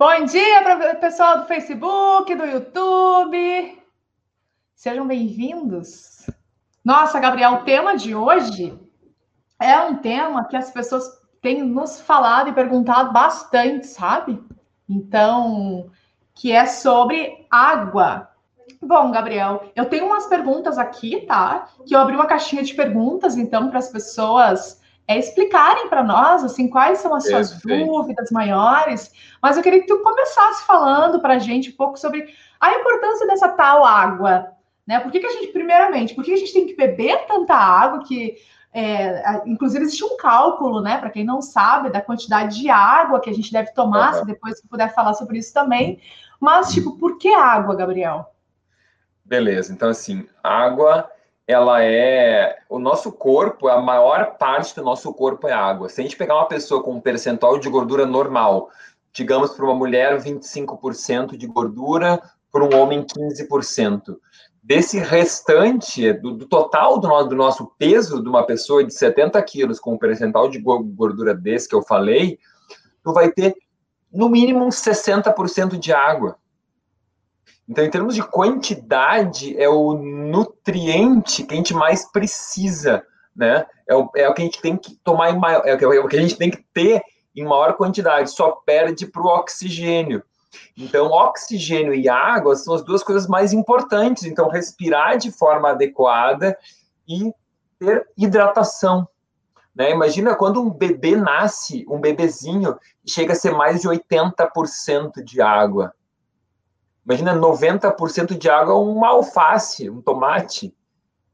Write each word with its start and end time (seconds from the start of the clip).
Bom 0.00 0.26
dia 0.26 0.62
para 0.62 0.92
o 0.92 1.00
pessoal 1.00 1.40
do 1.40 1.46
Facebook, 1.46 2.32
do 2.32 2.46
YouTube. 2.46 3.82
Sejam 4.72 5.04
bem-vindos. 5.08 6.24
Nossa, 6.84 7.18
Gabriel, 7.18 7.54
o 7.54 7.64
tema 7.64 7.96
de 7.96 8.14
hoje 8.14 8.78
é 9.60 9.76
um 9.80 9.96
tema 9.96 10.44
que 10.44 10.56
as 10.56 10.70
pessoas 10.70 11.02
têm 11.42 11.64
nos 11.64 12.00
falado 12.00 12.48
e 12.48 12.52
perguntado 12.52 13.12
bastante, 13.12 13.88
sabe? 13.88 14.40
Então, 14.88 15.90
que 16.32 16.52
é 16.52 16.64
sobre 16.64 17.44
água. 17.50 18.30
Bom, 18.80 19.10
Gabriel, 19.10 19.68
eu 19.74 19.86
tenho 19.86 20.06
umas 20.06 20.28
perguntas 20.28 20.78
aqui, 20.78 21.22
tá? 21.26 21.70
Que 21.84 21.96
eu 21.96 21.98
abri 21.98 22.14
uma 22.14 22.26
caixinha 22.26 22.62
de 22.62 22.72
perguntas, 22.72 23.36
então, 23.36 23.68
para 23.68 23.80
as 23.80 23.90
pessoas 23.90 24.80
é, 25.08 25.18
explicarem 25.18 25.88
para 25.88 26.04
nós, 26.04 26.44
assim, 26.44 26.68
quais 26.68 26.98
são 26.98 27.14
as 27.14 27.26
suas 27.26 27.62
dúvidas 27.62 28.30
maiores. 28.30 29.10
Mas 29.42 29.56
eu 29.56 29.62
queria 29.62 29.80
que 29.80 29.86
tu 29.86 30.00
começasse 30.00 30.66
falando 30.66 31.18
para 31.20 31.34
a 31.34 31.38
gente 31.38 31.70
um 31.70 31.76
pouco 31.76 31.98
sobre 31.98 32.28
a 32.60 32.74
importância 32.74 33.26
dessa 33.26 33.48
tal 33.48 33.84
água, 33.84 34.50
né? 34.86 35.00
Por 35.00 35.10
que, 35.10 35.20
que 35.20 35.26
a 35.26 35.32
gente, 35.32 35.48
primeiramente, 35.48 36.14
por 36.14 36.22
que 36.22 36.32
a 36.32 36.36
gente 36.36 36.52
tem 36.52 36.66
que 36.66 36.76
beber 36.76 37.26
tanta 37.26 37.54
água 37.54 38.04
que 38.04 38.36
é, 38.70 39.42
inclusive, 39.46 39.82
existe 39.82 40.04
um 40.04 40.16
cálculo, 40.18 40.82
né? 40.82 40.98
Para 40.98 41.10
quem 41.10 41.24
não 41.24 41.40
sabe, 41.40 41.90
da 41.90 42.02
quantidade 42.02 42.60
de 42.60 42.68
água 42.68 43.18
que 43.18 43.30
a 43.30 43.34
gente 43.34 43.50
deve 43.50 43.72
tomar, 43.72 44.12
uhum. 44.12 44.20
se 44.20 44.26
depois 44.26 44.60
puder 44.68 44.94
falar 44.94 45.14
sobre 45.14 45.38
isso 45.38 45.54
também. 45.54 45.98
Mas, 46.38 46.70
tipo, 46.72 46.96
por 46.98 47.16
que 47.16 47.32
água, 47.34 47.74
Gabriel? 47.74 48.30
Beleza, 49.24 49.72
então 49.72 49.88
assim, 49.88 50.28
água, 50.42 51.10
ela 51.48 51.82
é. 51.82 52.58
O 52.68 52.78
nosso 52.78 53.10
corpo, 53.10 53.68
a 53.68 53.80
maior 53.80 54.36
parte 54.36 54.74
do 54.76 54.84
nosso 54.84 55.12
corpo 55.14 55.48
é 55.48 55.52
água. 55.52 55.88
Se 55.88 55.98
a 55.98 56.04
gente 56.04 56.16
pegar 56.16 56.34
uma 56.34 56.46
pessoa 56.46 56.82
com 56.82 56.92
um 56.92 57.00
percentual 57.00 57.58
de 57.58 57.70
gordura 57.70 58.04
normal, 58.04 58.68
digamos 59.14 59.52
para 59.52 59.64
uma 59.64 59.74
mulher 59.74 60.20
25% 60.20 61.38
de 61.38 61.46
gordura, 61.46 62.20
para 62.52 62.62
um 62.62 62.78
homem 62.78 63.02
15% 63.02 64.18
desse 64.62 64.98
restante, 64.98 66.12
do, 66.12 66.32
do 66.32 66.46
total 66.46 67.00
do, 67.00 67.08
do, 67.24 67.34
nosso 67.34 67.72
peso 67.78 68.22
de 68.22 68.28
uma 68.28 68.44
pessoa 68.44 68.84
de 68.84 68.92
70 68.92 69.42
quilos 69.42 69.80
com 69.80 69.94
um 69.94 69.98
percentual 69.98 70.50
de 70.50 70.58
gordura 70.58 71.34
desse 71.34 71.66
que 71.66 71.74
eu 71.74 71.82
falei, 71.82 72.38
tu 73.02 73.14
vai 73.14 73.30
ter 73.30 73.56
no 74.12 74.28
mínimo 74.28 74.66
uns 74.66 74.76
60% 74.76 75.78
de 75.78 75.94
água. 75.94 76.36
Então, 77.68 77.84
em 77.84 77.90
termos 77.90 78.14
de 78.14 78.22
quantidade, 78.22 79.60
é 79.60 79.68
o 79.68 79.94
nutriente 79.94 81.44
que 81.44 81.52
a 81.52 81.56
gente 81.56 81.74
mais 81.74 82.10
precisa, 82.10 83.04
né? 83.36 83.66
É 83.86 83.94
o, 83.94 84.10
é 84.16 84.28
o 84.28 84.34
que 84.34 84.42
a 84.42 84.44
gente 84.44 84.60
tem 84.60 84.76
que 84.76 84.96
tomar 85.04 85.30
em 85.30 85.38
maior, 85.38 85.66
é 85.66 85.74
o 85.74 86.08
que 86.08 86.16
a 86.16 86.20
gente 86.20 86.36
tem 86.36 86.50
que 86.50 86.64
ter 86.72 87.02
em 87.36 87.44
maior 87.44 87.74
quantidade, 87.74 88.30
só 88.30 88.50
perde 88.50 89.06
para 89.06 89.22
o 89.22 89.26
oxigênio. 89.26 90.22
Então, 90.76 91.06
oxigênio 91.06 91.94
e 91.94 92.08
água 92.08 92.56
são 92.56 92.74
as 92.74 92.82
duas 92.82 93.02
coisas 93.02 93.28
mais 93.28 93.52
importantes. 93.52 94.24
Então, 94.24 94.48
respirar 94.48 95.18
de 95.18 95.30
forma 95.30 95.70
adequada 95.70 96.56
e 97.06 97.32
ter 97.78 98.06
hidratação. 98.16 99.06
Né? 99.74 99.90
Imagina 99.92 100.34
quando 100.34 100.60
um 100.60 100.70
bebê 100.70 101.14
nasce, 101.16 101.86
um 101.88 102.00
bebezinho, 102.00 102.76
chega 103.06 103.32
a 103.32 103.36
ser 103.36 103.52
mais 103.52 103.80
de 103.80 103.88
80% 103.88 105.22
de 105.22 105.40
água. 105.40 105.94
Imagina 107.08 107.34
90% 107.34 108.36
de 108.36 108.50
água 108.50 108.74
uma 108.74 109.08
alface, 109.08 109.88
um 109.88 110.02
tomate. 110.02 110.74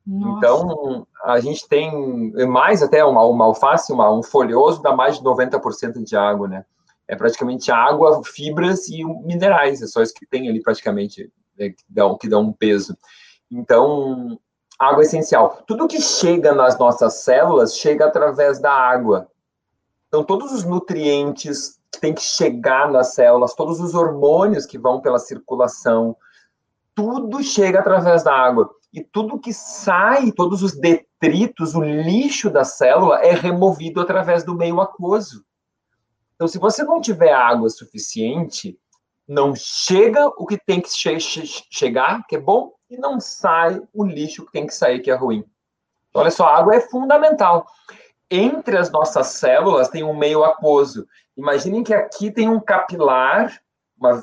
Nossa. 0.07 0.39
Então, 0.39 1.07
a 1.25 1.41
gente 1.41 1.67
tem 1.67 2.33
mais 2.47 2.83
até 2.83 3.05
uma, 3.05 3.25
uma 3.25 3.47
alface, 3.47 3.93
uma, 3.93 4.13
um 4.13 4.23
folhoso 4.23 4.83
dá 4.83 4.95
mais 4.95 5.19
de 5.19 5.25
90% 5.25 6.05
de 6.05 6.17
água, 6.17 6.47
né? 6.47 6.65
é 7.07 7.15
praticamente 7.15 7.71
água, 7.71 8.23
fibras 8.25 8.89
e 8.89 9.05
minerais, 9.05 9.83
é 9.83 9.87
só 9.87 10.03
isso 10.03 10.15
que 10.15 10.27
tem 10.27 10.49
ali 10.49 10.63
praticamente, 10.63 11.31
né, 11.59 11.71
que, 11.71 11.85
dão, 11.89 12.17
que 12.17 12.29
dão 12.29 12.43
um 12.43 12.53
peso. 12.53 12.97
Então, 13.51 14.39
água 14.79 15.03
é 15.03 15.07
essencial. 15.07 15.63
Tudo 15.67 15.87
que 15.87 16.01
chega 16.01 16.55
nas 16.55 16.79
nossas 16.79 17.15
células 17.15 17.77
chega 17.77 18.07
através 18.07 18.59
da 18.59 18.73
água. 18.73 19.29
Então, 20.09 20.25
todos 20.25 20.53
os 20.53 20.65
nutrientes 20.65 21.79
têm 22.01 22.15
que 22.15 22.23
chegar 22.23 22.91
nas 22.91 23.15
células, 23.15 23.55
todos 23.55 23.81
os 23.81 23.95
hormônios 23.95 24.67
que 24.67 24.79
vão 24.79 25.01
pela 25.01 25.19
circulação, 25.19 26.17
tudo 26.95 27.43
chega 27.43 27.81
através 27.81 28.23
da 28.23 28.33
água. 28.33 28.71
E 28.93 29.03
tudo 29.03 29.41
que 29.41 29.53
sai, 29.53 30.31
todos 30.31 30.63
os 30.63 30.73
detritos, 30.73 31.75
o 31.75 31.83
lixo 31.83 32.49
da 32.49 32.65
célula 32.65 33.19
é 33.21 33.33
removido 33.33 34.01
através 34.01 34.45
do 34.45 34.55
meio 34.55 34.81
aquoso. 34.81 35.45
Então, 36.35 36.47
se 36.47 36.59
você 36.59 36.85
não 36.85 37.01
tiver 37.01 37.33
água 37.33 37.69
suficiente, 37.69 38.79
não 39.27 39.55
chega 39.57 40.29
o 40.29 40.47
que 40.47 40.59
tem 40.59 40.81
que 40.81 40.89
che 40.91 41.19
chegar, 41.71 42.25
que 42.27 42.37
é 42.37 42.41
bom, 42.41 42.73
e 42.89 42.97
não 42.97 43.19
sai 43.19 43.81
o 43.93 44.05
lixo 44.05 44.45
que 44.47 44.53
tem 44.53 44.67
que 44.67 44.75
sair, 44.75 45.01
que 45.01 45.11
é 45.11 45.15
ruim. 45.15 45.45
Então, 46.11 46.23
olha 46.23 46.31
só, 46.31 46.47
a 46.47 46.57
água 46.59 46.77
é 46.77 46.81
fundamental. 46.81 47.67
Entre 48.31 48.77
as 48.77 48.91
nossas 48.91 49.29
células 49.29 49.89
tem 49.89 50.05
um 50.05 50.17
meio 50.17 50.45
aquoso. 50.45 51.07
Imaginem 51.37 51.83
que 51.83 51.93
aqui 51.93 52.31
tem 52.31 52.49
um 52.49 52.61
capilar, 52.61 53.61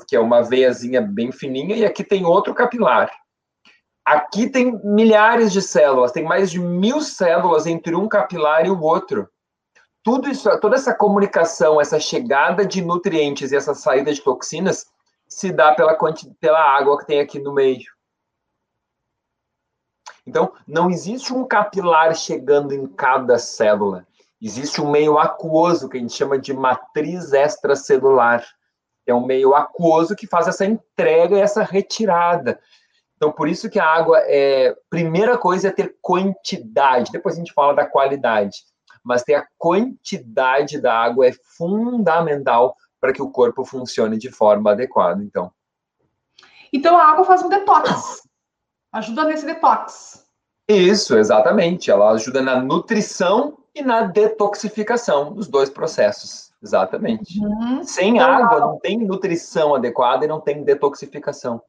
que 0.08 0.16
é 0.16 0.20
uma 0.20 0.42
veiazinha 0.42 1.00
bem 1.00 1.30
fininha, 1.30 1.76
e 1.76 1.84
aqui 1.84 2.02
tem 2.02 2.24
outro 2.24 2.54
capilar. 2.54 3.10
Aqui 4.04 4.48
tem 4.48 4.80
milhares 4.84 5.52
de 5.52 5.62
células, 5.62 6.12
tem 6.12 6.24
mais 6.24 6.50
de 6.50 6.58
mil 6.58 7.00
células 7.00 7.66
entre 7.66 7.94
um 7.94 8.08
capilar 8.08 8.66
e 8.66 8.70
o 8.70 8.80
outro 8.80 9.28
tudo 10.02 10.28
isso, 10.28 10.48
toda 10.60 10.74
essa 10.74 10.94
comunicação, 10.94 11.80
essa 11.80 12.00
chegada 12.00 12.66
de 12.66 12.82
nutrientes 12.82 13.52
e 13.52 13.56
essa 13.56 13.74
saída 13.74 14.12
de 14.12 14.20
toxinas 14.20 14.86
se 15.28 15.52
dá 15.52 15.74
pela, 15.74 15.96
pela 16.40 16.60
água 16.60 16.98
que 16.98 17.06
tem 17.06 17.20
aqui 17.20 17.38
no 17.38 17.54
meio. 17.54 17.90
Então, 20.26 20.52
não 20.66 20.90
existe 20.90 21.32
um 21.32 21.44
capilar 21.44 22.14
chegando 22.14 22.72
em 22.72 22.86
cada 22.86 23.38
célula. 23.38 24.06
Existe 24.42 24.80
um 24.80 24.90
meio 24.90 25.18
aquoso, 25.18 25.88
que 25.88 25.96
a 25.96 26.00
gente 26.00 26.12
chama 26.12 26.38
de 26.38 26.52
matriz 26.52 27.32
extracelular. 27.32 28.44
É 29.06 29.14
um 29.14 29.24
meio 29.24 29.54
aquoso 29.54 30.16
que 30.16 30.26
faz 30.26 30.48
essa 30.48 30.64
entrega 30.64 31.36
e 31.36 31.40
essa 31.40 31.62
retirada. 31.62 32.58
Então, 33.16 33.30
por 33.30 33.48
isso 33.48 33.70
que 33.70 33.78
a 33.78 33.86
água 33.86 34.18
é. 34.24 34.74
Primeira 34.90 35.38
coisa 35.38 35.68
é 35.68 35.70
ter 35.70 35.96
quantidade, 36.00 37.12
depois 37.12 37.36
a 37.36 37.38
gente 37.38 37.52
fala 37.52 37.72
da 37.72 37.86
qualidade 37.86 38.64
mas 39.02 39.22
ter 39.22 39.34
a 39.34 39.46
quantidade 39.58 40.80
da 40.80 40.94
água 40.94 41.26
é 41.26 41.32
fundamental 41.56 42.76
para 43.00 43.12
que 43.12 43.20
o 43.20 43.30
corpo 43.30 43.64
funcione 43.64 44.16
de 44.16 44.30
forma 44.30 44.70
adequada, 44.70 45.22
então. 45.22 45.50
Então 46.72 46.96
a 46.96 47.04
água 47.04 47.24
faz 47.24 47.42
um 47.42 47.48
detox. 47.48 48.22
Ajuda 48.92 49.24
nesse 49.24 49.44
detox. 49.44 50.24
Isso, 50.68 51.16
exatamente. 51.16 51.90
Ela 51.90 52.12
ajuda 52.12 52.40
na 52.40 52.60
nutrição 52.60 53.58
e 53.74 53.82
na 53.82 54.02
detoxificação 54.02 55.32
dos 55.32 55.48
dois 55.48 55.70
processos. 55.70 56.52
Exatamente. 56.62 57.40
Uhum. 57.40 57.82
Sem 57.82 58.16
então, 58.16 58.30
água 58.30 58.60
não 58.60 58.78
tem 58.78 58.98
nutrição 58.98 59.74
adequada 59.74 60.24
e 60.24 60.28
não 60.28 60.40
tem 60.40 60.62
detoxificação. 60.62 61.60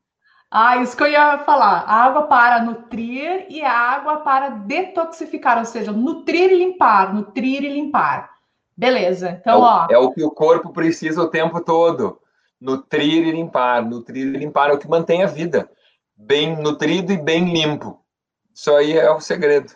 Ah, 0.52 0.78
isso 0.78 0.96
que 0.96 1.02
eu 1.02 1.08
ia 1.08 1.40
falar. 1.40 1.84
água 1.88 2.28
para 2.28 2.62
nutrir 2.62 3.48
e 3.50 3.64
água 3.64 4.18
para 4.18 4.50
detoxificar, 4.50 5.58
ou 5.58 5.66
seja, 5.66 5.92
nutrir 5.92 6.52
e 6.52 6.60
limpar, 6.60 7.12
nutrir 7.12 7.64
e 7.64 7.70
limpar. 7.70 8.30
Beleza. 8.78 9.40
Então, 9.42 9.54
é 9.54 9.58
o, 9.58 9.62
ó. 9.62 9.88
É 9.90 9.98
o 9.98 10.12
que 10.12 10.24
o 10.24 10.30
corpo 10.30 10.72
precisa 10.72 11.24
o 11.24 11.30
tempo 11.30 11.60
todo. 11.60 12.20
Nutrir 12.62 13.28
e 13.28 13.32
limpar, 13.32 13.84
nutrir 13.84 14.28
e 14.28 14.38
limpar 14.38 14.70
é 14.70 14.74
o 14.74 14.78
que 14.78 14.88
mantém 14.88 15.24
a 15.24 15.28
vida. 15.28 15.68
Bem 16.16 16.56
nutrido 16.56 17.12
e 17.12 17.18
bem 17.18 17.52
limpo. 17.52 18.00
Isso 18.54 18.72
aí 18.76 18.96
é 18.96 19.10
o 19.10 19.20
segredo. 19.20 19.74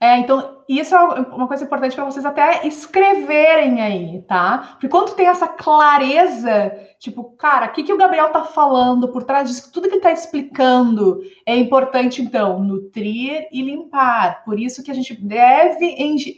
É, 0.00 0.16
então, 0.16 0.59
isso 0.78 0.94
é 0.94 1.00
uma 1.00 1.48
coisa 1.48 1.64
importante 1.64 1.96
para 1.96 2.04
vocês 2.04 2.24
até 2.24 2.66
escreverem 2.66 3.80
aí, 3.80 4.22
tá? 4.22 4.68
Porque 4.72 4.88
quando 4.88 5.14
tem 5.14 5.26
essa 5.26 5.48
clareza, 5.48 6.72
tipo, 6.98 7.24
cara, 7.36 7.66
o 7.66 7.72
que, 7.72 7.82
que 7.82 7.92
o 7.92 7.96
Gabriel 7.96 8.28
tá 8.30 8.44
falando 8.44 9.08
por 9.08 9.24
trás 9.24 9.48
disso, 9.48 9.72
tudo 9.72 9.88
que 9.88 9.94
ele 9.94 10.02
tá 10.02 10.12
explicando 10.12 11.20
é 11.44 11.56
importante, 11.56 12.22
então, 12.22 12.62
nutrir 12.62 13.48
e 13.50 13.62
limpar. 13.62 14.44
Por 14.44 14.60
isso 14.60 14.82
que 14.84 14.92
a 14.92 14.94
gente 14.94 15.14
deve 15.14 15.86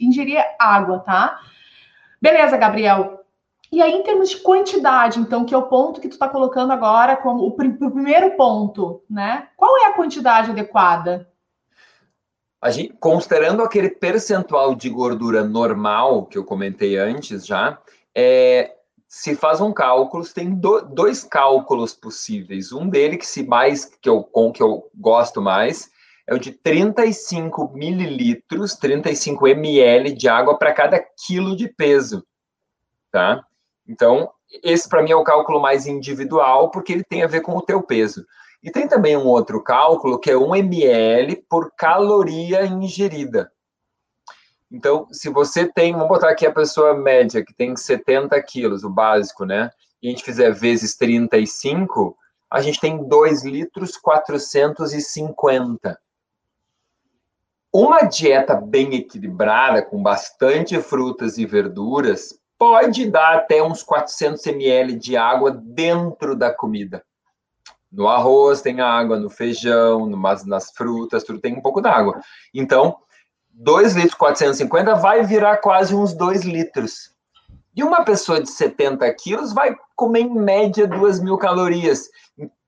ingerir 0.01 0.43
água, 0.57 0.99
tá? 0.99 1.39
Beleza, 2.19 2.57
Gabriel. 2.57 3.19
E 3.71 3.81
aí, 3.81 3.91
em 3.91 4.03
termos 4.03 4.29
de 4.29 4.37
quantidade, 4.37 5.19
então, 5.19 5.45
que 5.45 5.53
é 5.53 5.57
o 5.57 5.67
ponto 5.67 5.99
que 6.01 6.07
tu 6.07 6.17
tá 6.17 6.27
colocando 6.27 6.71
agora 6.71 7.15
como 7.17 7.45
o 7.45 7.51
primeiro 7.51 8.31
ponto, 8.37 9.03
né? 9.09 9.47
Qual 9.57 9.77
é 9.77 9.87
a 9.87 9.93
quantidade 9.93 10.49
adequada? 10.49 11.27
Gente, 12.71 12.93
considerando 12.99 13.61
aquele 13.61 13.89
percentual 13.89 14.73
de 14.75 14.89
gordura 14.89 15.43
normal 15.43 16.25
que 16.25 16.37
eu 16.37 16.45
comentei 16.45 16.97
antes 16.97 17.45
já, 17.45 17.77
é, 18.15 18.73
se 19.07 19.35
faz 19.35 19.61
um 19.61 19.73
cálculo, 19.73 20.25
tem 20.25 20.55
do, 20.55 20.81
dois 20.81 21.23
cálculos 21.23 21.93
possíveis. 21.93 22.71
Um 22.71 22.87
dele 22.87 23.17
que 23.17 23.27
se 23.27 23.43
mais 23.43 23.85
que 23.85 24.09
eu 24.09 24.23
com 24.23 24.51
que 24.51 24.63
eu 24.63 24.89
gosto 24.95 25.41
mais 25.41 25.91
é 26.25 26.33
o 26.33 26.39
de 26.39 26.51
35 26.51 27.71
mililitros, 27.73 28.75
35 28.75 29.47
ml 29.47 30.13
de 30.13 30.29
água 30.29 30.57
para 30.57 30.73
cada 30.73 30.99
quilo 30.99 31.55
de 31.55 31.67
peso, 31.67 32.25
tá? 33.11 33.45
Então 33.87 34.31
esse 34.63 34.87
para 34.87 35.01
mim 35.03 35.11
é 35.11 35.15
o 35.15 35.23
cálculo 35.23 35.59
mais 35.59 35.85
individual, 35.85 36.71
porque 36.71 36.93
ele 36.93 37.03
tem 37.03 37.23
a 37.23 37.27
ver 37.27 37.41
com 37.41 37.57
o 37.57 37.61
teu 37.61 37.81
peso. 37.81 38.25
E 38.63 38.71
tem 38.71 38.87
também 38.87 39.17
um 39.17 39.27
outro 39.27 39.61
cálculo 39.61 40.17
que 40.17 40.31
é 40.31 40.37
1 40.37 40.55
ml 40.55 41.35
por 41.49 41.71
caloria 41.75 42.65
ingerida. 42.65 43.51
Então, 44.71 45.05
se 45.11 45.29
você 45.29 45.67
tem, 45.67 45.91
vamos 45.91 46.07
botar 46.07 46.29
aqui 46.29 46.47
a 46.47 46.51
pessoa 46.51 46.95
média, 46.95 47.43
que 47.45 47.53
tem 47.53 47.75
70 47.75 48.41
quilos, 48.41 48.83
o 48.83 48.89
básico, 48.89 49.45
né? 49.45 49.69
E 50.01 50.07
a 50.07 50.09
gente 50.09 50.23
fizer 50.23 50.51
vezes 50.51 50.95
35, 50.95 52.17
a 52.49 52.61
gente 52.61 52.79
tem 52.79 53.07
2 53.07 53.43
litros 53.43 53.97
450. 53.97 55.99
Uma 57.71 58.03
dieta 58.03 58.55
bem 58.55 58.95
equilibrada, 58.95 59.81
com 59.81 60.01
bastante 60.01 60.79
frutas 60.81 61.37
e 61.37 61.45
verduras, 61.45 62.39
pode 62.57 63.09
dar 63.09 63.35
até 63.35 63.61
uns 63.61 63.83
400 63.83 64.45
ml 64.47 64.95
de 64.95 65.17
água 65.17 65.51
dentro 65.51 66.35
da 66.35 66.53
comida. 66.53 67.03
No 67.93 68.07
arroz 68.07 68.59
tem 68.59 68.81
água, 68.81 69.19
no 69.19 69.29
feijão, 69.29 70.07
no, 70.07 70.19
nas 70.47 70.71
frutas, 70.71 71.23
tudo 71.23 71.39
tem 71.39 71.55
um 71.55 71.61
pouco 71.61 71.79
d'água. 71.79 72.19
Então, 72.51 72.97
2 73.51 73.95
litros 73.95 74.15
450 74.15 74.95
vai 74.95 75.23
virar 75.23 75.57
quase 75.57 75.93
uns 75.93 76.11
2 76.13 76.41
litros. 76.41 77.13
E 77.75 77.83
uma 77.83 78.03
pessoa 78.03 78.41
de 78.41 78.49
70 78.49 79.11
quilos 79.13 79.53
vai 79.53 79.75
comer 79.95 80.21
em 80.21 80.33
média 80.33 80.87
2 80.87 81.19
mil 81.19 81.37
calorias. 81.37 82.09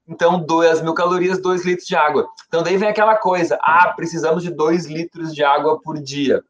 Então, 0.08 0.40
2 0.40 0.82
mil 0.82 0.94
calorias, 0.94 1.42
2 1.42 1.66
litros 1.66 1.88
de 1.88 1.96
água. 1.96 2.28
Então, 2.48 2.62
daí 2.62 2.78
vem 2.78 2.90
aquela 2.90 3.16
coisa: 3.16 3.58
ah, 3.62 3.94
precisamos 3.96 4.44
de 4.44 4.52
2 4.52 4.86
litros 4.86 5.34
de 5.34 5.44
água 5.44 5.82
por 5.82 6.00
dia. 6.00 6.44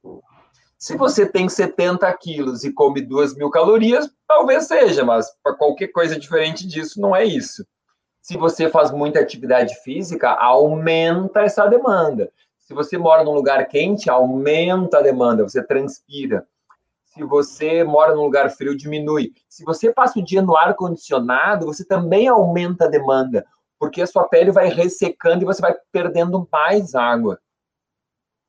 Se 0.77 0.97
você 0.97 1.25
tem 1.25 1.47
70 1.47 2.11
quilos 2.17 2.65
e 2.65 2.73
come 2.73 3.01
2 3.01 3.35
mil 3.35 3.49
calorias, 3.49 4.09
talvez 4.27 4.67
seja, 4.67 5.05
mas 5.05 5.25
para 5.41 5.55
qualquer 5.55 5.87
coisa 5.87 6.19
diferente 6.19 6.67
disso, 6.67 6.99
não 6.99 7.15
é 7.15 7.23
isso. 7.23 7.65
Se 8.25 8.35
você 8.37 8.67
faz 8.67 8.89
muita 8.89 9.19
atividade 9.19 9.75
física, 9.83 10.31
aumenta 10.31 11.41
essa 11.41 11.67
demanda. 11.67 12.31
Se 12.57 12.73
você 12.73 12.97
mora 12.97 13.23
num 13.23 13.35
lugar 13.35 13.63
quente, 13.67 14.09
aumenta 14.09 14.97
a 14.97 15.01
demanda, 15.03 15.43
você 15.43 15.61
transpira. 15.61 16.43
Se 17.03 17.23
você 17.23 17.83
mora 17.83 18.15
num 18.15 18.23
lugar 18.23 18.49
frio, 18.49 18.75
diminui. 18.75 19.31
Se 19.47 19.63
você 19.63 19.93
passa 19.93 20.17
o 20.17 20.23
dia 20.23 20.41
no 20.41 20.57
ar 20.57 20.73
condicionado, 20.73 21.67
você 21.67 21.85
também 21.85 22.27
aumenta 22.27 22.85
a 22.85 22.89
demanda, 22.89 23.45
porque 23.77 24.01
a 24.01 24.07
sua 24.07 24.27
pele 24.27 24.49
vai 24.49 24.69
ressecando 24.69 25.43
e 25.43 25.45
você 25.45 25.61
vai 25.61 25.75
perdendo 25.91 26.49
mais 26.51 26.95
água. 26.95 27.39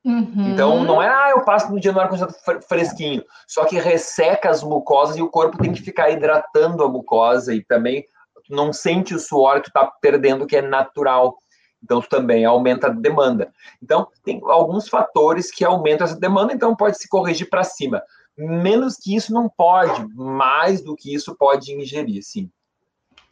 Uhum. 0.02 0.55
Então, 0.55 0.84
não 0.84 1.02
é, 1.02 1.08
ah, 1.08 1.32
eu 1.32 1.44
passo 1.44 1.70
no 1.70 1.78
dia 1.78 1.93
no 1.93 2.00
ar-condicionado 2.00 2.64
fresquinho. 2.67 3.23
Só 3.46 3.67
que 3.67 3.78
resseca 3.78 4.49
as 4.49 4.62
mucosas 4.62 5.19
e 5.19 5.23
o 5.23 5.28
corpo 5.28 5.58
tem 5.58 5.75
que 5.75 5.82
ficar 5.82 6.08
hidratando 6.08 6.82
a 6.82 6.88
mucosa 6.88 7.52
e 7.52 7.62
também 7.62 8.06
não 8.50 8.72
sente 8.72 9.14
o 9.14 9.19
suor 9.19 9.60
tu 9.60 9.70
tá 9.72 9.90
perdendo, 10.00 10.46
que 10.46 10.56
é 10.56 10.62
natural. 10.62 11.37
Então, 11.82 12.00
também 12.00 12.44
aumenta 12.44 12.88
a 12.88 12.90
demanda. 12.90 13.52
Então, 13.82 14.08
tem 14.25 14.40
alguns 14.44 14.88
fatores 14.88 15.50
que 15.50 15.64
aumentam 15.64 16.06
essa 16.06 16.19
demanda, 16.19 16.52
então 16.52 16.75
pode 16.75 16.98
se 16.98 17.08
corrigir 17.08 17.48
para 17.48 17.62
cima. 17.62 18.02
Menos 18.37 18.96
que 18.96 19.14
isso 19.14 19.32
não 19.32 19.48
pode, 19.48 20.06
mais 20.14 20.82
do 20.82 20.96
que 20.96 21.14
isso 21.14 21.37
pode 21.37 21.72
ingerir, 21.72 22.22
sim. 22.22 22.50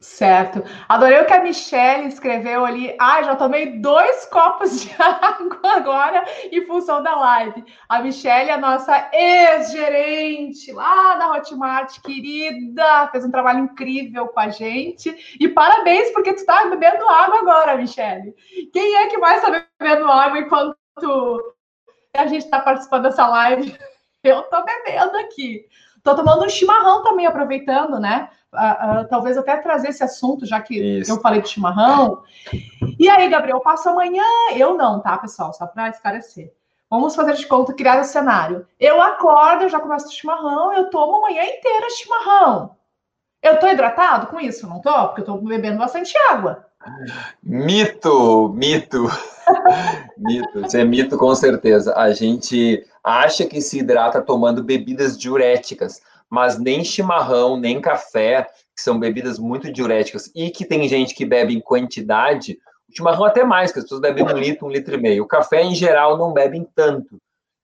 Certo. 0.05 0.63
Adorei 0.87 1.19
o 1.21 1.27
que 1.27 1.33
a 1.33 1.43
Michelle 1.43 2.09
escreveu 2.09 2.63
ali. 2.63 2.95
Ah, 3.01 3.23
já 3.23 3.35
tomei 3.37 3.79
dois 3.79 4.27
copos 4.27 4.83
de 4.83 4.95
água 5.01 5.77
agora 5.77 6.25
em 6.53 6.65
função 6.67 7.03
da 7.03 7.17
live. 7.17 7.65
A 7.89 8.01
Michelle, 8.03 8.51
a 8.51 8.59
nossa 8.59 9.09
ex-gerente 9.15 10.71
lá 10.73 11.17
da 11.17 11.33
Hotmart, 11.33 12.01
querida, 12.03 13.09
fez 13.13 13.25
um 13.25 13.31
trabalho 13.31 13.61
incrível 13.61 14.29
com 14.29 14.41
a 14.41 14.51
gente. 14.51 15.37
E 15.41 15.49
parabéns, 15.49 16.11
porque 16.13 16.35
tu 16.35 16.41
está 16.41 16.67
bebendo 16.67 17.09
água 17.09 17.39
agora, 17.39 17.77
Michelle. 17.79 18.35
Quem 18.75 18.97
é 18.97 19.07
que 19.07 19.17
mais 19.17 19.43
está 19.43 19.65
bebendo 19.81 20.07
água 20.07 20.39
enquanto 20.39 21.55
a 22.15 22.27
gente 22.27 22.45
está 22.45 22.61
participando 22.61 23.05
dessa 23.05 23.27
live? 23.27 23.75
Eu 24.23 24.41
estou 24.41 24.65
bebendo 24.65 25.17
aqui. 25.19 25.67
Estou 26.05 26.23
tomando 26.23 26.45
um 26.45 26.49
chimarrão 26.51 27.03
também, 27.03 27.25
aproveitando, 27.25 27.99
né? 27.99 28.29
Uh, 28.53 29.01
uh, 29.01 29.09
talvez 29.09 29.39
até 29.39 29.57
trazer 29.57 29.89
esse 29.89 30.05
assunto, 30.05 30.45
já 30.45 30.61
que 30.61 30.99
Isso. 31.01 31.11
eu 31.11 31.19
falei 31.19 31.41
de 31.41 31.49
chimarrão. 31.49 32.23
E 32.99 33.09
aí, 33.09 33.27
Gabriel, 33.31 33.59
passo 33.61 33.89
amanhã? 33.89 34.23
Eu 34.55 34.75
não, 34.75 35.01
tá, 35.01 35.17
pessoal? 35.17 35.55
Só 35.55 35.67
para 35.67 35.89
esclarecer. 35.89 36.53
Vamos 36.91 37.15
fazer 37.15 37.33
de 37.33 37.47
conta, 37.47 37.73
criar 37.73 38.03
o 38.03 38.05
cenário. 38.05 38.67
Eu 38.79 39.01
acordo, 39.01 39.63
eu 39.63 39.71
já 39.71 39.81
começo 39.81 40.07
o 40.07 40.13
chimarrão, 40.13 40.75
eu 40.75 40.91
tomo 40.91 41.17
a 41.17 41.21
manhã 41.23 41.43
inteira 41.43 41.89
chimarrão. 41.89 42.77
Eu 43.43 43.59
tô 43.59 43.67
hidratado 43.67 44.27
com 44.27 44.39
isso? 44.39 44.69
Não 44.69 44.83
tô? 44.83 45.09
Porque 45.09 45.23
eu 45.23 45.25
tô 45.25 45.39
bebendo 45.39 45.79
bastante 45.79 46.13
água. 46.31 46.67
Mito, 47.43 48.51
mito. 48.51 49.09
Mito, 50.17 50.61
isso 50.61 50.77
é 50.77 50.85
mito 50.85 51.17
com 51.17 51.35
certeza. 51.35 51.95
A 51.97 52.13
gente 52.13 52.85
acha 53.03 53.47
que 53.47 53.61
se 53.61 53.79
hidrata 53.79 54.23
tomando 54.23 54.63
bebidas 54.63 55.19
diuréticas, 55.19 56.01
mas 56.29 56.59
nem 56.59 56.85
chimarrão, 56.85 57.57
nem 57.57 57.81
café, 57.81 58.49
que 58.75 58.83
são 58.83 58.99
bebidas 58.99 59.39
muito 59.39 59.73
diuréticas, 59.73 60.31
e 60.35 60.51
que 60.51 60.65
tem 60.65 60.89
gente 60.89 61.15
que 61.15 61.25
bebe 61.25 61.55
em 61.55 61.61
quantidade, 61.61 62.59
o 62.89 62.97
chimarrão 62.97 63.25
até 63.25 63.45
mais, 63.45 63.73
que 63.73 63.79
as 63.79 63.85
pessoas 63.85 64.01
bebem 64.01 64.25
um 64.25 64.39
litro, 64.39 64.67
um 64.67 64.71
litro 64.71 64.95
e 64.95 65.01
meio. 65.01 65.25
O 65.25 65.29
café, 65.29 65.63
em 65.63 65.75
geral, 65.75 66.19
não 66.19 66.33
bebem 66.33 66.67
tanto. 66.75 67.21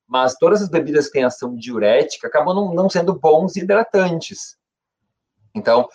Mas 0.07 0.35
todas 0.35 0.61
as 0.63 0.69
bebidas 0.69 1.07
que 1.07 1.13
têm 1.13 1.25
ação 1.25 1.55
diurética 1.55 2.27
acabam 2.27 2.55
não, 2.55 2.75
não 2.75 2.91
sendo 2.91 3.15
bons 3.15 3.57
hidratantes. 3.57 4.57
Então, 5.55 5.89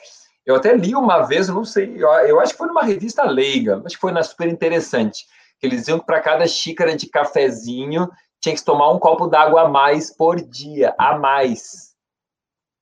eu 0.45 0.55
até 0.55 0.75
li 0.75 0.95
uma 0.95 1.23
vez, 1.23 1.47
eu 1.47 1.55
não 1.55 1.65
sei, 1.65 1.95
eu, 1.97 2.07
eu 2.09 2.39
acho 2.39 2.53
que 2.53 2.57
foi 2.57 2.67
numa 2.67 2.83
revista 2.83 3.23
leiga, 3.23 3.81
acho 3.85 3.95
que 3.95 4.01
foi 4.01 4.11
na 4.11 4.21
super 4.21 4.47
interessante, 4.47 5.25
eles 5.65 5.85
que 5.85 6.05
para 6.05 6.21
cada 6.21 6.47
xícara 6.47 6.95
de 6.95 7.07
cafezinho 7.07 8.09
tinha 8.39 8.55
que 8.55 8.63
tomar 8.63 8.91
um 8.91 8.99
copo 8.99 9.27
d'água 9.27 9.63
a 9.63 9.69
mais 9.69 10.15
por 10.15 10.39
dia, 10.39 10.93
a 10.97 11.17
mais. 11.17 11.95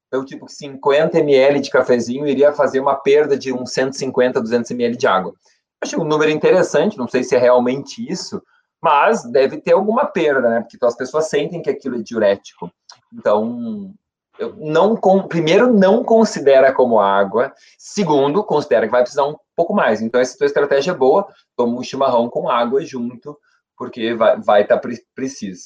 Então, 0.07 0.24
tipo, 0.24 0.47
50 0.47 1.18
ml 1.19 1.59
de 1.59 1.71
cafezinho 1.71 2.27
iria 2.27 2.53
fazer 2.53 2.80
uma 2.80 2.95
perda 2.95 3.35
de 3.38 3.51
uns 3.51 3.71
150, 3.71 4.41
200 4.41 4.71
ml 4.71 4.95
de 4.95 5.07
água. 5.07 5.33
Achei 5.81 5.97
um 5.97 6.03
número 6.03 6.30
interessante, 6.30 6.97
não 6.97 7.07
sei 7.07 7.24
se 7.24 7.35
é 7.35 7.39
realmente 7.39 8.06
isso, 8.07 8.41
mas 8.81 9.24
deve 9.24 9.59
ter 9.59 9.74
alguma 9.74 10.06
perda, 10.06 10.50
né? 10.50 10.62
Porque 10.62 10.77
as 10.85 10.95
pessoas 10.95 11.30
sentem 11.30 11.62
que 11.62 11.69
aquilo 11.69 11.95
é 11.95 12.00
diurético. 12.00 12.71
Então, 13.13 13.94
eu 14.38 14.56
não 14.57 14.95
primeiro 15.27 15.71
não 15.74 16.03
considera 16.03 16.74
como 16.74 17.00
água, 17.00 17.53
segundo 17.77 18.44
considera 18.44 18.85
que 18.85 18.91
vai 18.91 19.01
precisar 19.01 19.25
um 19.25 19.35
pouco 19.56 19.74
mais. 19.74 20.02
Então 20.02 20.20
essa 20.20 20.38
tua 20.38 20.48
estratégia 20.48 20.92
é 20.92 20.95
boa, 20.95 21.28
toma 21.56 21.78
um 21.78 21.83
chimarrão 21.83 22.30
com 22.30 22.50
água 22.50 22.83
junto 22.83 23.38
porque 23.78 24.14
vai 24.14 24.33
estar 24.33 24.45
vai 24.45 24.66
tá 24.66 24.81
preciso. 25.16 25.64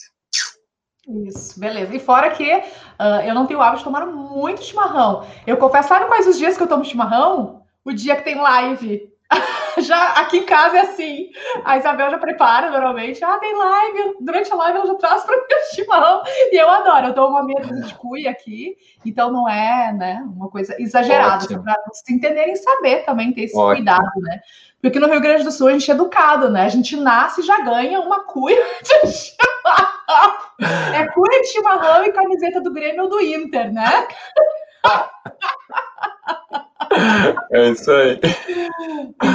Isso, 1.08 1.58
beleza. 1.60 1.96
E 1.96 2.00
fora 2.00 2.32
que 2.32 2.54
uh, 2.54 3.22
eu 3.26 3.34
não 3.34 3.48
tenho 3.48 3.62
hábito 3.62 3.80
de 3.80 3.84
tomar 3.86 4.06
muito 4.06 4.64
chimarrão. 4.64 5.26
Eu 5.46 5.56
confesso, 5.56 5.88
sabe 5.88 6.08
quais 6.08 6.28
os 6.28 6.38
dias 6.38 6.58
que 6.58 6.64
eu 6.64 6.68
tomo 6.68 6.84
chimarrão? 6.84 7.64
O 7.86 7.94
dia 7.94 8.16
que 8.18 8.24
tem 8.24 8.36
live. 8.36 9.10
já 9.82 10.12
aqui 10.14 10.38
em 10.38 10.46
casa 10.46 10.78
é 10.78 10.82
assim. 10.82 11.30
A 11.64 11.78
Isabel 11.78 12.10
já 12.12 12.18
prepara 12.18 12.72
normalmente. 12.72 13.24
Ah, 13.24 13.38
tem 13.38 13.56
live. 13.56 14.18
Durante 14.20 14.52
a 14.52 14.56
live 14.56 14.78
ela 14.78 14.88
já 14.88 14.96
traz 14.96 15.24
para 15.24 15.36
o 15.36 15.76
chimarrão. 15.76 16.24
E 16.26 16.58
eu 16.58 16.70
adoro. 16.70 17.08
Eu 17.08 17.14
dou 17.14 17.30
uma 17.30 17.44
meia 17.44 17.62
de 17.62 17.94
cuia 17.96 18.32
aqui. 18.32 18.78
Então 19.06 19.32
não 19.32 19.48
é 19.48 19.94
né, 19.94 20.24
uma 20.36 20.50
coisa 20.50 20.76
exagerada. 20.82 21.48
Para 21.48 21.84
vocês 21.88 22.10
entenderem 22.10 22.54
e 22.54 22.58
saber 22.58 23.06
também 23.06 23.32
ter 23.32 23.44
esse 23.44 23.58
Ótimo. 23.58 23.76
cuidado, 23.76 24.22
né? 24.22 24.42
Porque 24.82 25.00
no 25.00 25.08
Rio 25.08 25.22
Grande 25.22 25.44
do 25.44 25.52
Sul 25.52 25.68
a 25.68 25.74
gente 25.74 25.90
é 25.90 25.94
educado, 25.94 26.50
né? 26.50 26.66
A 26.66 26.70
gente 26.70 26.96
nasce 26.96 27.42
e 27.42 27.46
já 27.46 27.60
ganha 27.62 28.00
uma 28.00 28.24
cuia 28.26 28.64
de 28.84 29.08
chimarrão. 29.12 30.38
É 30.94 31.08
cuia 31.08 31.42
de 31.42 31.48
chimarrão 31.48 32.06
e 32.06 32.12
camiseta 32.12 32.62
do 32.62 32.72
Grêmio 32.72 33.04
ou 33.04 33.10
do 33.10 33.20
Inter, 33.20 33.74
né? 33.74 34.08
É 37.52 37.70
isso 37.70 37.92
aí. 37.92 38.20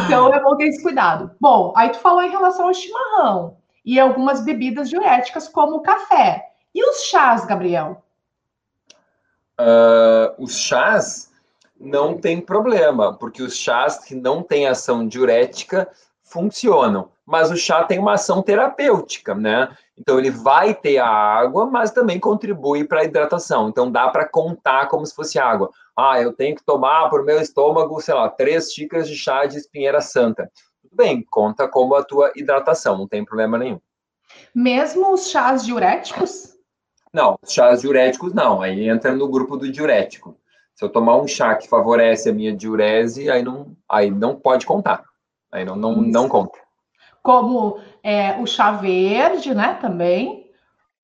Então 0.06 0.32
é 0.32 0.40
bom 0.40 0.56
ter 0.56 0.68
esse 0.68 0.82
cuidado. 0.82 1.30
Bom, 1.40 1.72
aí 1.76 1.90
tu 1.90 1.99
falou 1.99 2.22
em 2.22 2.30
relação 2.30 2.66
ao 2.66 2.75
chimarrão 2.75 3.56
e 3.84 3.99
algumas 3.99 4.44
bebidas 4.44 4.88
diuréticas, 4.88 5.49
como 5.49 5.76
o 5.76 5.82
café. 5.82 6.50
E 6.75 6.88
os 6.88 7.04
chás, 7.04 7.44
Gabriel? 7.44 8.02
Uh, 9.61 10.42
os 10.42 10.56
chás 10.56 11.32
não 11.78 12.16
tem 12.16 12.40
problema, 12.40 13.12
porque 13.14 13.42
os 13.42 13.56
chás 13.56 13.99
que 13.99 14.14
não 14.14 14.42
têm 14.42 14.66
ação 14.66 15.06
diurética 15.06 15.88
funcionam. 16.22 17.11
Mas 17.26 17.50
o 17.50 17.56
chá 17.56 17.84
tem 17.84 17.99
uma 17.99 18.14
ação 18.14 18.42
terapêutica, 18.42 19.34
né? 19.34 19.68
Então 19.99 20.18
ele 20.18 20.30
vai 20.30 20.75
ter 20.75 20.99
a 20.99 21.06
água, 21.06 21.66
mas 21.66 21.90
também 21.90 22.18
contribui 22.18 22.84
para 22.84 23.00
a 23.00 23.04
hidratação. 23.04 23.68
Então 23.68 23.90
dá 23.90 24.08
para 24.08 24.26
contar 24.26 24.88
como 24.88 25.04
se 25.04 25.14
fosse 25.14 25.38
água. 25.38 25.70
Ah, 25.96 26.20
eu 26.20 26.32
tenho 26.32 26.56
que 26.56 26.64
tomar 26.64 27.08
para 27.11 27.22
o 27.22 27.25
meu 27.25 27.40
estômago, 27.40 28.00
sei 28.00 28.14
lá, 28.14 28.28
três 28.28 28.72
xícaras 28.72 29.08
de 29.08 29.16
chá 29.16 29.44
de 29.44 29.58
espinheira 29.58 30.00
santa. 30.00 30.50
Tudo 30.80 30.96
bem, 30.96 31.25
conta 31.30 31.68
como 31.68 31.94
a 31.94 32.02
tua 32.02 32.32
hidratação, 32.34 32.96
não 32.96 33.06
tem 33.06 33.25
problema 33.25 33.58
nenhum. 33.58 33.80
Mesmo 34.54 35.12
os 35.12 35.28
chás 35.28 35.64
diuréticos? 35.64 36.52
Não, 37.12 37.38
chás 37.46 37.82
diuréticos 37.82 38.32
não, 38.32 38.62
aí 38.62 38.88
entra 38.88 39.14
no 39.14 39.28
grupo 39.28 39.56
do 39.56 39.70
diurético. 39.70 40.37
Se 40.75 40.82
eu 40.82 40.88
tomar 40.88 41.16
um 41.18 41.28
chá 41.28 41.54
que 41.54 41.68
favorece 41.68 42.30
a 42.30 42.32
minha 42.32 42.56
diurese, 42.56 43.30
aí 43.30 43.42
não, 43.42 43.76
aí 43.88 44.11
não 44.11 44.34
pode 44.34 44.64
contar. 44.64 45.04
Aí 45.52 45.64
não, 45.64 45.76
não, 45.76 45.94
não 45.94 46.28
conta. 46.28 46.58
Como 47.22 47.78
é, 48.02 48.37
o 48.40 48.47
chá 48.47 48.73
verde, 48.73 49.54
né? 49.54 49.78
Também. 49.80 50.50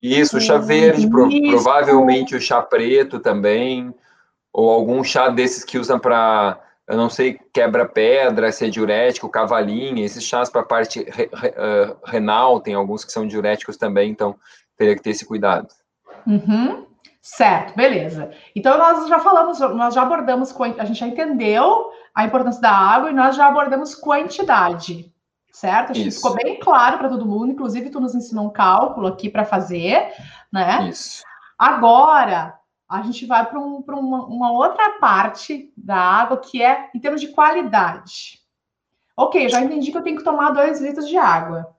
Isso, 0.01 0.37
o 0.37 0.41
chá 0.41 0.57
verde, 0.57 1.09
pro, 1.09 1.29
provavelmente 1.49 2.35
o 2.35 2.41
chá 2.41 2.61
preto 2.61 3.19
também, 3.19 3.93
ou 4.53 4.69
algum 4.69 5.03
chá 5.03 5.29
desses 5.29 5.63
que 5.63 5.77
usam 5.77 5.99
para, 5.99 6.57
eu 6.87 6.95
não 6.95 7.09
sei, 7.09 7.39
quebra-pedra, 7.53 8.51
se 8.51 8.65
é 8.65 8.69
diurético, 8.69 9.29
cavalinha, 9.29 10.05
esses 10.05 10.23
chás 10.23 10.49
para 10.49 10.63
parte 10.63 11.03
re, 11.03 11.29
re, 11.33 11.49
uh, 11.49 11.97
renal, 12.05 12.61
tem 12.61 12.73
alguns 12.73 13.03
que 13.03 13.11
são 13.11 13.27
diuréticos 13.27 13.75
também, 13.75 14.09
então 14.09 14.35
teria 14.77 14.95
que 14.95 15.01
ter 15.01 15.09
esse 15.09 15.25
cuidado. 15.25 15.67
Uhum. 16.25 16.85
Certo, 17.21 17.75
beleza. 17.75 18.31
Então 18.55 18.77
nós 18.77 19.07
já 19.09 19.19
falamos, 19.19 19.59
nós 19.59 19.93
já 19.93 20.03
abordamos, 20.03 20.55
a 20.77 20.85
gente 20.85 20.99
já 20.99 21.07
entendeu 21.07 21.91
a 22.15 22.23
importância 22.23 22.61
da 22.61 22.71
água 22.71 23.09
e 23.09 23.13
nós 23.13 23.35
já 23.35 23.47
abordamos 23.47 23.93
quantidade, 23.93 25.13
certo? 25.59 25.91
Acho 25.91 26.03
que 26.03 26.11
ficou 26.11 26.33
bem 26.35 26.59
claro 26.59 26.97
para 26.97 27.09
todo 27.09 27.25
mundo, 27.25 27.51
inclusive 27.51 27.89
tu 27.89 27.99
nos 27.99 28.15
ensinou 28.15 28.45
um 28.45 28.49
cálculo 28.49 29.07
aqui 29.07 29.29
para 29.29 29.43
fazer, 29.43 30.13
né? 30.51 30.87
Isso. 30.89 31.23
Agora, 31.57 32.57
a 32.87 33.01
gente 33.01 33.25
vai 33.25 33.45
para 33.45 33.59
um, 33.59 33.83
uma, 33.87 34.25
uma 34.25 34.51
outra 34.53 34.97
parte 34.99 35.71
da 35.75 35.97
água 35.97 36.37
que 36.37 36.63
é 36.63 36.89
em 36.95 36.99
termos 36.99 37.19
de 37.19 37.27
qualidade. 37.27 38.39
Ok, 39.17 39.49
já 39.49 39.61
entendi 39.61 39.91
que 39.91 39.97
eu 39.97 40.03
tenho 40.03 40.17
que 40.17 40.23
tomar 40.23 40.51
dois 40.51 40.79
litros 40.79 41.07
de 41.07 41.17
água. 41.17 41.75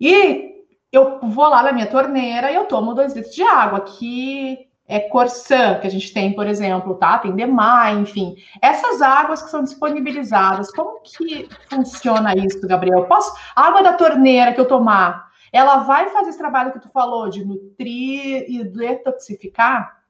E 0.00 0.64
eu 0.90 1.20
vou 1.20 1.48
lá 1.48 1.62
na 1.62 1.72
minha 1.72 1.86
torneira 1.86 2.50
e 2.50 2.56
eu 2.56 2.66
tomo 2.66 2.94
dois 2.94 3.14
litros 3.14 3.34
de 3.34 3.44
água. 3.44 3.78
Aqui 3.78 4.68
é 4.86 5.00
Corsã, 5.00 5.78
que 5.80 5.86
a 5.86 5.90
gente 5.90 6.12
tem, 6.12 6.34
por 6.34 6.46
exemplo, 6.46 6.94
tá? 6.94 7.18
Tem 7.18 7.34
Demar, 7.34 7.94
enfim. 7.94 8.36
Essas 8.60 9.00
águas 9.00 9.42
que 9.42 9.50
são 9.50 9.64
disponibilizadas, 9.64 10.70
como 10.70 11.00
que 11.00 11.48
funciona 11.70 12.34
isso, 12.36 12.66
Gabriel? 12.66 13.06
Posso, 13.06 13.34
a 13.56 13.68
água 13.68 13.82
da 13.82 13.94
torneira 13.94 14.52
que 14.52 14.60
eu 14.60 14.68
tomar, 14.68 15.30
ela 15.52 15.78
vai 15.78 16.10
fazer 16.10 16.30
esse 16.30 16.38
trabalho 16.38 16.72
que 16.72 16.80
tu 16.80 16.90
falou 16.90 17.30
de 17.30 17.44
nutrir 17.44 18.44
e 18.48 18.64
detoxificar? 18.64 20.02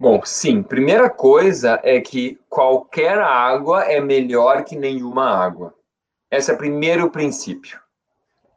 Bom, 0.00 0.20
sim. 0.24 0.62
Primeira 0.62 1.10
coisa 1.10 1.80
é 1.82 2.00
que 2.00 2.38
qualquer 2.48 3.18
água 3.18 3.82
é 3.84 4.00
melhor 4.00 4.64
que 4.64 4.76
nenhuma 4.76 5.28
água. 5.28 5.74
Esse 6.30 6.50
é 6.50 6.54
o 6.54 6.58
primeiro 6.58 7.10
princípio. 7.10 7.80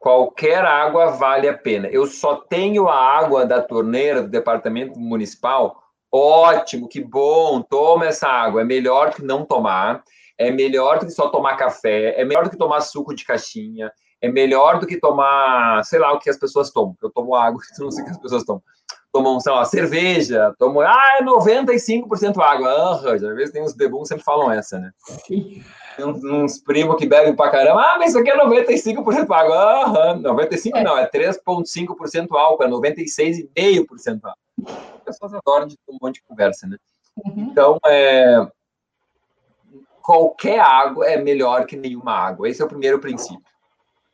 Qualquer 0.01 0.65
água 0.65 1.12
vale 1.12 1.48
a 1.48 1.55
pena. 1.55 1.88
Eu 1.88 2.08
só 2.08 2.36
tenho 2.36 2.88
a 2.88 2.96
água 2.96 3.46
da 3.46 3.62
torneira 3.62 4.24
do 4.24 4.27
departamento 4.27 5.00
municipal. 5.00 5.79
Ótimo, 6.12 6.89
que 6.89 7.00
bom, 7.00 7.62
toma 7.62 8.08
essa 8.08 8.27
água. 8.27 8.62
É 8.62 8.63
melhor 8.63 9.13
que 9.13 9.22
não 9.22 9.46
tomar. 9.46 10.03
É 10.39 10.50
melhor 10.50 10.98
do 10.98 11.05
que 11.05 11.12
só 11.12 11.29
tomar 11.29 11.55
café. 11.55 12.20
É 12.20 12.25
melhor 12.25 12.46
do 12.46 12.50
que 12.50 12.58
tomar 12.58 12.81
suco 12.81 13.13
de 13.13 13.24
caixinha. 13.24 13.91
É 14.20 14.27
melhor 14.27 14.79
do 14.79 14.88
que 14.88 15.00
tomar, 15.00 15.86
sei 15.86 16.00
lá, 16.00 16.12
o 16.12 16.17
que 16.17 16.31
as 16.31 16.38
pessoas 16.38 16.72
tomam. 16.72 16.98
Eu 17.00 17.12
tomo 17.12 17.36
água, 17.36 17.62
não 17.77 17.91
sei 17.91 18.01
o 18.03 18.05
que 18.08 18.12
as 18.12 18.20
pessoas 18.20 18.43
tomam. 18.43 18.63
Tomam, 19.13 19.39
sei 19.39 19.51
lá, 19.51 19.65
cerveja. 19.65 20.51
Tomam, 20.58 20.81
ah, 20.81 21.20
é 21.20 21.24
95% 21.24 22.39
água. 22.41 23.03
Ah, 23.05 23.17
já 23.20 23.31
vezes 23.36 23.53
tem 23.53 23.62
uns 23.62 23.75
debuns 23.75 24.08
sempre 24.08 24.24
falam 24.24 24.51
essa, 24.51 24.79
né? 24.79 24.91
Uns, 26.00 26.24
uns 26.24 26.58
primos 26.60 26.96
que 26.96 27.06
bebem 27.06 27.36
pra 27.36 27.50
caramba. 27.50 27.82
Ah, 27.82 27.98
mas 27.98 28.10
isso 28.10 28.20
aqui 28.20 28.30
é 28.30 28.38
95% 28.38 29.32
água. 29.32 29.84
Aham, 29.84 30.22
95% 30.22 30.72
é. 30.76 30.84
não, 30.84 30.98
é 30.98 31.10
3,5% 31.10 32.28
álcool, 32.32 32.64
é 32.64 32.68
96,5% 32.68 34.20
álcool. 34.24 34.40
As 34.68 35.04
pessoas 35.04 35.34
adoram 35.34 35.68
de 35.68 35.78
um 35.90 35.98
monte 36.02 36.16
de 36.16 36.24
conversa, 36.24 36.68
né? 36.68 36.78
Uhum. 37.26 37.50
Então, 37.52 37.78
é, 37.86 38.48
qualquer 40.02 40.60
água 40.60 41.08
é 41.08 41.18
melhor 41.18 41.66
que 41.66 41.76
nenhuma 41.76 42.14
água. 42.14 42.50
Esse 42.50 42.62
é 42.62 42.66
o 42.66 42.70
primeiro 42.70 43.00
princípio. 43.00 43.44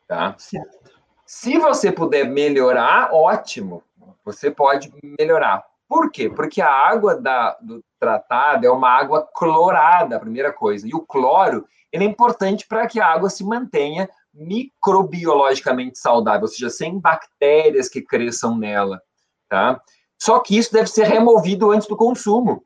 Tá? 0.06 0.34
Certo. 0.38 0.78
Se 1.26 1.58
você 1.58 1.92
puder 1.92 2.24
melhorar, 2.24 3.12
ótimo. 3.12 3.82
Você 4.24 4.50
pode 4.50 4.92
melhorar. 5.18 5.64
Por 5.88 6.10
quê? 6.10 6.28
Porque 6.28 6.60
a 6.60 6.70
água 6.70 7.16
da, 7.16 7.56
do 7.62 7.82
tratado 7.98 8.66
é 8.66 8.70
uma 8.70 8.90
água 8.90 9.26
clorada, 9.34 10.16
a 10.16 10.20
primeira 10.20 10.52
coisa. 10.52 10.86
E 10.86 10.94
o 10.94 11.00
cloro 11.00 11.66
ele 11.90 12.04
é 12.04 12.06
importante 12.06 12.66
para 12.66 12.86
que 12.86 13.00
a 13.00 13.06
água 13.06 13.30
se 13.30 13.42
mantenha 13.42 14.08
microbiologicamente 14.34 15.98
saudável, 15.98 16.42
ou 16.42 16.48
seja, 16.48 16.68
sem 16.68 16.98
bactérias 16.98 17.88
que 17.88 18.02
cresçam 18.02 18.56
nela. 18.56 19.00
Tá? 19.48 19.80
Só 20.18 20.38
que 20.40 20.56
isso 20.56 20.72
deve 20.72 20.88
ser 20.88 21.04
removido 21.04 21.70
antes 21.70 21.88
do 21.88 21.96
consumo. 21.96 22.62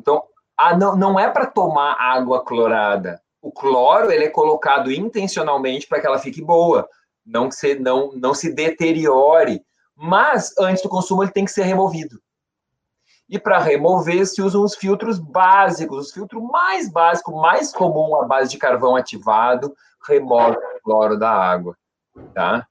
Então, 0.00 0.22
a, 0.56 0.76
não, 0.76 0.96
não 0.96 1.20
é 1.20 1.28
para 1.28 1.46
tomar 1.46 1.96
água 2.00 2.42
clorada. 2.44 3.20
O 3.42 3.52
cloro 3.52 4.10
ele 4.10 4.24
é 4.24 4.30
colocado 4.30 4.90
intencionalmente 4.90 5.86
para 5.86 6.00
que 6.00 6.06
ela 6.06 6.18
fique 6.18 6.40
boa, 6.40 6.88
não, 7.24 7.50
se, 7.50 7.74
não, 7.74 8.12
não 8.12 8.32
se 8.32 8.52
deteriore 8.52 9.62
mas 9.96 10.52
antes 10.58 10.82
do 10.82 10.88
consumo 10.88 11.22
ele 11.22 11.32
tem 11.32 11.44
que 11.44 11.50
ser 11.50 11.62
removido. 11.62 12.20
E 13.28 13.38
para 13.38 13.58
remover 13.58 14.26
se 14.26 14.42
usam 14.42 14.62
os 14.62 14.74
filtros 14.74 15.18
básicos, 15.18 16.06
os 16.06 16.12
filtros 16.12 16.42
mais 16.42 16.90
básicos, 16.90 17.34
mais 17.34 17.72
comum 17.72 18.20
à 18.20 18.26
base 18.26 18.50
de 18.50 18.58
carvão 18.58 18.96
ativado, 18.96 19.74
remove 20.06 20.56
o 20.56 20.82
cloro 20.82 21.18
da 21.18 21.30
água, 21.30 21.76
tá? 22.34 22.66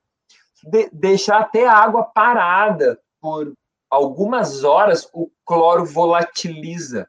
De 0.64 0.90
deixar 0.94 1.40
até 1.40 1.68
a 1.68 1.76
água 1.76 2.04
parada 2.04 3.00
por 3.20 3.54
algumas 3.90 4.64
horas, 4.64 5.10
o 5.12 5.30
cloro 5.46 5.86
volatiliza. 5.86 7.08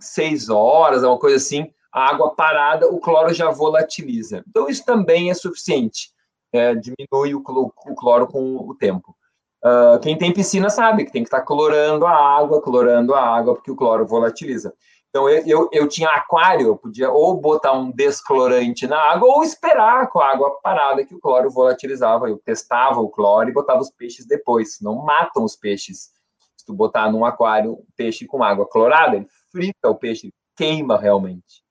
Seis 0.00 0.48
horas, 0.48 1.02
uma 1.02 1.18
coisa 1.18 1.36
assim, 1.36 1.72
a 1.90 2.10
água 2.10 2.34
parada, 2.34 2.86
o 2.88 3.00
cloro 3.00 3.32
já 3.32 3.50
volatiliza. 3.50 4.44
Então, 4.46 4.68
isso 4.68 4.84
também 4.84 5.30
é 5.30 5.34
suficiente 5.34 6.11
é, 6.52 6.74
diminui 6.74 7.34
o, 7.34 7.42
o, 7.42 7.94
cloro 7.94 8.26
com 8.26 8.56
o 8.56 8.74
tempo. 8.74 9.16
Uh, 9.64 9.98
quem 10.00 10.18
tem 10.18 10.32
piscina 10.32 10.68
sabe 10.68 11.04
que 11.04 11.12
tem 11.12 11.22
que 11.22 11.28
estar 11.28 11.40
tá 11.40 11.46
clorando 11.46 12.04
a 12.04 12.14
água, 12.14 12.60
clorando 12.60 13.14
a 13.14 13.20
água, 13.20 13.54
porque 13.54 13.70
o 13.70 13.76
cloro 13.76 14.06
volatiliza. 14.06 14.74
Então, 15.08 15.28
eu, 15.28 15.46
eu, 15.46 15.68
eu, 15.72 15.88
tinha 15.88 16.08
aquário, 16.08 16.68
eu 16.68 16.76
podia 16.76 17.10
ou 17.10 17.38
botar 17.38 17.72
um 17.74 17.90
desclorante 17.90 18.86
na 18.86 18.98
água 18.98 19.28
ou 19.28 19.44
esperar 19.44 20.08
com 20.08 20.18
a 20.18 20.30
água 20.30 20.58
parada 20.62 21.04
que 21.04 21.14
o 21.14 21.20
cloro 21.20 21.50
volatilizava. 21.50 22.30
Eu 22.30 22.38
testava 22.38 22.98
o 22.98 23.10
cloro 23.10 23.48
e 23.48 23.52
botava 23.52 23.80
os 23.80 23.90
peixes 23.90 24.26
depois. 24.26 24.78
Não 24.80 25.04
matam 25.04 25.44
os 25.44 25.54
peixes. 25.54 26.10
Se 26.56 26.64
tu 26.64 26.72
botar 26.72 27.12
num 27.12 27.26
aquário 27.26 27.78
peixe 27.94 28.26
com 28.26 28.42
água 28.42 28.66
clorada, 28.66 29.16
ele 29.16 29.26
frita 29.50 29.90
o 29.90 29.94
peixe, 29.94 30.32
queima 30.56 30.98
realmente. 30.98 31.62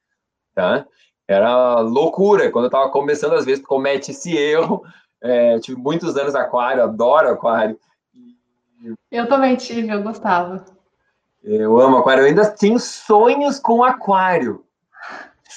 Tá? 0.53 0.85
Era 1.31 1.79
loucura. 1.79 2.51
Quando 2.51 2.65
eu 2.65 2.69
estava 2.69 2.89
começando, 2.89 3.33
às 3.33 3.45
vezes, 3.45 3.65
comete 3.65 4.11
esse 4.11 4.35
erro. 4.35 4.83
É, 5.21 5.59
tive 5.59 5.79
muitos 5.79 6.17
anos 6.17 6.33
aquário, 6.33 6.83
adoro 6.83 7.29
aquário. 7.29 7.77
Eu 9.11 9.27
também 9.27 9.55
tive, 9.55 9.89
eu 9.89 10.01
gostava. 10.01 10.65
Eu 11.43 11.79
amo 11.79 11.97
aquário. 11.97 12.21
Eu 12.23 12.27
ainda 12.27 12.49
tenho 12.49 12.79
sonhos 12.79 13.59
com 13.59 13.83
aquário 13.83 14.63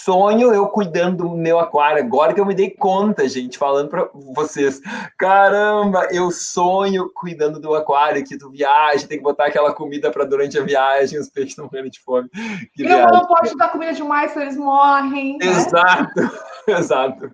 sonho 0.03 0.53
eu 0.53 0.67
cuidando 0.69 1.25
do 1.25 1.37
meu 1.37 1.59
aquário. 1.59 2.03
Agora 2.03 2.35
que 2.35 2.41
eu 2.41 2.47
me 2.47 2.55
dei 2.55 2.71
conta, 2.71 3.29
gente, 3.29 3.57
falando 3.57 3.89
para 3.89 4.09
vocês. 4.13 4.81
Caramba, 5.19 6.09
eu 6.11 6.31
sonho 6.31 7.11
cuidando 7.15 7.61
do 7.61 7.75
aquário, 7.75 8.25
que 8.25 8.37
tu 8.37 8.51
viaja, 8.51 9.07
tem 9.07 9.19
que 9.19 9.25
botar 9.25 9.47
aquela 9.47 9.73
comida 9.73 10.11
para 10.11 10.25
durante 10.25 10.59
a 10.59 10.65
viagem, 10.65 11.19
os 11.19 11.29
peixes 11.29 11.51
estão 11.51 11.67
morrendo 11.67 11.91
de 11.91 12.01
fome. 12.01 12.29
Que 12.75 12.85
e 12.85 12.89
não 12.89 13.27
pode 13.27 13.57
dar 13.57 13.71
comida 13.71 13.93
demais, 13.93 14.37
eles 14.37 14.57
morrem. 14.57 15.39
Né? 15.39 15.47
Exato, 15.47 16.21
exato. 16.67 17.31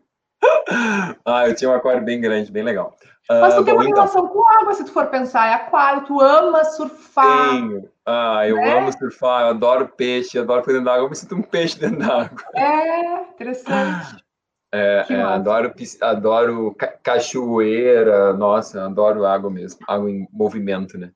Ah, 1.24 1.48
eu 1.48 1.54
tinha 1.54 1.70
um 1.70 1.74
aquário 1.74 2.02
bem 2.02 2.20
grande, 2.20 2.50
bem 2.50 2.62
legal. 2.62 2.96
Mas 3.28 3.54
tu 3.54 3.60
uh, 3.60 3.64
tem 3.64 3.74
uma 3.74 3.84
então. 3.84 3.96
relação 3.96 4.28
com 4.28 4.46
água, 4.46 4.74
se 4.74 4.84
tu 4.84 4.92
for 4.92 5.06
pensar, 5.06 5.46
é 5.46 5.54
aquário, 5.54 6.04
tu 6.04 6.20
ama 6.20 6.64
surfar. 6.64 7.50
Tenho. 7.50 7.88
Ah, 8.04 8.48
eu 8.48 8.56
né? 8.56 8.78
amo 8.78 8.92
surfar, 8.92 9.42
eu 9.42 9.48
adoro 9.48 9.88
peixe, 9.88 10.36
eu 10.36 10.42
adoro 10.42 10.66
dentro 10.66 10.84
da 10.84 10.94
água, 10.94 11.04
eu 11.04 11.10
me 11.10 11.16
sinto 11.16 11.36
um 11.36 11.42
peixe 11.42 11.78
dentro 11.78 11.98
da 11.98 12.22
água. 12.22 12.42
É, 12.54 13.20
interessante. 13.32 14.24
É, 14.72 15.04
é, 15.10 15.20
adoro, 15.20 15.74
adoro 16.00 16.76
cachoeira, 17.02 18.32
nossa, 18.34 18.84
adoro 18.84 19.26
água 19.26 19.50
mesmo, 19.50 19.80
água 19.88 20.08
em 20.08 20.28
movimento, 20.32 20.96
né? 20.96 21.10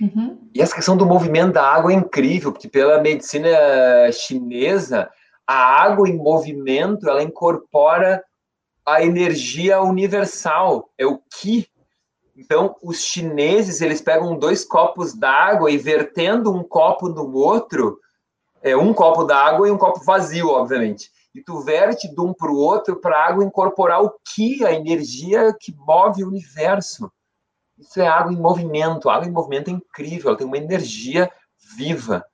Uhum. 0.00 0.50
E 0.52 0.60
essa 0.60 0.74
questão 0.74 0.96
do 0.96 1.06
movimento 1.06 1.52
da 1.52 1.62
água 1.62 1.92
é 1.92 1.94
incrível, 1.94 2.50
porque 2.50 2.66
pela 2.66 3.00
medicina 3.00 3.48
chinesa, 4.10 5.08
a 5.46 5.54
água 5.54 6.08
em 6.08 6.16
movimento, 6.16 7.08
ela 7.08 7.22
incorpora 7.22 8.20
a 8.94 9.02
energia 9.02 9.82
universal, 9.82 10.90
é 10.96 11.06
o 11.06 11.18
Qi. 11.18 11.68
Então, 12.36 12.76
os 12.82 13.02
chineses, 13.02 13.80
eles 13.80 14.00
pegam 14.00 14.38
dois 14.38 14.64
copos 14.64 15.12
d'água 15.12 15.70
e 15.70 15.76
vertendo 15.76 16.54
um 16.54 16.62
copo 16.62 17.08
no 17.08 17.34
outro, 17.34 17.98
é 18.62 18.76
um 18.76 18.94
copo 18.94 19.24
d'água 19.24 19.68
e 19.68 19.70
um 19.70 19.78
copo 19.78 20.00
vazio, 20.04 20.48
obviamente. 20.48 21.10
E 21.34 21.42
tu 21.42 21.60
verte 21.60 22.08
de 22.08 22.20
um 22.20 22.32
para 22.32 22.50
o 22.50 22.56
outro 22.56 22.96
para 22.96 23.16
a 23.16 23.26
água 23.26 23.44
incorporar 23.44 24.02
o 24.02 24.12
Qi, 24.24 24.64
a 24.64 24.72
energia 24.72 25.54
que 25.58 25.74
move 25.74 26.24
o 26.24 26.28
universo. 26.28 27.12
Isso 27.78 28.00
é 28.00 28.06
água 28.08 28.32
em 28.32 28.36
movimento. 28.36 29.08
A 29.08 29.16
água 29.16 29.28
em 29.28 29.32
movimento 29.32 29.68
é 29.68 29.72
incrível, 29.72 30.28
ela 30.28 30.38
tem 30.38 30.46
uma 30.46 30.56
energia 30.56 31.30
viva. 31.76 32.24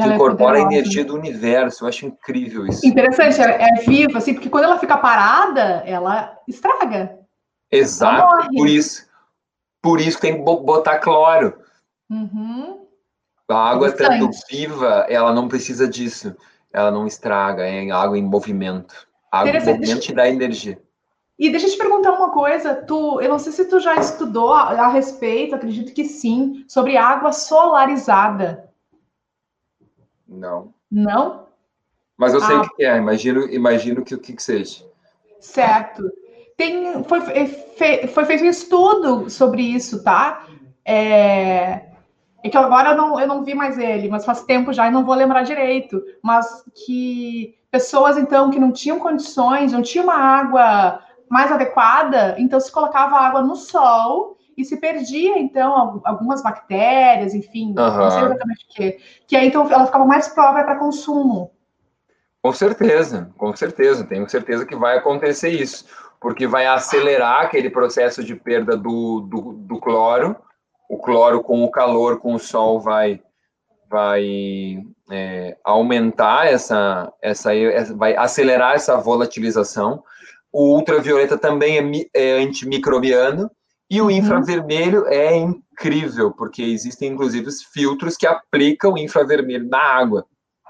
é 0.00 0.14
incorpora 0.14 0.58
a 0.58 0.62
energia 0.62 1.04
do 1.04 1.14
universo. 1.14 1.84
Eu 1.84 1.88
acho 1.88 2.06
incrível 2.06 2.66
isso. 2.66 2.86
Interessante, 2.86 3.40
é, 3.40 3.68
é 3.68 3.74
viva, 3.82 4.18
assim, 4.18 4.32
porque 4.32 4.48
quando 4.48 4.64
ela 4.64 4.78
fica 4.78 4.96
parada, 4.96 5.82
ela 5.84 6.38
estraga. 6.48 7.18
Exato, 7.70 8.34
ela 8.34 8.48
por 8.48 8.68
isso. 8.68 9.06
Por 9.82 10.00
isso 10.00 10.16
que 10.16 10.22
tem 10.22 10.36
que 10.36 10.42
botar 10.42 10.98
cloro. 10.98 11.58
Uhum. 12.08 12.86
A 13.48 13.70
água 13.70 13.92
tanto 13.92 14.30
viva, 14.48 15.06
ela 15.08 15.32
não 15.32 15.48
precisa 15.48 15.86
disso. 15.86 16.34
Ela 16.72 16.90
não 16.90 17.06
estraga, 17.06 17.64
é 17.64 17.90
água 17.90 18.16
em 18.16 18.22
movimento. 18.22 19.06
A 19.30 19.40
água 19.40 19.50
em 19.50 19.64
movimento 19.64 20.00
te 20.00 20.14
dá 20.14 20.28
energia. 20.28 20.80
E 21.38 21.50
deixa 21.50 21.66
eu 21.66 21.72
te 21.72 21.78
perguntar 21.78 22.12
uma 22.12 22.30
coisa, 22.30 22.74
tu, 22.74 23.20
eu 23.20 23.28
não 23.28 23.38
sei 23.38 23.52
se 23.52 23.64
tu 23.64 23.80
já 23.80 23.96
estudou 23.96 24.52
a, 24.52 24.70
a 24.70 24.88
respeito, 24.88 25.54
acredito 25.54 25.92
que 25.92 26.04
sim, 26.04 26.64
sobre 26.68 26.96
água 26.96 27.32
solarizada. 27.32 28.71
Não. 30.32 30.72
Não? 30.90 31.46
Mas 32.16 32.34
eu 32.34 32.40
sei 32.40 32.56
ah. 32.56 32.60
o 32.60 32.68
que 32.70 32.84
é, 32.84 32.96
imagino, 32.96 33.48
imagino 33.48 34.04
que 34.04 34.14
o 34.14 34.18
que, 34.18 34.32
que 34.32 34.42
seja. 34.42 34.84
Certo. 35.40 36.02
Tem, 36.56 37.02
foi, 37.04 37.20
foi 38.08 38.24
feito 38.24 38.44
um 38.44 38.48
estudo 38.48 39.28
sobre 39.30 39.62
isso, 39.62 40.04
tá? 40.04 40.46
É, 40.84 41.82
é 42.44 42.48
que 42.48 42.56
agora 42.56 42.90
eu 42.90 42.96
não, 42.96 43.20
eu 43.20 43.26
não 43.26 43.42
vi 43.42 43.54
mais 43.54 43.78
ele, 43.78 44.08
mas 44.08 44.24
faz 44.24 44.44
tempo 44.44 44.72
já 44.72 44.88
e 44.88 44.90
não 44.90 45.04
vou 45.04 45.14
lembrar 45.14 45.42
direito. 45.42 46.02
Mas 46.22 46.64
que 46.74 47.54
pessoas, 47.70 48.16
então, 48.16 48.50
que 48.50 48.60
não 48.60 48.72
tinham 48.72 48.98
condições, 48.98 49.72
não 49.72 49.82
tinham 49.82 50.04
uma 50.04 50.16
água 50.16 51.00
mais 51.28 51.50
adequada, 51.50 52.36
então 52.38 52.60
se 52.60 52.70
colocava 52.70 53.16
água 53.16 53.42
no 53.42 53.56
sol 53.56 54.36
e 54.56 54.64
se 54.64 54.76
perdia, 54.76 55.38
então, 55.38 56.00
algumas 56.04 56.42
bactérias, 56.42 57.34
enfim, 57.34 57.68
uhum. 57.68 57.74
não 57.74 58.10
sei 58.10 58.22
exatamente 58.24 58.64
o 58.64 58.74
que. 58.74 58.98
Que 59.26 59.36
aí, 59.36 59.48
então, 59.48 59.70
ela 59.70 59.86
ficava 59.86 60.04
mais 60.04 60.28
própria 60.28 60.64
para 60.64 60.78
consumo. 60.78 61.50
Com 62.42 62.52
certeza, 62.52 63.30
com 63.38 63.54
certeza. 63.54 64.04
Tenho 64.04 64.28
certeza 64.28 64.66
que 64.66 64.74
vai 64.74 64.98
acontecer 64.98 65.50
isso, 65.50 65.84
porque 66.20 66.46
vai 66.46 66.66
acelerar 66.66 67.42
aquele 67.42 67.70
processo 67.70 68.24
de 68.24 68.34
perda 68.34 68.76
do, 68.76 69.20
do, 69.20 69.52
do 69.52 69.78
cloro. 69.78 70.36
O 70.90 70.98
cloro, 70.98 71.40
com 71.42 71.62
o 71.62 71.70
calor, 71.70 72.18
com 72.18 72.34
o 72.34 72.40
sol, 72.40 72.80
vai, 72.80 73.20
vai 73.88 74.82
é, 75.10 75.56
aumentar 75.62 76.48
essa, 76.48 77.12
essa, 77.22 77.50
vai 77.94 78.16
acelerar 78.16 78.74
essa 78.74 78.96
volatilização. 78.96 80.02
O 80.52 80.74
ultravioleta 80.74 81.38
também 81.38 81.78
é, 81.78 82.08
é 82.12 82.42
antimicrobiano, 82.42 83.50
e 83.92 84.00
o 84.00 84.04
uhum. 84.04 84.10
infravermelho 84.10 85.06
é 85.06 85.36
incrível, 85.36 86.32
porque 86.32 86.62
existem 86.62 87.12
inclusive 87.12 87.46
os 87.46 87.62
filtros 87.62 88.16
que 88.16 88.26
aplicam 88.26 88.96
infravermelho 88.96 89.68
na 89.68 89.82
água. 89.82 90.24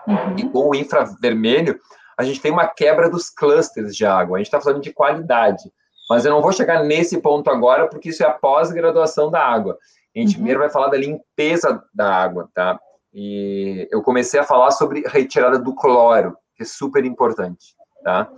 Uhum. 0.09 0.37
E 0.37 0.49
com 0.49 0.71
o 0.71 0.75
infravermelho, 0.75 1.79
a 2.19 2.25
gente 2.25 2.41
tem 2.41 2.51
uma 2.51 2.67
quebra 2.67 3.09
dos 3.09 3.31
clusters 3.31 3.95
de 3.95 4.05
água. 4.05 4.37
A 4.37 4.39
gente 4.39 4.49
está 4.49 4.61
falando 4.61 4.83
de 4.83 4.93
qualidade. 4.93 5.63
Mas 6.11 6.25
eu 6.25 6.33
não 6.33 6.43
vou 6.43 6.51
chegar 6.51 6.83
nesse 6.83 7.21
ponto 7.21 7.49
agora, 7.49 7.87
porque 7.87 8.09
isso 8.09 8.25
é 8.25 8.27
a 8.27 8.33
pós-graduação 8.33 9.31
da 9.31 9.41
água. 9.41 9.79
A 10.17 10.19
gente 10.19 10.31
uhum. 10.31 10.35
primeiro 10.35 10.59
vai 10.59 10.69
falar 10.69 10.89
da 10.89 10.99
limpeza 10.99 11.81
da 11.95 12.13
água, 12.13 12.51
tá? 12.53 12.77
E 13.15 13.87
eu 13.93 14.03
comecei 14.03 14.41
a 14.41 14.45
falar 14.45 14.73
sobre 14.73 15.05
retirada 15.07 15.61
do 15.61 15.77
cloro, 15.77 16.37
que 16.57 16.65
é 16.65 16.67
super 16.67 17.05
importante, 17.05 17.77
tá? 18.03 18.29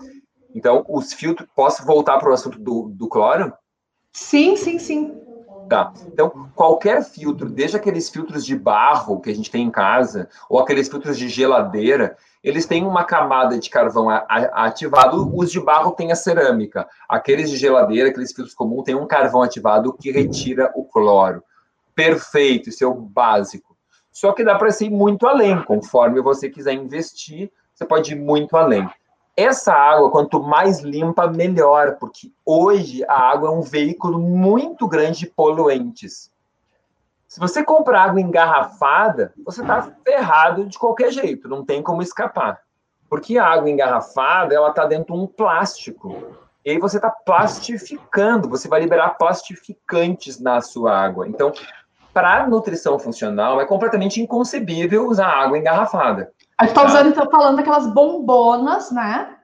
Então, 0.54 0.84
os 0.90 1.14
filtros. 1.14 1.48
Posso 1.56 1.86
voltar 1.86 2.18
para 2.18 2.28
o 2.28 2.34
assunto 2.34 2.58
do, 2.58 2.90
do 2.90 3.08
cloro? 3.08 3.50
Sim, 4.14 4.56
sim, 4.56 4.78
sim. 4.78 5.20
Tá. 5.68 5.92
Então, 6.12 6.30
qualquer 6.54 7.02
filtro, 7.02 7.48
desde 7.50 7.76
aqueles 7.76 8.08
filtros 8.08 8.44
de 8.44 8.56
barro 8.56 9.20
que 9.20 9.30
a 9.30 9.34
gente 9.34 9.50
tem 9.50 9.64
em 9.64 9.70
casa, 9.70 10.28
ou 10.48 10.58
aqueles 10.60 10.88
filtros 10.88 11.18
de 11.18 11.28
geladeira, 11.28 12.16
eles 12.42 12.66
têm 12.66 12.84
uma 12.86 13.02
camada 13.04 13.58
de 13.58 13.68
carvão 13.70 14.08
ativado, 14.08 15.30
os 15.36 15.50
de 15.50 15.58
barro 15.60 15.92
têm 15.92 16.12
a 16.12 16.16
cerâmica. 16.16 16.86
Aqueles 17.08 17.50
de 17.50 17.56
geladeira, 17.56 18.10
aqueles 18.10 18.32
filtros 18.32 18.54
comuns, 18.54 18.84
têm 18.84 18.94
um 18.94 19.06
carvão 19.06 19.42
ativado 19.42 19.92
que 19.94 20.12
retira 20.12 20.70
o 20.76 20.84
cloro. 20.84 21.42
Perfeito, 21.94 22.68
isso 22.68 22.84
é 22.84 22.86
o 22.86 22.94
básico. 22.94 23.76
Só 24.12 24.32
que 24.32 24.44
dá 24.44 24.54
para 24.56 24.68
ir 24.80 24.90
muito 24.90 25.26
além, 25.26 25.60
conforme 25.64 26.20
você 26.20 26.48
quiser 26.48 26.74
investir, 26.74 27.50
você 27.74 27.84
pode 27.84 28.12
ir 28.12 28.16
muito 28.16 28.56
além. 28.56 28.88
Essa 29.36 29.72
água, 29.74 30.10
quanto 30.10 30.40
mais 30.40 30.80
limpa, 30.80 31.26
melhor, 31.26 31.96
porque 31.98 32.30
hoje 32.44 33.04
a 33.08 33.18
água 33.18 33.48
é 33.48 33.52
um 33.52 33.62
veículo 33.62 34.20
muito 34.20 34.86
grande 34.86 35.20
de 35.20 35.26
poluentes. 35.26 36.30
Se 37.26 37.40
você 37.40 37.64
comprar 37.64 38.04
água 38.04 38.20
engarrafada, 38.20 39.34
você 39.44 39.60
está 39.60 39.90
ferrado 40.04 40.66
de 40.66 40.78
qualquer 40.78 41.10
jeito, 41.10 41.48
não 41.48 41.64
tem 41.64 41.82
como 41.82 42.00
escapar. 42.00 42.60
Porque 43.08 43.36
a 43.36 43.46
água 43.46 43.68
engarrafada, 43.68 44.54
ela 44.54 44.70
está 44.70 44.86
dentro 44.86 45.14
de 45.14 45.20
um 45.20 45.26
plástico. 45.26 46.36
E 46.64 46.70
aí 46.70 46.78
você 46.78 46.96
está 46.96 47.10
plastificando, 47.10 48.48
você 48.48 48.68
vai 48.68 48.80
liberar 48.80 49.18
plastificantes 49.18 50.38
na 50.38 50.60
sua 50.60 50.96
água. 50.96 51.26
Então, 51.28 51.52
para 52.12 52.46
nutrição 52.46 53.00
funcional, 53.00 53.60
é 53.60 53.66
completamente 53.66 54.22
inconcebível 54.22 55.08
usar 55.08 55.26
água 55.26 55.58
engarrafada. 55.58 56.32
A 56.58 56.66
gente 56.66 56.74
tá, 56.74 56.82
tá 56.82 56.86
usando, 56.86 57.08
então, 57.08 57.30
falando 57.30 57.56
daquelas 57.56 57.86
bombonas, 57.86 58.90
né? 58.90 59.36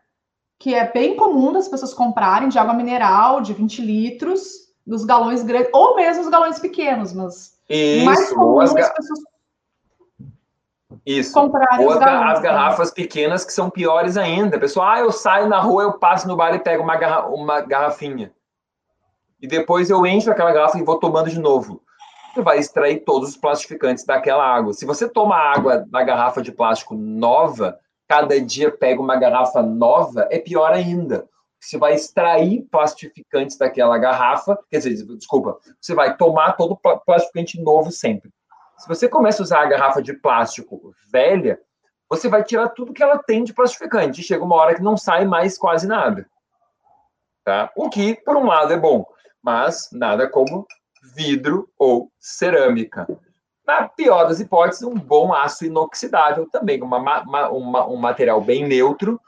Que 0.59 0.75
é 0.75 0.91
bem 0.91 1.17
comum 1.17 1.53
das 1.53 1.69
pessoas 1.69 1.93
comprarem 1.93 2.49
de 2.49 2.59
água 2.59 2.75
mineral 2.75 3.41
de 3.41 3.53
20 3.53 3.83
litros, 3.83 4.71
dos 4.87 5.05
galões 5.05 5.43
grandes, 5.43 5.71
ou 5.73 5.97
mesmo 5.97 6.23
os 6.23 6.29
galões 6.29 6.59
pequenos, 6.59 7.13
mas 7.13 7.59
Isso, 7.69 8.05
mais 8.05 8.33
comum 8.33 8.61
as, 8.61 8.75
as 8.75 8.93
pessoas 8.93 9.21
isso. 11.07 11.33
Comprarem 11.33 11.87
ou 11.87 11.93
as, 11.93 11.99
galões, 11.99 12.33
as 12.33 12.41
garrafas 12.41 12.91
pequenas 12.91 13.45
que 13.45 13.53
são 13.53 13.71
piores 13.71 14.17
ainda. 14.17 14.59
Pessoal, 14.59 14.89
ah, 14.89 14.99
eu 15.01 15.11
saio 15.11 15.49
na 15.49 15.59
rua, 15.59 15.85
eu 15.85 15.99
passo 15.99 16.29
no 16.29 16.37
bar 16.37 16.55
e 16.55 16.59
pego 16.59 16.83
uma, 16.83 16.97
garra 16.97 17.27
uma 17.29 17.61
garrafinha. 17.61 18.33
E 19.41 19.47
depois 19.47 19.89
eu 19.89 20.05
encho 20.05 20.31
aquela 20.31 20.53
garrafa 20.53 20.79
e 20.79 20.85
vou 20.85 20.99
tomando 20.99 21.31
de 21.31 21.39
novo 21.39 21.83
você 22.41 22.43
vai 22.43 22.59
extrair 22.59 23.05
todos 23.05 23.31
os 23.31 23.37
plastificantes 23.37 24.05
daquela 24.05 24.45
água. 24.45 24.73
Se 24.73 24.87
você 24.87 25.09
toma 25.09 25.37
água 25.37 25.85
da 25.89 26.03
garrafa 26.03 26.41
de 26.41 26.51
plástico 26.51 26.95
nova, 26.95 27.79
cada 28.09 28.41
dia 28.41 28.71
pega 28.71 29.01
uma 29.01 29.17
garrafa 29.17 29.63
nova, 29.63 30.27
é 30.31 30.39
pior 30.39 30.73
ainda. 30.73 31.29
Você 31.61 31.77
vai 31.77 31.95
extrair 31.95 32.63
plastificantes 32.71 33.59
daquela 33.59 33.99
garrafa, 33.99 34.59
quer 34.71 34.79
dizer, 34.79 35.07
desculpa, 35.17 35.59
você 35.79 35.95
vai 35.95 36.17
tomar 36.17 36.53
todo 36.53 36.79
plastificante 37.05 37.61
novo 37.61 37.91
sempre. 37.91 38.31
Se 38.79 38.89
você 38.89 39.07
começa 39.07 39.43
a 39.43 39.45
usar 39.45 39.61
a 39.61 39.67
garrafa 39.67 40.01
de 40.01 40.15
plástico 40.15 40.95
velha, 41.13 41.61
você 42.09 42.29
vai 42.29 42.43
tirar 42.43 42.71
tudo 42.71 42.95
que 42.95 43.03
ela 43.03 43.19
tem 43.19 43.45
de 43.45 43.53
plastificante. 43.53 44.23
Chega 44.23 44.43
uma 44.43 44.57
hora 44.57 44.75
que 44.75 44.83
não 44.83 44.97
sai 44.97 45.27
mais 45.27 45.59
quase 45.59 45.87
nada. 45.87 46.27
Tá? 47.45 47.71
O 47.77 47.91
que, 47.91 48.15
por 48.25 48.37
um 48.37 48.47
lado, 48.47 48.73
é 48.73 48.79
bom, 48.79 49.05
mas 49.43 49.91
nada 49.93 50.27
como 50.29 50.67
vidro 51.15 51.69
ou 51.79 52.11
cerâmica. 52.19 53.07
Na 53.67 53.89
pior 53.89 54.25
das 54.25 54.41
hipóteses, 54.41 54.83
um 54.83 54.95
bom 54.95 55.33
aço 55.33 55.65
inoxidável 55.65 56.49
também, 56.51 56.83
uma, 56.83 56.99
uma, 56.99 57.51
uma, 57.51 57.87
um 57.87 57.97
material 57.97 58.41
bem 58.41 58.67
neutro, 58.67 59.21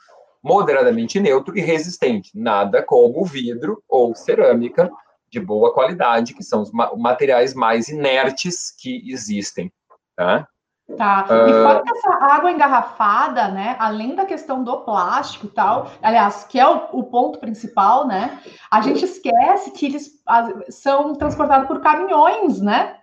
moderadamente 0.43 1.21
neutro 1.21 1.57
e 1.57 1.61
resistente. 1.61 2.31
Nada 2.35 2.83
como 2.83 3.25
vidro 3.25 3.83
ou 3.89 4.15
cerâmica 4.15 4.91
de 5.31 5.41
boa 5.41 5.73
qualidade, 5.73 6.35
que 6.35 6.43
são 6.43 6.63
os 6.63 6.71
materiais 6.73 7.55
mais 7.55 7.89
inertes 7.89 8.71
que 8.71 9.11
existem. 9.11 9.73
Tá? 10.17 10.47
Tá. 10.97 11.27
E 11.29 11.53
ah. 11.53 11.63
fora 11.63 11.83
que 11.83 11.91
essa 11.91 12.11
água 12.25 12.51
engarrafada, 12.51 13.49
né? 13.49 13.77
Além 13.79 14.15
da 14.15 14.25
questão 14.25 14.63
do 14.63 14.79
plástico 14.79 15.47
e 15.47 15.51
tal, 15.51 15.91
aliás, 16.03 16.45
que 16.45 16.59
é 16.59 16.67
o, 16.67 16.89
o 16.93 17.05
ponto 17.05 17.39
principal, 17.39 18.07
né? 18.07 18.41
A 18.71 18.81
gente 18.81 19.05
esquece 19.05 19.71
que 19.71 19.87
eles 19.87 20.23
são 20.71 21.15
transportados 21.15 21.67
por 21.67 21.81
caminhões, 21.81 22.61
né? 22.61 22.97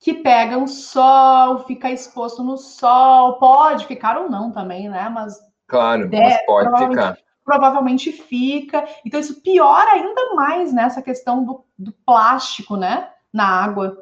Que 0.00 0.14
pegam 0.14 0.66
sol, 0.66 1.60
fica 1.60 1.90
exposto 1.90 2.42
no 2.42 2.56
sol, 2.56 3.34
pode 3.34 3.86
ficar 3.86 4.18
ou 4.18 4.28
não 4.28 4.50
também, 4.50 4.88
né? 4.88 5.08
Mas. 5.08 5.38
Claro, 5.68 6.08
deve, 6.08 6.24
mas 6.24 6.46
pode 6.46 6.68
provavelmente, 6.68 7.00
ficar. 7.00 7.18
Provavelmente 7.44 8.12
fica. 8.12 8.84
Então, 9.04 9.20
isso 9.20 9.40
piora 9.40 9.92
ainda 9.92 10.34
mais 10.34 10.72
nessa 10.72 10.96
né, 10.96 11.02
questão 11.02 11.44
do, 11.44 11.64
do 11.78 11.92
plástico, 12.04 12.76
né? 12.76 13.08
Na 13.32 13.46
água. 13.46 13.96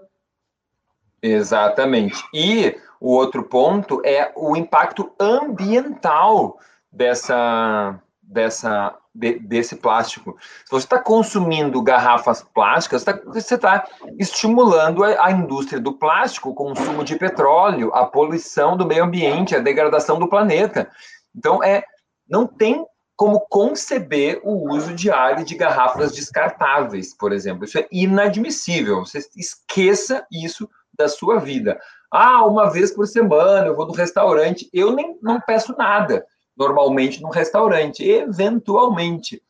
Exatamente. 1.23 2.25
E 2.33 2.77
o 3.01 3.13
outro 3.13 3.43
ponto 3.43 4.03
é 4.05 4.31
o 4.37 4.55
impacto 4.55 5.11
ambiental 5.19 6.59
dessa, 6.93 7.99
dessa, 8.23 8.95
de, 9.15 9.39
desse 9.39 9.77
plástico. 9.77 10.37
Se 10.67 10.71
você 10.71 10.85
está 10.85 10.99
consumindo 10.99 11.83
garrafas 11.83 12.43
plásticas, 12.43 13.03
tá, 13.03 13.19
você 13.25 13.55
está 13.55 13.87
estimulando 14.19 15.03
a, 15.03 15.27
a, 15.27 15.33
indústria 15.33 15.81
do 15.81 15.95
plástico, 15.95 16.51
o 16.51 16.55
consumo 16.55 17.03
de 17.03 17.17
petróleo, 17.17 17.91
a 17.95 18.05
poluição 18.05 18.77
do 18.77 18.87
meio 18.87 19.05
ambiente, 19.05 19.57
a 19.57 19.61
degradação 19.61 20.19
do 20.19 20.29
planeta. 20.29 20.91
Então, 21.35 21.65
é, 21.65 21.83
não 22.29 22.47
tem 22.47 22.85
como 23.17 23.41
conceber 23.49 24.41
o 24.43 24.73
uso 24.75 24.95
diário 24.95 25.45
de 25.45 25.55
garrafas 25.55 26.13
descartáveis, 26.13 27.15
por 27.15 27.33
exemplo. 27.33 27.65
Isso 27.65 27.79
é 27.79 27.87
inadmissível. 27.91 29.01
Você 29.01 29.19
esqueça 29.37 30.27
isso 30.31 30.69
da 30.97 31.09
sua 31.09 31.39
vida. 31.39 31.79
Ah, 32.11 32.45
uma 32.45 32.71
vez 32.71 32.93
por 32.93 33.07
semana 33.07 33.69
eu 33.69 33.77
vou 33.77 33.87
no 33.87 33.93
restaurante. 33.93 34.69
Eu 34.73 34.93
nem 34.93 35.19
não 35.23 35.41
peço 35.41 35.75
nada 35.77 36.27
normalmente 36.57 37.23
no 37.23 37.31
restaurante, 37.31 38.03
eventualmente. 38.03 39.43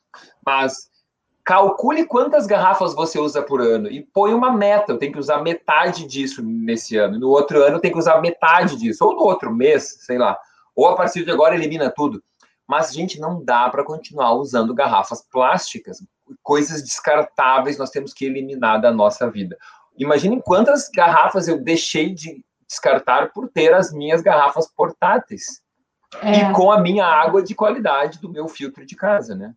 Mas 0.45 0.91
calcule 1.45 2.05
quantas 2.05 2.47
garrafas 2.47 2.95
você 2.95 3.19
usa 3.19 3.43
por 3.43 3.61
ano 3.61 3.89
e 3.89 4.03
põe 4.03 4.35
uma 4.35 4.53
meta. 4.53 4.93
Eu 4.93 4.99
tenho 4.99 5.13
que 5.13 5.19
usar 5.19 5.43
metade 5.43 6.07
disso 6.07 6.43
nesse 6.43 6.97
ano. 6.97 7.19
No 7.19 7.31
outro 7.31 7.63
ano 7.63 7.77
eu 7.77 7.81
tenho 7.81 7.95
que 7.95 8.01
usar 8.01 8.21
metade 8.21 8.77
disso. 8.77 9.05
Ou 9.05 9.15
no 9.15 9.23
outro 9.23 9.53
mês, 9.53 9.97
sei 10.01 10.19
lá. 10.19 10.39
Ou 10.77 10.87
a 10.87 10.95
partir 10.95 11.25
de 11.25 11.31
agora 11.31 11.55
elimina 11.55 11.91
tudo. 11.91 12.23
Mas, 12.69 12.93
gente, 12.93 13.19
não 13.19 13.45
dá 13.45 13.69
para 13.69 13.83
continuar 13.83 14.35
usando 14.35 14.73
garrafas 14.73 15.27
plásticas. 15.29 16.01
Coisas 16.41 16.85
descartáveis 16.85 17.77
nós 17.77 17.91
temos 17.91 18.15
que 18.15 18.27
eliminar 18.27 18.81
da 18.81 18.93
nossa 18.93 19.29
vida. 19.29 19.59
Imaginem 19.99 20.41
quantas 20.41 20.89
garrafas 20.89 21.49
eu 21.49 21.61
deixei 21.61 22.15
de 22.15 22.45
descartar 22.71 23.33
por 23.33 23.49
ter 23.49 23.75
as 23.75 23.93
minhas 23.93 24.23
garrafas 24.23 24.71
portáteis. 24.73 25.61
É. 26.23 26.37
E 26.39 26.53
com 26.53 26.71
a 26.71 26.81
minha 26.81 27.05
água 27.05 27.43
de 27.43 27.55
qualidade 27.55 28.21
do 28.21 28.31
meu 28.31 28.49
filtro 28.49 28.87
de 28.87 28.95
casa, 28.95 29.35
né? 29.35 29.53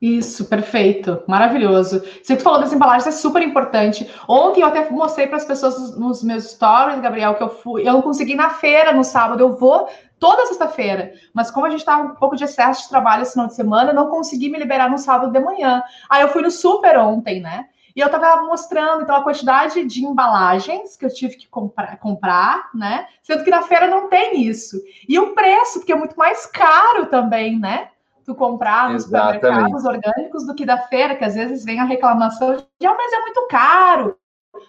Isso, 0.00 0.46
perfeito, 0.46 1.22
maravilhoso. 1.28 2.02
Você 2.22 2.36
que 2.36 2.42
falou 2.42 2.60
das 2.60 2.72
embalagens 2.72 3.06
é 3.06 3.12
super 3.12 3.42
importante. 3.42 4.08
Ontem 4.28 4.62
eu 4.62 4.66
até 4.66 4.88
mostrei 4.90 5.28
para 5.28 5.36
as 5.36 5.44
pessoas 5.44 5.96
nos 5.96 6.22
meus 6.24 6.50
stories, 6.50 7.00
Gabriel, 7.00 7.36
que 7.36 7.42
eu 7.42 7.48
fui, 7.48 7.82
eu 7.88 7.92
não 7.92 8.02
consegui 8.02 8.34
na 8.34 8.50
feira 8.50 8.92
no 8.92 9.04
sábado, 9.04 9.40
eu 9.40 9.54
vou 9.54 9.88
toda 10.18 10.46
sexta-feira, 10.46 11.12
mas 11.32 11.50
como 11.50 11.66
a 11.66 11.70
gente 11.70 11.80
estava 11.80 12.02
um 12.02 12.14
pouco 12.14 12.36
de 12.36 12.44
excesso 12.44 12.82
de 12.82 12.88
trabalho 12.88 13.22
esse 13.22 13.32
final 13.32 13.46
de 13.46 13.54
semana, 13.54 13.92
não 13.92 14.08
consegui 14.08 14.48
me 14.48 14.58
liberar 14.58 14.90
no 14.90 14.98
sábado 14.98 15.32
de 15.32 15.38
manhã. 15.38 15.82
Aí 16.10 16.22
eu 16.22 16.28
fui 16.28 16.42
no 16.42 16.50
super 16.50 16.98
ontem, 16.98 17.40
né? 17.40 17.66
E 17.94 18.00
eu 18.00 18.06
estava 18.06 18.42
mostrando 18.42 19.02
então 19.02 19.16
a 19.16 19.22
quantidade 19.22 19.84
de 19.84 20.04
embalagens 20.04 20.96
que 20.96 21.04
eu 21.04 21.12
tive 21.12 21.36
que 21.36 21.48
comprar, 21.48 21.98
comprar, 21.98 22.70
né? 22.74 23.06
Sendo 23.22 23.44
que 23.44 23.50
na 23.50 23.62
feira 23.62 23.86
não 23.86 24.08
tem 24.08 24.42
isso. 24.42 24.80
E 25.08 25.18
o 25.18 25.34
preço, 25.34 25.80
porque 25.80 25.92
é 25.92 25.96
muito 25.96 26.16
mais 26.16 26.46
caro 26.46 27.06
também, 27.06 27.58
né? 27.58 27.88
Tu 28.24 28.34
comprar 28.34 28.90
nos 28.90 29.04
supermercados 29.04 29.84
orgânicos 29.84 30.46
do 30.46 30.54
que 30.54 30.64
da 30.64 30.78
feira, 30.78 31.16
que 31.16 31.24
às 31.24 31.34
vezes 31.34 31.64
vem 31.64 31.80
a 31.80 31.84
reclamação 31.84 32.56
de, 32.56 32.86
ah, 32.86 32.94
mas 32.96 33.12
é 33.12 33.20
muito 33.20 33.46
caro. 33.48 34.16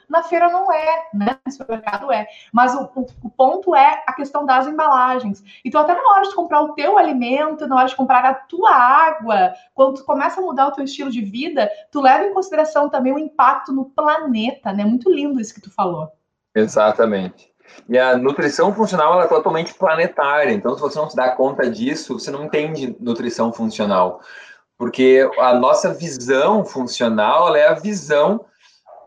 Na 0.07 0.23
feira 0.23 0.49
não 0.49 0.71
é, 0.71 1.07
né? 1.13 1.37
No 1.45 1.51
supermercado 1.51 2.11
é. 2.11 2.27
Mas 2.51 2.73
o, 2.73 2.89
o, 2.95 3.05
o, 3.23 3.29
ponto 3.29 3.75
é 3.75 4.03
a 4.07 4.13
questão 4.13 4.45
das 4.45 4.67
embalagens. 4.67 5.43
Então, 5.63 5.81
até 5.81 5.93
na 5.93 6.09
hora 6.11 6.27
de 6.27 6.35
comprar 6.35 6.61
o 6.61 6.73
teu 6.73 6.97
alimento, 6.97 7.67
na 7.67 7.75
hora 7.75 7.87
de 7.87 7.95
comprar 7.95 8.23
a 8.23 8.33
tua 8.33 8.71
água, 8.71 9.53
quando 9.73 9.95
tu 9.95 10.05
começa 10.05 10.39
a 10.39 10.43
mudar 10.43 10.67
o 10.67 10.71
teu 10.71 10.83
estilo 10.83 11.11
de 11.11 11.21
vida, 11.21 11.69
tu 11.91 12.01
leva 12.01 12.25
em 12.25 12.33
consideração 12.33 12.89
também 12.89 13.13
o 13.13 13.19
impacto 13.19 13.73
no 13.73 13.85
planeta, 13.85 14.71
né? 14.71 14.85
Muito 14.85 15.11
lindo 15.11 15.39
isso 15.39 15.53
que 15.53 15.61
tu 15.61 15.71
falou. 15.71 16.09
Exatamente. 16.55 17.51
E 17.89 17.97
a 17.97 18.15
nutrição 18.17 18.73
funcional 18.73 19.21
é 19.21 19.27
totalmente 19.27 19.73
planetária. 19.73 20.51
Então, 20.51 20.75
se 20.75 20.81
você 20.81 20.97
não 20.97 21.09
se 21.09 21.15
dá 21.15 21.35
conta 21.35 21.69
disso, 21.69 22.19
você 22.19 22.31
não 22.31 22.45
entende 22.45 22.95
nutrição 22.99 23.51
funcional. 23.51 24.21
Porque 24.77 25.29
a 25.39 25.53
nossa 25.53 25.93
visão 25.93 26.65
funcional 26.65 27.55
é 27.55 27.67
a 27.67 27.73
visão 27.73 28.45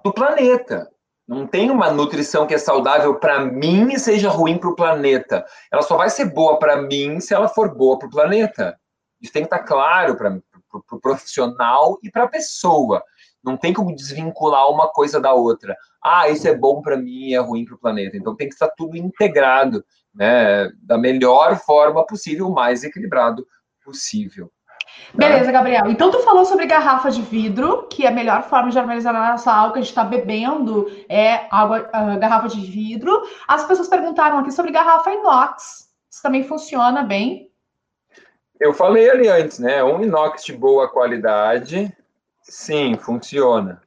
do 0.07 0.13
planeta. 0.13 0.89
Não 1.27 1.49
tem 1.49 1.69
uma 1.69 1.91
nutrição 1.91 2.47
que 2.47 2.55
é 2.55 2.59
saudável 2.59 3.19
para 3.19 3.41
mim 3.41 3.93
e 3.93 3.99
seja 3.99 4.29
ruim 4.29 4.57
para 4.57 4.71
o 4.71 4.77
planeta. 4.77 5.45
Ela 5.73 5.83
só 5.83 5.97
vai 5.97 6.09
ser 6.09 6.27
boa 6.27 6.61
para 6.61 6.81
mim 6.83 7.19
se 7.19 7.35
ela 7.35 7.49
for 7.49 7.75
boa 7.75 7.99
para 7.99 8.07
o 8.07 8.11
planeta. 8.11 8.79
Isso 9.21 9.33
tem 9.33 9.43
que 9.43 9.47
estar 9.47 9.59
tá 9.59 9.65
claro 9.65 10.17
para 10.17 10.41
o 10.73 10.83
pro 10.83 11.01
profissional 11.01 11.99
e 12.05 12.11
para 12.11 12.23
a 12.25 12.29
pessoa. 12.29 13.03
Não 13.43 13.57
tem 13.57 13.73
como 13.73 13.95
desvincular 13.95 14.71
uma 14.71 14.89
coisa 14.89 15.21
da 15.21 15.33
outra. 15.33 15.77
Ah, 16.05 16.29
isso 16.29 16.47
é 16.47 16.55
bom 16.55 16.81
para 16.81 16.97
mim 16.97 17.31
e 17.31 17.35
é 17.35 17.41
ruim 17.41 17.65
para 17.65 17.75
o 17.75 17.79
planeta. 17.79 18.17
Então 18.17 18.37
tem 18.37 18.49
que 18.49 18.55
estar 18.55 18.69
tudo 18.77 18.97
integrado, 18.97 19.85
né, 20.15 20.71
da 20.81 20.97
melhor 20.97 21.59
forma 21.59 22.07
possível, 22.07 22.49
mais 22.51 22.85
equilibrado 22.85 23.45
possível. 23.85 24.53
Beleza, 25.15 25.51
Gabriel. 25.51 25.91
Então, 25.91 26.11
tu 26.11 26.19
falou 26.21 26.45
sobre 26.45 26.67
garrafa 26.67 27.11
de 27.11 27.23
vidro, 27.23 27.85
que 27.89 28.05
é 28.05 28.09
a 28.09 28.13
melhor 28.13 28.43
forma 28.43 28.71
de 28.71 28.79
armazenar 28.79 29.17
a 29.29 29.31
nossa 29.33 29.51
água 29.51 29.73
que 29.73 29.79
a 29.79 29.83
gente 29.83 29.91
está 29.91 30.05
bebendo 30.05 30.91
é 31.09 31.47
água, 31.51 31.89
uh, 31.89 32.19
garrafa 32.19 32.49
de 32.49 32.61
vidro. 32.61 33.23
As 33.49 33.65
pessoas 33.65 33.89
perguntaram 33.89 34.39
aqui 34.39 34.53
sobre 34.53 34.73
garrafa 34.73 35.11
inox. 35.11 35.91
Isso 36.11 36.23
também 36.23 36.45
funciona 36.45 37.03
bem? 37.03 37.51
Eu 38.61 38.73
falei 38.73 39.09
ali 39.09 39.29
antes, 39.29 39.59
né? 39.59 39.83
Um 39.83 40.03
inox 40.03 40.45
de 40.45 40.53
boa 40.53 40.89
qualidade, 40.89 41.95
sim, 42.43 42.97
funciona. 42.97 43.83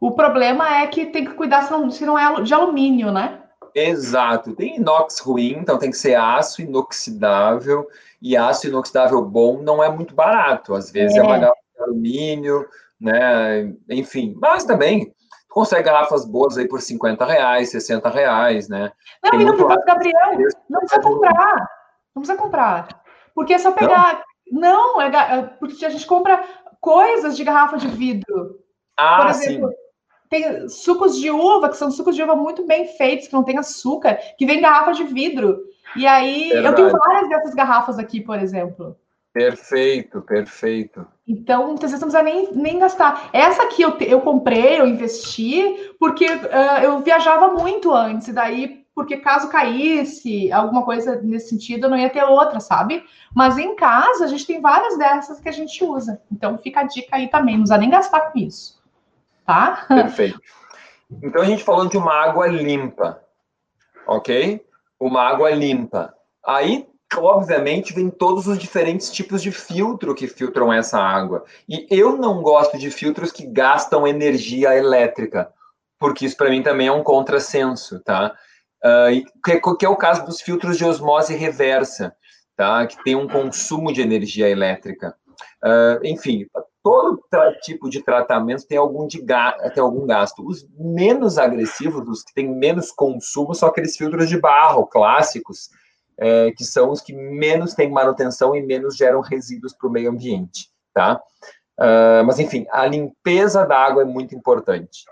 O 0.00 0.12
problema 0.12 0.82
é 0.82 0.86
que 0.86 1.06
tem 1.06 1.24
que 1.24 1.32
cuidar 1.32 1.62
se 1.62 1.70
não, 1.70 1.90
se 1.90 2.04
não 2.04 2.18
é 2.18 2.42
de 2.42 2.52
alumínio, 2.52 3.10
né? 3.10 3.40
Exato. 3.74 4.54
Tem 4.54 4.76
inox 4.76 5.18
ruim, 5.18 5.56
então 5.58 5.78
tem 5.78 5.90
que 5.90 5.96
ser 5.96 6.14
aço 6.14 6.62
inoxidável 6.62 7.88
e 8.24 8.38
aço 8.38 8.66
inoxidável 8.66 9.22
bom 9.22 9.60
não 9.60 9.84
é 9.84 9.90
muito 9.90 10.14
barato. 10.14 10.74
Às 10.74 10.90
vezes 10.90 11.14
é, 11.14 11.20
é 11.20 11.22
uma 11.22 11.38
garrafa 11.38 11.60
de 11.76 11.82
alumínio, 11.82 12.66
né? 12.98 13.70
Enfim, 13.90 14.34
mas 14.40 14.64
também 14.64 15.14
consegue 15.50 15.82
garrafas 15.82 16.24
boas 16.24 16.56
aí 16.56 16.66
por 16.66 16.80
50 16.80 17.22
reais, 17.22 17.70
60 17.70 18.08
reais, 18.08 18.66
né? 18.66 18.90
Não, 19.22 19.30
Tem 19.30 19.42
e 19.42 19.44
não, 19.44 19.56
Gabriel, 19.86 20.38
não 20.70 20.80
precisa 20.80 21.02
comprar. 21.02 21.70
Não 22.14 22.22
precisa 22.22 22.38
comprar. 22.38 23.02
Porque 23.34 23.52
é 23.52 23.58
só 23.58 23.72
pegar. 23.72 24.24
Não, 24.50 24.94
não 24.94 25.02
é, 25.02 25.08
é, 25.08 25.42
porque 25.42 25.84
a 25.84 25.90
gente 25.90 26.06
compra 26.06 26.42
coisas 26.80 27.36
de 27.36 27.44
garrafa 27.44 27.76
de 27.76 27.88
vidro. 27.88 28.58
Ah, 28.96 29.18
por 29.18 29.30
exemplo, 29.30 29.68
sim. 29.68 29.74
tem 30.30 30.68
sucos 30.70 31.18
de 31.18 31.30
uva, 31.30 31.68
que 31.68 31.76
são 31.76 31.90
sucos 31.90 32.16
de 32.16 32.22
uva 32.22 32.34
muito 32.34 32.66
bem 32.66 32.86
feitos, 32.86 33.28
que 33.28 33.34
não 33.34 33.44
tem 33.44 33.58
açúcar, 33.58 34.18
que 34.38 34.46
vem 34.46 34.62
garrafa 34.62 34.92
de 34.92 35.04
vidro. 35.04 35.58
E 35.96 36.06
aí, 36.06 36.50
Verdade. 36.50 36.66
eu 36.66 36.74
tenho 36.74 36.90
várias 36.90 37.28
dessas 37.28 37.54
garrafas 37.54 37.98
aqui, 37.98 38.20
por 38.20 38.38
exemplo. 38.38 38.96
Perfeito, 39.34 40.22
perfeito. 40.22 41.04
Então, 41.26 41.66
muitas 41.66 41.90
vezes 41.90 42.00
não 42.00 42.08
precisa 42.08 42.22
nem, 42.22 42.54
nem 42.54 42.78
gastar. 42.78 43.30
Essa 43.32 43.64
aqui 43.64 43.82
eu, 43.82 43.98
eu 43.98 44.20
comprei, 44.20 44.78
eu 44.78 44.86
investi, 44.86 45.92
porque 45.98 46.24
uh, 46.24 46.80
eu 46.84 47.00
viajava 47.00 47.48
muito 47.52 47.92
antes, 47.92 48.28
e 48.28 48.32
daí, 48.32 48.86
porque 48.94 49.16
caso 49.16 49.48
caísse, 49.48 50.52
alguma 50.52 50.84
coisa 50.84 51.20
nesse 51.20 51.48
sentido, 51.48 51.86
eu 51.86 51.90
não 51.90 51.98
ia 51.98 52.08
ter 52.08 52.22
outra, 52.22 52.60
sabe? 52.60 53.04
Mas 53.34 53.58
em 53.58 53.74
casa, 53.74 54.24
a 54.24 54.28
gente 54.28 54.46
tem 54.46 54.60
várias 54.60 54.96
dessas 54.96 55.40
que 55.40 55.48
a 55.48 55.52
gente 55.52 55.82
usa. 55.82 56.22
Então, 56.30 56.56
fica 56.58 56.82
a 56.82 56.84
dica 56.84 57.16
aí 57.16 57.28
também, 57.28 57.56
não 57.56 57.62
precisa 57.62 57.80
nem 57.80 57.90
gastar 57.90 58.30
com 58.30 58.38
isso. 58.38 58.80
Tá? 59.44 59.84
Perfeito. 59.88 60.40
Então, 61.22 61.42
a 61.42 61.44
gente 61.44 61.64
falou 61.64 61.88
de 61.88 61.96
uma 61.96 62.14
água 62.14 62.46
limpa, 62.46 63.20
ok? 64.06 64.64
Uma 65.00 65.22
água 65.22 65.50
limpa. 65.50 66.14
Aí, 66.44 66.86
obviamente, 67.16 67.92
vem 67.92 68.10
todos 68.10 68.46
os 68.46 68.58
diferentes 68.58 69.10
tipos 69.10 69.42
de 69.42 69.50
filtro 69.50 70.14
que 70.14 70.26
filtram 70.26 70.72
essa 70.72 70.98
água. 70.98 71.44
E 71.68 71.86
eu 71.90 72.16
não 72.16 72.42
gosto 72.42 72.78
de 72.78 72.90
filtros 72.90 73.32
que 73.32 73.46
gastam 73.46 74.06
energia 74.06 74.76
elétrica, 74.76 75.52
porque 75.98 76.26
isso 76.26 76.36
para 76.36 76.50
mim 76.50 76.62
também 76.62 76.88
é 76.88 76.92
um 76.92 77.02
contrassenso, 77.02 78.00
tá? 78.00 78.34
Uh, 78.84 79.24
que, 79.42 79.60
que, 79.76 79.86
é 79.86 79.88
o 79.88 79.96
caso 79.96 80.26
dos 80.26 80.42
filtros 80.42 80.76
de 80.76 80.84
osmose 80.84 81.34
reversa, 81.34 82.14
tá? 82.56 82.86
Que 82.86 83.02
tem 83.02 83.16
um 83.16 83.26
consumo 83.26 83.92
de 83.92 84.02
energia 84.02 84.48
elétrica. 84.48 85.16
Uh, 85.64 86.04
enfim, 86.04 86.46
todo 86.84 87.18
tipo 87.62 87.88
de 87.88 88.02
tratamento 88.02 88.66
tem 88.66 88.76
algum, 88.76 89.06
de 89.06 89.24
tem 89.74 89.82
algum 89.82 90.06
gasto. 90.06 90.46
Os 90.46 90.68
menos 90.78 91.38
agressivos, 91.38 92.06
os 92.06 92.22
que 92.22 92.34
têm 92.34 92.46
menos 92.46 92.92
consumo, 92.92 93.54
são 93.54 93.70
aqueles 93.70 93.96
filtros 93.96 94.28
de 94.28 94.38
barro 94.38 94.86
clássicos, 94.86 95.70
é, 96.18 96.52
que 96.52 96.62
são 96.62 96.90
os 96.90 97.00
que 97.00 97.14
menos 97.14 97.72
têm 97.72 97.90
manutenção 97.90 98.54
e 98.54 98.62
menos 98.62 98.98
geram 98.98 99.22
resíduos 99.22 99.72
para 99.72 99.88
o 99.88 99.90
meio 99.90 100.10
ambiente, 100.10 100.70
tá? 100.92 101.20
Uh, 101.80 102.22
mas, 102.24 102.38
enfim, 102.38 102.66
a 102.70 102.86
limpeza 102.86 103.64
da 103.64 103.76
água 103.76 104.02
é 104.02 104.04
muito 104.04 104.34
importante. 104.34 105.06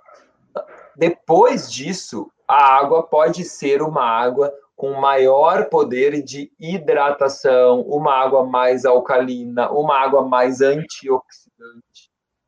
Depois 0.94 1.72
disso, 1.72 2.30
a 2.46 2.76
água 2.76 3.02
pode 3.02 3.44
ser 3.44 3.82
uma 3.82 4.04
água 4.04 4.52
com 4.76 4.92
maior 4.92 5.68
poder 5.68 6.22
de 6.22 6.52
hidratação, 6.58 7.80
uma 7.82 8.14
água 8.14 8.44
mais 8.44 8.85
alcalina, 8.85 9.70
uma 9.70 9.98
água 9.98 10.26
mais 10.26 10.61
antioxidante, 10.61 11.52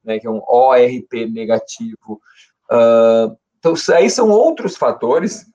né, 0.04 0.18
que 0.18 0.26
é 0.26 0.30
um 0.30 0.42
ORP 0.46 1.26
negativo. 1.30 2.20
Uh, 2.70 3.36
então, 3.58 3.74
aí 3.94 4.10
são 4.10 4.28
outros 4.28 4.76
fatores 4.76 5.46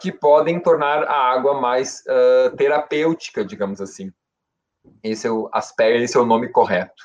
que 0.00 0.12
podem 0.12 0.60
tornar 0.60 1.04
a 1.04 1.32
água 1.32 1.60
mais 1.60 2.02
uh, 2.06 2.54
terapêutica, 2.56 3.44
digamos 3.44 3.80
assim. 3.80 4.12
Esse 5.02 5.26
é 5.26 5.30
o 5.30 5.50
esse 5.80 6.16
é 6.16 6.20
o 6.20 6.26
nome 6.26 6.48
correto, 6.48 7.02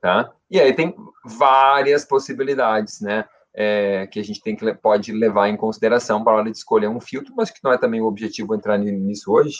tá? 0.00 0.30
E 0.50 0.60
aí 0.60 0.72
tem 0.72 0.94
várias 1.24 2.04
possibilidades, 2.04 3.00
né? 3.00 3.24
É, 3.54 4.06
que 4.06 4.18
a 4.18 4.24
gente 4.24 4.40
tem 4.40 4.56
que 4.56 4.74
pode 4.74 5.12
levar 5.12 5.48
em 5.48 5.58
consideração 5.58 6.24
para 6.24 6.32
a 6.32 6.36
hora 6.36 6.50
de 6.50 6.56
escolher 6.56 6.88
um 6.88 7.00
filtro, 7.00 7.34
mas 7.36 7.50
que 7.50 7.60
não 7.62 7.72
é 7.72 7.76
também 7.76 8.00
o 8.00 8.06
objetivo 8.06 8.54
entrar 8.54 8.78
nisso 8.78 9.30
hoje. 9.30 9.58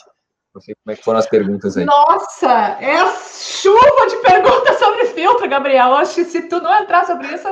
Não 0.55 0.61
sei 0.61 0.75
como 0.75 0.93
é 0.93 0.97
que 0.97 1.05
foram 1.05 1.19
as 1.19 1.27
perguntas 1.27 1.77
aí. 1.77 1.85
Nossa, 1.85 2.77
é 2.81 2.97
chuva 3.17 4.07
de 4.09 4.17
perguntas 4.17 4.79
sobre 4.79 5.07
filtro, 5.07 5.49
Gabriel. 5.49 5.95
Acho 5.95 6.17
que 6.17 6.25
se 6.25 6.43
tu 6.43 6.61
não 6.61 6.83
entrar 6.83 7.07
sobre 7.07 7.29
isso, 7.29 7.49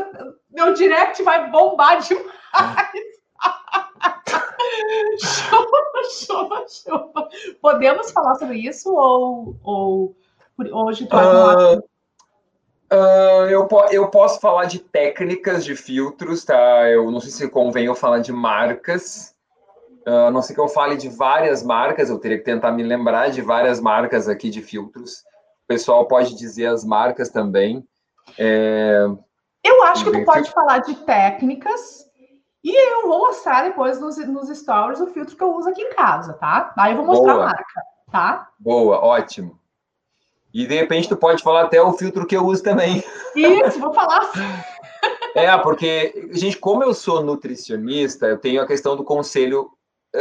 meu 0.51 0.75
direct 0.75 1.23
vai 1.23 1.51
bombar 1.51 2.01
demais. 2.01 2.31
chupa, 5.23 5.79
chupa, 6.11 6.67
chupa. 6.69 7.29
Podemos 7.63 8.11
falar 8.11 8.35
sobre 8.35 8.59
isso 8.59 8.95
ou, 8.95 9.57
ou 9.63 10.17
hoje 10.59 11.07
tu 11.07 11.17
uh, 11.17 11.83
uh, 12.93 13.47
eu, 13.49 13.67
eu 13.91 14.11
posso 14.11 14.39
falar 14.41 14.67
de 14.67 14.79
técnicas 14.79 15.65
de 15.65 15.75
filtros, 15.75 16.45
tá? 16.45 16.89
Eu 16.89 17.11
não 17.11 17.21
sei 17.21 17.31
se 17.31 17.49
convém 17.49 17.87
eu 17.87 17.95
falar 17.95 18.19
de 18.19 18.33
marcas. 18.33 19.30
Uh, 20.11 20.27
a 20.27 20.31
não 20.33 20.43
ser 20.43 20.55
que 20.55 20.61
eu 20.61 20.67
fale 20.67 20.97
de 20.97 21.09
várias 21.09 21.63
marcas, 21.63 22.11
eu 22.11 22.19
teria 22.19 22.37
que 22.37 22.45
tentar 22.45 22.73
me 22.73 22.83
lembrar 22.83 23.31
de 23.31 23.41
várias 23.41 23.79
marcas 23.79 24.29
aqui 24.29 24.51
de 24.51 24.61
filtros. 24.61 25.21
O 25.65 25.69
pessoal 25.69 26.09
pode 26.09 26.35
dizer 26.35 26.67
as 26.67 26.85
marcas 26.85 27.29
também. 27.29 27.87
É... 28.37 29.07
Eu 29.63 29.85
acho 29.85 30.05
que 30.05 30.11
tu 30.11 30.25
pode 30.25 30.51
falar 30.51 30.79
de 30.79 30.97
técnicas 30.97 32.09
e 32.65 32.75
eu 32.93 33.07
vou 33.07 33.21
mostrar 33.21 33.63
depois 33.63 34.01
nos, 34.01 34.17
nos 34.27 34.49
stories 34.59 35.01
o 35.01 35.07
filtro 35.07 35.37
que 35.37 35.45
eu 35.45 35.55
uso 35.55 35.69
aqui 35.69 35.83
em 35.83 35.95
casa, 35.95 36.33
tá? 36.33 36.73
Aí 36.77 36.93
eu 36.93 36.97
vou 36.97 37.07
mostrar 37.07 37.35
Boa. 37.35 37.45
a 37.45 37.47
marca, 37.47 37.83
tá? 38.11 38.49
Boa, 38.59 38.99
ótimo. 38.99 39.61
E 40.53 40.67
de 40.67 40.75
repente 40.75 41.09
tu 41.09 41.17
pode 41.17 41.41
falar 41.41 41.63
até 41.63 41.81
o 41.81 41.93
filtro 41.93 42.27
que 42.27 42.37
eu 42.37 42.45
uso 42.45 42.65
também. 42.65 43.05
Isso, 43.37 43.79
vou 43.79 43.95
falar. 43.95 44.29
É, 45.33 45.57
porque, 45.59 46.29
gente, 46.33 46.59
como 46.59 46.83
eu 46.83 46.93
sou 46.93 47.23
nutricionista, 47.23 48.27
eu 48.27 48.37
tenho 48.37 48.61
a 48.61 48.67
questão 48.67 48.97
do 48.97 49.05
conselho 49.05 49.71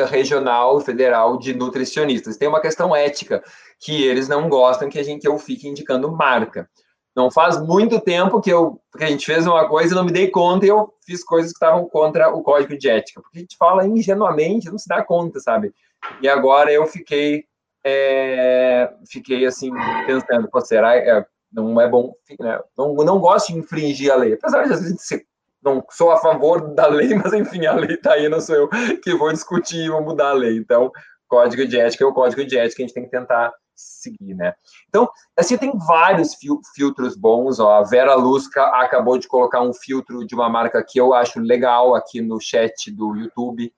regional 0.07 0.79
federal 0.81 1.37
de 1.37 1.53
nutricionistas. 1.53 2.37
Tem 2.37 2.47
uma 2.47 2.61
questão 2.61 2.95
ética 2.95 3.43
que 3.79 4.03
eles 4.03 4.27
não 4.27 4.49
gostam 4.49 4.89
que 4.89 4.99
a 4.99 5.03
gente 5.03 5.21
que 5.21 5.27
eu 5.27 5.37
fique 5.37 5.67
indicando 5.67 6.11
marca. 6.11 6.69
Não 7.15 7.31
faz 7.31 7.59
muito 7.61 7.99
tempo 7.99 8.39
que 8.39 8.51
eu 8.51 8.79
que 8.97 9.03
a 9.03 9.07
gente 9.07 9.25
fez 9.25 9.45
uma 9.47 9.67
coisa 9.67 9.93
e 9.93 9.95
não 9.95 10.03
me 10.03 10.11
dei 10.11 10.29
conta 10.29 10.65
e 10.65 10.69
eu 10.69 10.93
fiz 11.05 11.23
coisas 11.23 11.51
que 11.51 11.57
estavam 11.57 11.87
contra 11.87 12.29
o 12.33 12.41
código 12.43 12.77
de 12.77 12.89
ética, 12.89 13.21
porque 13.21 13.39
a 13.39 13.41
gente 13.41 13.57
fala 13.57 13.85
ingenuamente, 13.85 14.69
não 14.69 14.77
se 14.77 14.87
dá 14.87 15.03
conta, 15.03 15.39
sabe? 15.39 15.73
E 16.21 16.29
agora 16.29 16.71
eu 16.71 16.85
fiquei 16.85 17.45
é, 17.83 18.93
fiquei 19.09 19.45
assim 19.45 19.71
pensando, 20.05 20.49
será 20.63 20.95
é, 20.95 21.25
não 21.51 21.79
é 21.79 21.87
bom, 21.87 22.13
né? 22.39 22.59
não, 22.77 22.93
não 22.93 23.19
gosto 23.19 23.51
de 23.51 23.59
infringir 23.59 24.11
a 24.11 24.15
lei, 24.15 24.33
apesar 24.33 24.65
de 24.65 24.73
às 24.73 24.81
vezes 24.81 25.01
ser 25.01 25.25
não 25.63 25.83
sou 25.89 26.11
a 26.11 26.17
favor 26.17 26.73
da 26.73 26.87
lei, 26.87 27.13
mas 27.15 27.33
enfim, 27.33 27.65
a 27.65 27.73
lei 27.73 27.95
está 27.95 28.13
aí, 28.13 28.29
não 28.29 28.41
sou 28.41 28.55
eu 28.55 28.69
que 29.03 29.13
vou 29.13 29.31
discutir 29.31 29.85
e 29.85 29.89
vou 29.89 30.03
mudar 30.03 30.29
a 30.29 30.33
lei. 30.33 30.57
Então, 30.57 30.91
código 31.27 31.65
de 31.65 31.79
ética 31.79 32.03
é 32.03 32.07
o 32.07 32.13
código 32.13 32.43
de 32.45 32.57
ética 32.57 32.77
que 32.77 32.81
a 32.83 32.85
gente 32.85 32.95
tem 32.95 33.03
que 33.05 33.11
tentar 33.11 33.53
seguir, 33.75 34.33
né? 34.33 34.53
Então, 34.89 35.09
assim, 35.37 35.57
tem 35.57 35.71
vários 35.77 36.35
fil 36.35 36.59
filtros 36.75 37.15
bons, 37.15 37.59
ó, 37.59 37.75
a 37.75 37.83
Vera 37.83 38.15
Lusca 38.15 38.61
acabou 38.81 39.17
de 39.17 39.27
colocar 39.27 39.61
um 39.61 39.73
filtro 39.73 40.25
de 40.25 40.35
uma 40.35 40.49
marca 40.49 40.83
que 40.83 40.99
eu 40.99 41.13
acho 41.13 41.39
legal 41.39 41.95
aqui 41.95 42.21
no 42.21 42.39
chat 42.41 42.91
do 42.91 43.15
YouTube, 43.15 43.73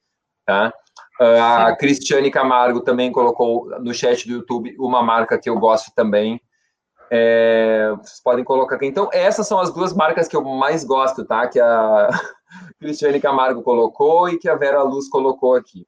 tá? 0.46 0.74
A 1.20 1.76
Cristiane 1.76 2.32
Camargo 2.32 2.82
também 2.82 3.12
colocou 3.12 3.70
no 3.80 3.94
chat 3.94 4.28
do 4.28 4.34
YouTube 4.34 4.76
uma 4.80 5.04
marca 5.04 5.38
que 5.38 5.50
eu 5.50 5.60
gosto 5.60 5.92
também, 5.96 6.42
é, 7.14 7.92
vocês 7.98 8.22
podem 8.24 8.44
colocar 8.46 8.78
aqui. 8.78 8.86
Então, 8.86 9.10
essas 9.12 9.46
são 9.46 9.60
as 9.60 9.74
duas 9.74 9.94
marcas 9.94 10.30
que 10.30 10.36
eu 10.36 10.44
mais 10.44 10.86
gosto, 10.86 11.26
tá? 11.26 11.46
Que 11.46 11.60
a 11.60 12.10
Cristiane 12.80 13.20
Camargo 13.20 13.62
colocou 13.62 14.30
e 14.30 14.40
que 14.40 14.48
a 14.48 14.56
Vera 14.56 14.82
Luz 14.82 15.10
colocou 15.10 15.56
aqui. 15.56 15.86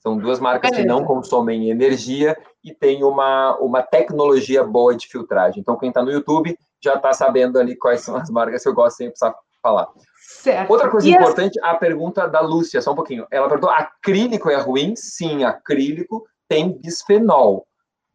São 0.00 0.18
duas 0.18 0.40
marcas 0.40 0.72
Beleza. 0.72 0.82
que 0.82 0.92
não 0.92 1.04
consomem 1.04 1.70
energia 1.70 2.36
e 2.62 2.74
tem 2.74 3.04
uma, 3.04 3.56
uma 3.58 3.82
tecnologia 3.82 4.64
boa 4.64 4.96
de 4.96 5.06
filtragem. 5.06 5.60
Então, 5.60 5.78
quem 5.78 5.90
está 5.90 6.02
no 6.02 6.10
YouTube 6.10 6.58
já 6.82 6.94
está 6.94 7.12
sabendo 7.12 7.58
ali 7.58 7.76
quais 7.76 8.00
são 8.00 8.16
as 8.16 8.28
marcas 8.28 8.64
que 8.64 8.68
eu 8.68 8.74
gosto 8.74 8.96
sem 8.96 9.08
precisar 9.08 9.32
falar. 9.62 9.88
Certo. 10.18 10.70
Outra 10.70 10.90
coisa 10.90 11.08
e 11.08 11.12
importante, 11.12 11.58
a 11.62 11.74
pergunta 11.74 12.26
da 12.26 12.40
Lúcia, 12.40 12.82
só 12.82 12.92
um 12.92 12.96
pouquinho. 12.96 13.26
Ela 13.30 13.48
perguntou: 13.48 13.70
acrílico 13.70 14.50
é 14.50 14.56
ruim? 14.56 14.94
Sim, 14.96 15.44
acrílico 15.44 16.26
tem 16.48 16.76
bisfenol. 16.78 17.64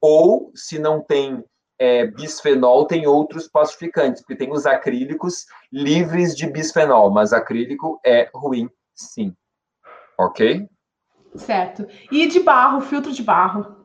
Ou, 0.01 0.51
se 0.53 0.77
não 0.77 1.01
tem 1.01 1.43
é, 1.79 2.05
bisfenol 2.05 2.85
tem 2.85 3.07
outros 3.07 3.47
pacificantes, 3.47 4.21
porque 4.21 4.35
tem 4.35 4.51
os 4.51 4.65
acrílicos 4.65 5.45
livres 5.71 6.35
de 6.35 6.45
bisfenol, 6.45 7.09
mas 7.09 7.31
acrílico 7.31 7.99
é 8.05 8.29
ruim, 8.33 8.69
sim. 8.93 9.33
Ok? 10.17 10.67
Certo. 11.35 11.87
E 12.11 12.27
de 12.27 12.41
barro, 12.41 12.81
filtro 12.81 13.11
de 13.11 13.23
barro? 13.23 13.79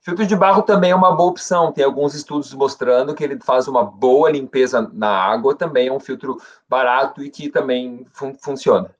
Filtro 0.00 0.26
de 0.26 0.34
barro 0.34 0.62
também 0.62 0.90
é 0.90 0.96
uma 0.96 1.14
boa 1.14 1.30
opção. 1.30 1.70
Tem 1.70 1.84
alguns 1.84 2.12
estudos 2.12 2.52
mostrando 2.54 3.14
que 3.14 3.22
ele 3.22 3.38
faz 3.38 3.68
uma 3.68 3.84
boa 3.84 4.28
limpeza 4.30 4.90
na 4.92 5.08
água. 5.08 5.54
Também 5.54 5.86
é 5.86 5.92
um 5.92 6.00
filtro 6.00 6.38
barato 6.68 7.22
e 7.22 7.30
que 7.30 7.48
também 7.48 8.04
fun 8.12 8.34
funciona. 8.42 8.92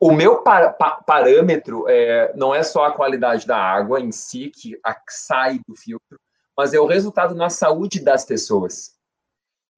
O 0.00 0.10
meu 0.10 0.38
par 0.38 0.76
parâmetro 1.06 1.84
é, 1.86 2.32
não 2.34 2.52
é 2.52 2.62
só 2.64 2.86
a 2.86 2.92
qualidade 2.92 3.46
da 3.46 3.58
água 3.58 4.00
em 4.00 4.10
si, 4.10 4.50
que 4.50 4.76
sai 5.08 5.60
do 5.68 5.76
filtro, 5.76 6.18
mas 6.60 6.74
é 6.74 6.78
o 6.78 6.84
resultado 6.84 7.34
na 7.34 7.48
saúde 7.48 8.04
das 8.04 8.26
pessoas. 8.26 8.90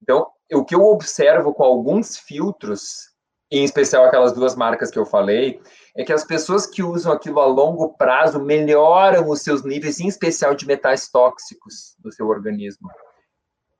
Então, 0.01 0.27
o 0.51 0.65
que 0.65 0.75
eu 0.75 0.83
observo 0.83 1.53
com 1.53 1.63
alguns 1.63 2.17
filtros, 2.17 3.09
em 3.49 3.63
especial 3.63 4.03
aquelas 4.03 4.33
duas 4.33 4.53
marcas 4.53 4.91
que 4.91 4.99
eu 4.99 5.05
falei, 5.05 5.61
é 5.95 6.03
que 6.03 6.11
as 6.11 6.25
pessoas 6.25 6.67
que 6.67 6.83
usam 6.83 7.13
aquilo 7.13 7.39
a 7.39 7.45
longo 7.45 7.93
prazo 7.93 8.43
melhoram 8.43 9.29
os 9.29 9.43
seus 9.43 9.63
níveis, 9.63 10.01
em 10.01 10.09
especial 10.09 10.53
de 10.55 10.67
metais 10.67 11.09
tóxicos 11.09 11.95
no 12.03 12.11
seu 12.11 12.27
organismo. 12.27 12.89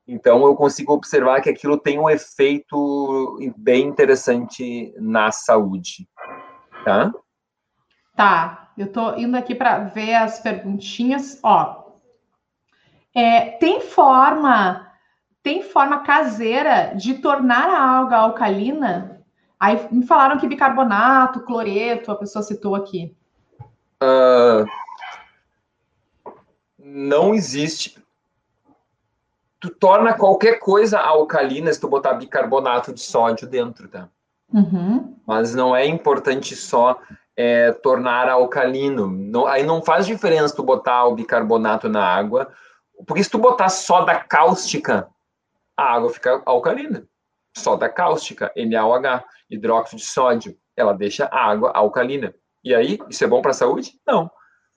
Então, 0.08 0.42
eu 0.46 0.54
consigo 0.54 0.94
observar 0.94 1.42
que 1.42 1.50
aquilo 1.50 1.76
tem 1.76 1.98
um 1.98 2.08
efeito 2.08 3.38
bem 3.58 3.86
interessante 3.86 4.94
na 4.96 5.30
saúde. 5.30 6.08
Tá? 6.86 7.12
Tá. 8.16 8.72
Eu 8.78 8.90
tô 8.90 9.14
indo 9.16 9.36
aqui 9.36 9.54
para 9.54 9.80
ver 9.80 10.14
as 10.14 10.40
perguntinhas. 10.40 11.38
Ó, 11.42 11.83
é, 13.14 13.50
tem 13.52 13.80
forma, 13.80 14.90
tem 15.42 15.62
forma 15.62 16.00
caseira 16.00 16.94
de 16.96 17.14
tornar 17.14 17.68
a 17.68 17.80
água 17.80 18.16
alcalina? 18.16 19.22
Aí 19.58 19.88
me 19.90 20.04
falaram 20.06 20.38
que 20.38 20.48
bicarbonato, 20.48 21.40
cloreto, 21.40 22.10
a 22.10 22.16
pessoa 22.16 22.42
citou 22.42 22.74
aqui. 22.74 23.16
Uh, 24.02 24.66
não 26.78 27.34
existe. 27.34 28.02
Tu 29.60 29.70
torna 29.70 30.12
qualquer 30.12 30.58
coisa 30.58 30.98
alcalina 30.98 31.72
se 31.72 31.80
tu 31.80 31.88
botar 31.88 32.14
bicarbonato 32.14 32.92
de 32.92 33.00
sódio 33.00 33.48
dentro, 33.48 33.88
tá? 33.88 34.08
Uhum. 34.52 35.16
Mas 35.26 35.54
não 35.54 35.74
é 35.74 35.86
importante 35.86 36.54
só 36.54 37.00
é, 37.34 37.72
tornar 37.72 38.28
alcalino. 38.28 39.06
Não, 39.06 39.46
aí 39.46 39.62
não 39.62 39.82
faz 39.82 40.04
diferença 40.04 40.54
tu 40.54 40.62
botar 40.62 41.06
o 41.06 41.14
bicarbonato 41.14 41.88
na 41.88 42.04
água 42.04 42.52
porque 43.06 43.24
se 43.24 43.30
tu 43.30 43.38
botar 43.38 43.68
soda 43.68 44.18
cáustica, 44.18 45.08
a 45.76 45.94
água 45.94 46.10
fica 46.10 46.42
alcalina. 46.46 47.06
Soda 47.56 47.88
cáustica, 47.88 48.52
NaOH, 48.56 49.24
hidróxido 49.50 50.00
de 50.00 50.06
sódio, 50.06 50.56
ela 50.76 50.92
deixa 50.92 51.26
a 51.26 51.44
água 51.44 51.70
alcalina. 51.72 52.34
E 52.62 52.74
aí, 52.74 52.98
isso 53.08 53.22
é 53.24 53.26
bom 53.26 53.42
para 53.42 53.50
a 53.50 53.54
saúde? 53.54 53.98
Não. 54.06 54.30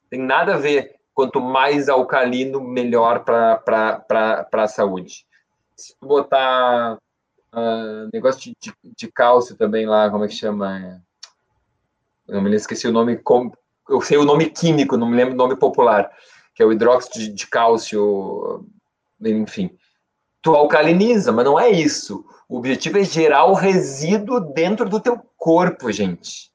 Tem 0.09 0.19
nada 0.19 0.55
a 0.55 0.57
ver. 0.57 0.95
Quanto 1.13 1.41
mais 1.41 1.89
alcalino, 1.89 2.61
melhor 2.61 3.23
para 3.23 4.47
a 4.51 4.67
saúde. 4.67 5.25
Se 5.75 5.97
tu 5.99 6.07
botar 6.07 6.97
uh, 7.53 8.09
negócio 8.13 8.39
de, 8.41 8.55
de, 8.59 8.73
de, 8.95 9.11
cálcio 9.11 9.55
também 9.55 9.87
lá, 9.87 10.11
como 10.11 10.25
é 10.25 10.27
que 10.27 10.35
chama? 10.35 11.01
Eu 12.27 12.41
me 12.41 12.55
esqueci 12.55 12.87
o 12.87 12.91
nome, 12.91 13.19
eu 13.89 14.01
sei 14.01 14.17
o 14.17 14.25
nome 14.25 14.49
químico, 14.49 14.97
não 14.97 15.07
me 15.07 15.15
lembro 15.15 15.33
o 15.33 15.37
nome 15.37 15.55
popular 15.55 16.11
que 16.57 16.63
é 16.63 16.65
o 16.65 16.71
hidróxido 16.71 17.35
de, 17.35 17.45
cálcio, 17.45 18.65
enfim. 19.23 19.69
Tu 20.41 20.55
alcaliniza, 20.55 21.31
mas 21.31 21.45
não 21.45 21.59
é 21.59 21.69
isso. 21.69 22.25
O 22.49 22.57
objetivo 22.57 22.97
é 22.97 23.03
gerar 23.03 23.45
o 23.45 23.53
resíduo 23.53 24.39
dentro 24.39 24.89
do 24.89 24.99
teu 24.99 25.21
corpo, 25.37 25.91
gente. 25.91 26.51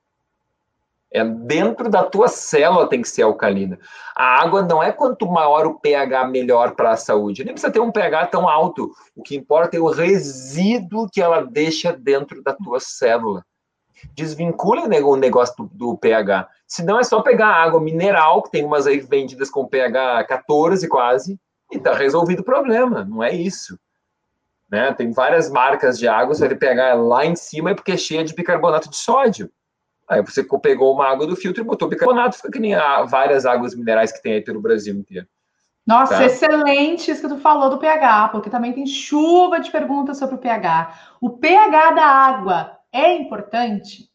É 1.09 1.25
dentro 1.25 1.89
da 1.89 2.03
tua 2.03 2.27
célula 2.27 2.89
tem 2.89 3.01
que 3.01 3.09
ser 3.09 3.23
alcalina. 3.23 3.79
A 4.17 4.43
água 4.43 4.63
não 4.63 4.83
é 4.83 4.91
quanto 4.91 5.25
maior 5.25 5.67
o 5.67 5.79
pH, 5.79 6.27
melhor 6.27 6.75
para 6.75 6.91
a 6.91 6.97
saúde. 6.97 7.45
Nem 7.45 7.55
precisa 7.55 7.73
ter 7.73 7.79
um 7.79 7.93
pH 7.93 8.27
tão 8.27 8.49
alto. 8.49 8.91
O 9.15 9.23
que 9.23 9.37
importa 9.37 9.77
é 9.77 9.81
o 9.81 9.89
resíduo 9.89 11.09
que 11.09 11.23
ela 11.23 11.43
deixa 11.43 11.93
dentro 11.93 12.43
da 12.43 12.55
tua 12.55 12.81
célula. 12.81 13.45
Desvincula 14.17 14.83
o 14.83 15.17
negócio 15.17 15.55
do, 15.59 15.71
do 15.93 15.97
pH. 15.97 16.49
Se 16.73 16.83
não, 16.83 16.99
é 16.99 17.05
só 17.05 17.21
pegar 17.21 17.49
água 17.49 17.79
mineral, 17.79 18.43
que 18.43 18.51
tem 18.51 18.65
umas 18.65 18.87
aí 18.87 18.99
vendidas 18.99 19.51
com 19.51 19.69
pH 19.69 20.25
14 20.25 20.89
quase, 20.89 21.39
e 21.71 21.79
tá 21.79 21.93
resolvido 21.93 22.41
o 22.41 22.45
problema. 22.45 23.05
Não 23.05 23.23
é 23.23 23.31
isso. 23.31 23.79
Né? 24.71 24.91
Tem 24.95 25.13
várias 25.13 25.51
marcas 25.51 25.99
de 25.99 26.09
água, 26.09 26.35
você 26.35 26.49
vai 26.49 26.57
pegar 26.57 26.95
lá 26.95 27.27
em 27.27 27.37
cima 27.37 27.73
é 27.73 27.75
porque 27.75 27.93
é 27.93 27.97
cheia 27.99 28.25
de 28.25 28.35
bicarbonato 28.35 28.89
de 28.89 28.97
sódio. 28.97 29.53
Aí 30.09 30.23
você 30.23 30.43
pegou 30.63 30.95
uma 30.95 31.07
água 31.07 31.27
do 31.27 31.37
filtro 31.37 31.63
e 31.63 31.67
botou 31.67 31.91
bicarbonato, 31.91 32.39
fica 32.39 32.51
que 32.51 32.59
nem 32.59 32.75
várias 33.07 33.45
águas 33.45 33.75
minerais 33.75 34.11
que 34.11 34.23
tem 34.23 34.33
aí 34.33 34.41
pelo 34.41 34.63
Brasil 34.63 34.95
inteiro. 34.95 35.27
Nossa, 35.87 36.17
tá? 36.17 36.25
excelente 36.25 37.11
isso 37.11 37.21
que 37.21 37.29
tu 37.29 37.39
falou 37.39 37.69
do 37.69 37.77
pH, 37.77 38.31
porque 38.31 38.49
também 38.49 38.73
tem 38.73 38.87
chuva 38.87 39.61
de 39.61 39.71
perguntas 39.71 40.17
sobre 40.17 40.37
o 40.37 40.39
pH. 40.39 41.19
O 41.21 41.29
pH 41.29 41.91
da 41.91 42.07
água 42.07 42.79
é 42.91 43.13
importante? 43.13 44.11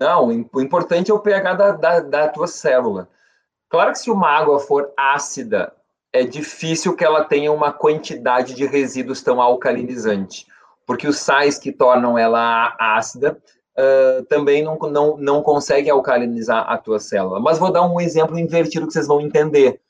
Não, 0.00 0.48
o 0.50 0.62
importante 0.62 1.10
é 1.10 1.14
o 1.14 1.20
pH 1.20 1.54
da, 1.54 1.72
da, 1.72 2.00
da 2.00 2.28
tua 2.28 2.46
célula. 2.46 3.06
Claro 3.68 3.92
que 3.92 3.98
se 3.98 4.10
uma 4.10 4.30
água 4.30 4.58
for 4.58 4.90
ácida, 4.96 5.74
é 6.10 6.24
difícil 6.24 6.96
que 6.96 7.04
ela 7.04 7.22
tenha 7.22 7.52
uma 7.52 7.70
quantidade 7.70 8.54
de 8.54 8.64
resíduos 8.64 9.22
tão 9.22 9.42
alcalinizante, 9.42 10.46
porque 10.86 11.06
os 11.06 11.18
sais 11.18 11.58
que 11.58 11.70
tornam 11.70 12.16
ela 12.16 12.74
ácida 12.80 13.38
uh, 13.78 14.24
também 14.24 14.62
não, 14.64 14.78
não, 14.78 15.16
não 15.18 15.42
conseguem 15.42 15.90
alcalinizar 15.90 16.64
a 16.66 16.78
tua 16.78 16.98
célula. 16.98 17.38
Mas 17.38 17.58
vou 17.58 17.70
dar 17.70 17.82
um 17.82 18.00
exemplo 18.00 18.38
invertido 18.38 18.86
que 18.86 18.94
vocês 18.94 19.06
vão 19.06 19.20
entender. 19.20 19.82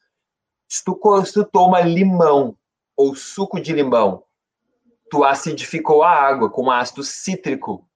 Se 0.69 0.85
tu, 0.85 0.99
se 1.25 1.33
tu 1.33 1.45
toma 1.45 1.81
limão 1.83 2.57
ou 2.97 3.15
suco 3.15 3.61
de 3.61 3.73
limão, 3.73 4.25
tu 5.09 5.23
acidificou 5.23 6.03
a 6.03 6.11
água 6.11 6.51
com 6.51 6.69
ácido 6.69 7.05
cítrico 7.05 7.89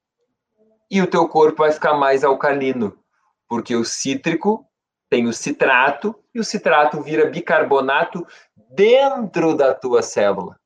e 0.94 1.02
o 1.02 1.09
teu 1.09 1.28
corpo 1.28 1.64
vai 1.64 1.72
ficar 1.72 1.94
mais 1.94 2.22
alcalino, 2.22 2.96
porque 3.48 3.74
o 3.74 3.85
cítrico 3.85 4.64
tem 5.11 5.26
o 5.26 5.33
citrato 5.33 6.14
e 6.33 6.38
o 6.38 6.44
citrato 6.44 7.02
vira 7.02 7.28
bicarbonato 7.28 8.24
dentro 8.70 9.57
da 9.57 9.74
tua 9.74 10.02
célula, 10.02 10.57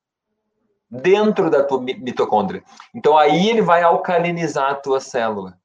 dentro 0.90 1.48
da 1.48 1.64
tua 1.64 1.80
mitocôndria. 1.80 2.62
Então 2.94 3.16
aí 3.16 3.48
ele 3.48 3.62
vai 3.62 3.82
alcalinizar 3.82 4.72
a 4.72 4.74
tua 4.74 5.00
célula. 5.00 5.58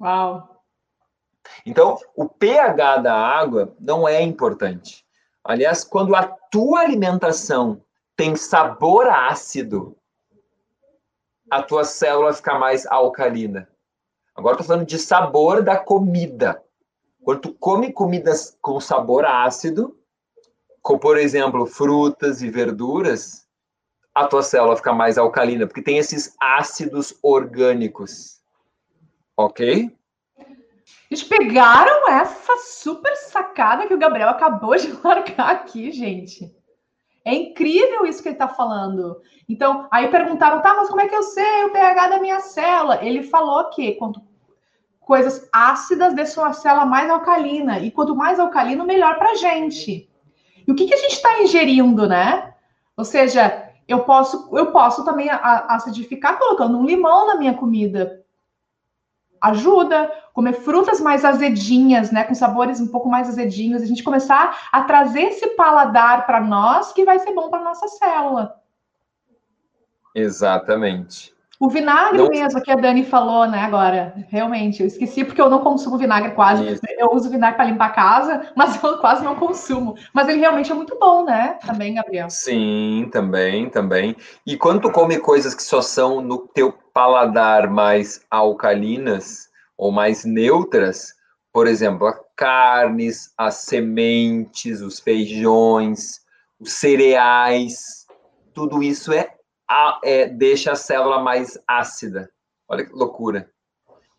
Uau. 0.00 0.62
Então, 1.64 1.98
o 2.14 2.26
pH 2.26 2.98
da 2.98 3.14
água 3.14 3.74
não 3.78 4.08
é 4.08 4.22
importante. 4.22 5.04
Aliás, 5.44 5.84
quando 5.84 6.14
a 6.16 6.24
tua 6.24 6.80
alimentação 6.80 7.82
tem 8.16 8.34
sabor 8.34 9.08
ácido, 9.08 9.95
a 11.50 11.62
tua 11.62 11.84
célula 11.84 12.32
fica 12.32 12.58
mais 12.58 12.86
alcalina. 12.86 13.68
Agora 14.34 14.54
estou 14.54 14.66
falando 14.66 14.86
de 14.86 14.98
sabor 14.98 15.62
da 15.62 15.76
comida. 15.78 16.62
Quando 17.22 17.40
tu 17.40 17.54
come 17.54 17.92
comidas 17.92 18.56
com 18.60 18.80
sabor 18.80 19.24
ácido, 19.24 19.98
como 20.82 21.00
por 21.00 21.16
exemplo 21.18 21.66
frutas 21.66 22.42
e 22.42 22.50
verduras, 22.50 23.46
a 24.14 24.26
tua 24.26 24.42
célula 24.42 24.76
fica 24.76 24.92
mais 24.92 25.18
alcalina, 25.18 25.66
porque 25.66 25.82
tem 25.82 25.98
esses 25.98 26.34
ácidos 26.40 27.14
orgânicos. 27.22 28.40
Ok? 29.36 29.94
Eles 31.10 31.22
pegaram 31.22 32.08
essa 32.08 32.56
super 32.58 33.14
sacada 33.16 33.86
que 33.86 33.94
o 33.94 33.98
Gabriel 33.98 34.28
acabou 34.28 34.76
de 34.76 34.92
largar 35.04 35.50
aqui, 35.50 35.92
gente. 35.92 36.55
É 37.26 37.34
incrível 37.34 38.06
isso 38.06 38.22
que 38.22 38.28
ele 38.28 38.36
está 38.36 38.46
falando. 38.46 39.20
Então, 39.48 39.88
aí 39.90 40.06
perguntaram, 40.06 40.62
tá, 40.62 40.74
mas 40.74 40.88
como 40.88 41.00
é 41.00 41.08
que 41.08 41.14
eu 41.16 41.24
sei 41.24 41.64
o 41.64 41.72
pH 41.72 42.06
da 42.06 42.20
minha 42.20 42.38
célula? 42.38 43.04
Ele 43.04 43.24
falou 43.24 43.68
que 43.70 43.96
quanto 43.96 44.22
coisas 45.00 45.48
ácidas 45.52 46.14
deixam 46.14 46.44
a 46.44 46.52
célula 46.52 46.86
mais 46.86 47.10
alcalina. 47.10 47.80
E 47.80 47.90
quanto 47.90 48.14
mais 48.14 48.38
alcalino, 48.38 48.84
melhor 48.84 49.18
para 49.18 49.32
a 49.32 49.34
gente. 49.34 50.08
E 50.64 50.70
o 50.70 50.74
que, 50.76 50.86
que 50.86 50.94
a 50.94 50.98
gente 50.98 51.14
está 51.14 51.42
ingerindo, 51.42 52.06
né? 52.06 52.54
Ou 52.96 53.04
seja, 53.04 53.72
eu 53.88 54.04
posso, 54.04 54.48
eu 54.56 54.70
posso 54.70 55.04
também 55.04 55.28
acidificar 55.28 56.38
colocando 56.38 56.78
um 56.78 56.86
limão 56.86 57.26
na 57.26 57.34
minha 57.34 57.54
comida. 57.54 58.24
Ajuda. 59.50 60.10
Comer 60.32 60.54
frutas 60.54 61.00
mais 61.00 61.24
azedinhas, 61.24 62.10
né? 62.10 62.24
Com 62.24 62.34
sabores 62.34 62.80
um 62.80 62.88
pouco 62.88 63.08
mais 63.08 63.28
azedinhos. 63.28 63.82
A 63.82 63.86
gente 63.86 64.02
começar 64.02 64.68
a 64.72 64.82
trazer 64.82 65.22
esse 65.22 65.48
paladar 65.48 66.26
para 66.26 66.40
nós 66.40 66.92
que 66.92 67.04
vai 67.04 67.18
ser 67.18 67.32
bom 67.32 67.50
para 67.50 67.62
nossa 67.62 67.88
célula. 67.88 68.60
Exatamente. 70.14 71.35
O 71.58 71.70
vinagre 71.70 72.18
não... 72.18 72.28
mesmo, 72.28 72.60
que 72.62 72.70
a 72.70 72.76
Dani 72.76 73.04
falou, 73.04 73.46
né, 73.46 73.60
agora. 73.60 74.14
Realmente, 74.28 74.80
eu 74.80 74.86
esqueci 74.86 75.24
porque 75.24 75.40
eu 75.40 75.48
não 75.48 75.60
consumo 75.60 75.96
vinagre 75.96 76.32
quase. 76.32 76.66
Isso. 76.66 76.82
Eu 76.98 77.12
uso 77.12 77.30
vinagre 77.30 77.56
para 77.56 77.64
limpar 77.64 77.86
a 77.86 77.90
casa, 77.90 78.52
mas 78.54 78.82
eu 78.82 78.98
quase 78.98 79.24
não 79.24 79.36
consumo. 79.36 79.96
Mas 80.12 80.28
ele 80.28 80.38
realmente 80.38 80.70
é 80.70 80.74
muito 80.74 80.98
bom, 80.98 81.24
né? 81.24 81.58
Também, 81.66 81.94
Gabriel. 81.94 82.28
Sim, 82.28 83.08
também, 83.10 83.70
também. 83.70 84.14
E 84.46 84.56
quando 84.56 84.82
tu 84.82 84.92
come 84.92 85.18
coisas 85.18 85.54
que 85.54 85.62
só 85.62 85.80
são 85.80 86.20
no 86.20 86.38
teu 86.38 86.72
paladar 86.92 87.68
mais 87.70 88.20
alcalinas 88.30 89.48
ou 89.76 89.90
mais 89.90 90.24
neutras, 90.24 91.14
por 91.52 91.66
exemplo, 91.66 92.06
as 92.06 92.16
carnes, 92.36 93.32
as 93.36 93.54
sementes, 93.56 94.82
os 94.82 95.00
feijões, 95.00 96.20
os 96.60 96.74
cereais, 96.74 98.06
tudo 98.52 98.82
isso 98.82 99.12
é 99.12 99.36
a, 99.68 100.00
é, 100.04 100.26
deixa 100.26 100.72
a 100.72 100.76
célula 100.76 101.22
mais 101.22 101.58
ácida. 101.66 102.30
Olha 102.68 102.84
que 102.84 102.92
loucura. 102.92 103.50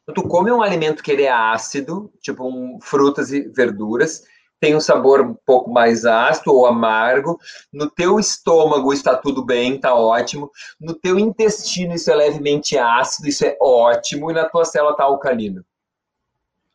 Então, 0.04 0.16
tu 0.16 0.28
come 0.28 0.52
um 0.52 0.62
alimento 0.62 1.04
que 1.04 1.12
ele 1.12 1.24
é 1.24 1.32
ácido, 1.32 2.12
tipo 2.22 2.48
um, 2.48 2.80
frutas 2.82 3.32
e 3.32 3.42
verduras, 3.50 4.24
tem 4.60 4.76
um 4.76 4.80
sabor 4.80 5.22
um 5.22 5.36
pouco 5.46 5.70
mais 5.70 6.06
ácido 6.06 6.54
ou 6.54 6.66
amargo. 6.66 7.40
No 7.72 7.90
teu 7.90 8.20
estômago 8.20 8.92
está 8.92 9.16
tudo 9.16 9.46
bem, 9.46 9.76
está 9.76 9.94
ótimo. 9.94 10.50
No 10.80 10.94
teu 10.94 11.20
intestino 11.20 11.94
isso 11.94 12.10
é 12.10 12.16
levemente 12.16 12.78
ácido, 12.78 13.28
isso 13.28 13.46
é 13.46 13.56
ótimo. 13.62 14.32
E 14.32 14.34
na 14.34 14.50
tua 14.50 14.66
célula 14.66 14.92
está 14.92 15.04
alcalino. 15.04 15.64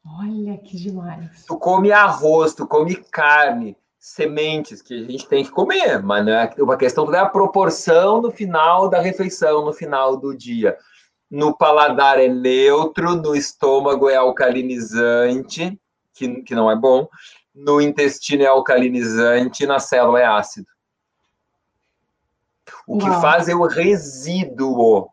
Olha 0.05 0.59
que 0.59 0.77
demais. 0.77 1.45
Tu 1.47 1.57
come 1.59 1.93
arroz, 1.93 2.55
tu 2.55 2.67
come 2.67 2.97
carne, 2.97 3.77
sementes 4.03 4.83
que 4.83 4.95
a 4.95 5.09
gente 5.09 5.29
tem 5.29 5.45
que 5.45 5.51
comer, 5.53 6.03
mas 6.03 6.27
não 6.27 6.33
é 6.33 6.53
uma 6.59 6.77
questão 6.77 7.07
da 7.07 7.25
proporção 7.25 8.21
no 8.21 8.33
final 8.33 8.89
da 8.89 9.01
refeição, 9.01 9.65
no 9.65 9.73
final 9.73 10.17
do 10.17 10.37
dia. 10.37 10.77
No 11.31 11.57
paladar 11.57 12.19
é 12.19 12.27
neutro, 12.27 13.15
no 13.15 13.37
estômago 13.37 14.11
é 14.11 14.17
alcalinizante, 14.17 15.81
que, 16.13 16.43
que 16.43 16.53
não 16.53 16.69
é 16.69 16.75
bom, 16.75 17.09
no 17.55 17.81
intestino 17.81 18.43
é 18.43 18.47
alcalinizante, 18.47 19.67
na 19.67 19.79
célula 19.79 20.19
é 20.19 20.27
ácido. 20.27 20.67
O 22.89 22.97
Uau. 22.97 23.09
que 23.09 23.21
faz 23.21 23.49
é 23.49 23.55
o 23.55 23.69
resíduo. 23.69 25.09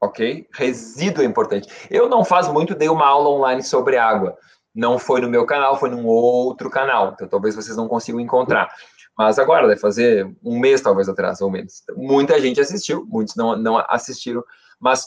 Ok? 0.00 0.48
Resíduo 0.54 1.22
é 1.22 1.26
importante. 1.26 1.68
Eu 1.90 2.08
não 2.08 2.24
faz 2.24 2.48
muito, 2.48 2.74
dei 2.74 2.88
uma 2.88 3.06
aula 3.06 3.28
online 3.28 3.62
sobre 3.62 3.98
água 3.98 4.38
não 4.74 4.98
foi 4.98 5.20
no 5.20 5.28
meu 5.28 5.46
canal, 5.46 5.78
foi 5.78 5.90
num 5.90 6.06
outro 6.06 6.68
canal. 6.68 7.12
Então 7.14 7.28
talvez 7.28 7.54
vocês 7.54 7.76
não 7.76 7.88
consigam 7.88 8.20
encontrar. 8.20 8.68
Mas 9.16 9.38
agora, 9.38 9.68
deve 9.68 9.80
fazer 9.80 10.28
um 10.42 10.58
mês 10.58 10.80
talvez 10.80 11.08
atrás, 11.08 11.40
ou 11.40 11.50
menos. 11.50 11.84
Muita 11.96 12.40
gente 12.40 12.60
assistiu, 12.60 13.06
muitos 13.06 13.36
não, 13.36 13.56
não 13.56 13.78
assistiram. 13.88 14.42
Mas 14.80 15.06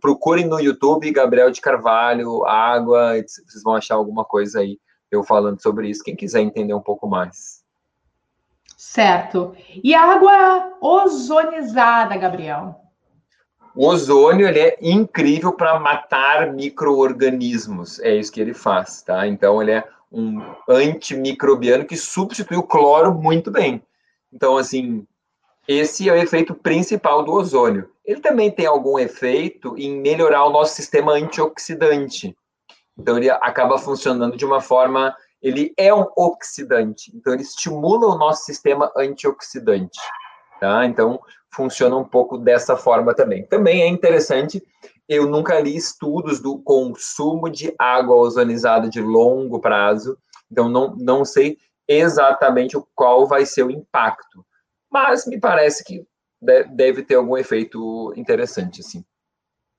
procurem 0.00 0.46
no 0.46 0.58
YouTube 0.58 1.10
Gabriel 1.12 1.50
de 1.50 1.60
Carvalho, 1.60 2.44
água, 2.44 3.14
vocês 3.14 3.62
vão 3.62 3.74
achar 3.74 3.94
alguma 3.94 4.24
coisa 4.24 4.60
aí 4.60 4.78
eu 5.10 5.22
falando 5.22 5.60
sobre 5.60 5.88
isso, 5.88 6.02
quem 6.02 6.16
quiser 6.16 6.40
entender 6.40 6.74
um 6.74 6.80
pouco 6.80 7.06
mais. 7.06 7.62
Certo. 8.76 9.54
E 9.84 9.94
água 9.94 10.76
ozonizada, 10.80 12.16
Gabriel? 12.16 12.81
O 13.74 13.86
ozônio 13.86 14.46
ele 14.46 14.60
é 14.60 14.78
incrível 14.80 15.52
para 15.52 15.80
matar 15.80 16.52
micro-organismos, 16.52 17.98
é 18.00 18.14
isso 18.14 18.30
que 18.30 18.40
ele 18.40 18.52
faz, 18.52 19.02
tá? 19.02 19.26
Então 19.26 19.62
ele 19.62 19.72
é 19.72 19.84
um 20.12 20.42
antimicrobiano 20.68 21.86
que 21.86 21.96
substitui 21.96 22.56
o 22.56 22.62
cloro 22.62 23.14
muito 23.14 23.50
bem. 23.50 23.82
Então, 24.30 24.58
assim, 24.58 25.06
esse 25.66 26.08
é 26.08 26.12
o 26.12 26.16
efeito 26.16 26.54
principal 26.54 27.24
do 27.24 27.32
ozônio. 27.32 27.88
Ele 28.04 28.20
também 28.20 28.50
tem 28.50 28.66
algum 28.66 28.98
efeito 28.98 29.74
em 29.78 30.00
melhorar 30.00 30.44
o 30.44 30.50
nosso 30.50 30.74
sistema 30.74 31.12
antioxidante. 31.12 32.36
Então, 32.98 33.16
ele 33.16 33.30
acaba 33.30 33.78
funcionando 33.78 34.36
de 34.36 34.44
uma 34.44 34.60
forma. 34.60 35.16
Ele 35.40 35.72
é 35.76 35.92
um 35.92 36.06
oxidante, 36.16 37.10
então, 37.14 37.32
ele 37.32 37.42
estimula 37.42 38.06
o 38.06 38.18
nosso 38.18 38.44
sistema 38.44 38.92
antioxidante. 38.96 39.98
Tá? 40.62 40.86
Então, 40.86 41.20
funciona 41.52 41.96
um 41.96 42.04
pouco 42.04 42.38
dessa 42.38 42.76
forma 42.76 43.12
também. 43.12 43.44
Também 43.44 43.82
é 43.82 43.88
interessante, 43.88 44.64
eu 45.08 45.26
nunca 45.26 45.58
li 45.58 45.74
estudos 45.74 46.38
do 46.38 46.56
consumo 46.62 47.50
de 47.50 47.74
água 47.76 48.14
ozonizada 48.14 48.88
de 48.88 49.00
longo 49.00 49.58
prazo, 49.58 50.16
então 50.48 50.68
não, 50.68 50.94
não 50.94 51.24
sei 51.24 51.58
exatamente 51.88 52.80
qual 52.94 53.26
vai 53.26 53.44
ser 53.44 53.64
o 53.64 53.72
impacto, 53.72 54.46
mas 54.88 55.26
me 55.26 55.40
parece 55.40 55.82
que 55.82 56.06
deve 56.76 57.02
ter 57.02 57.16
algum 57.16 57.36
efeito 57.36 58.14
interessante, 58.14 58.82
assim. 58.82 59.04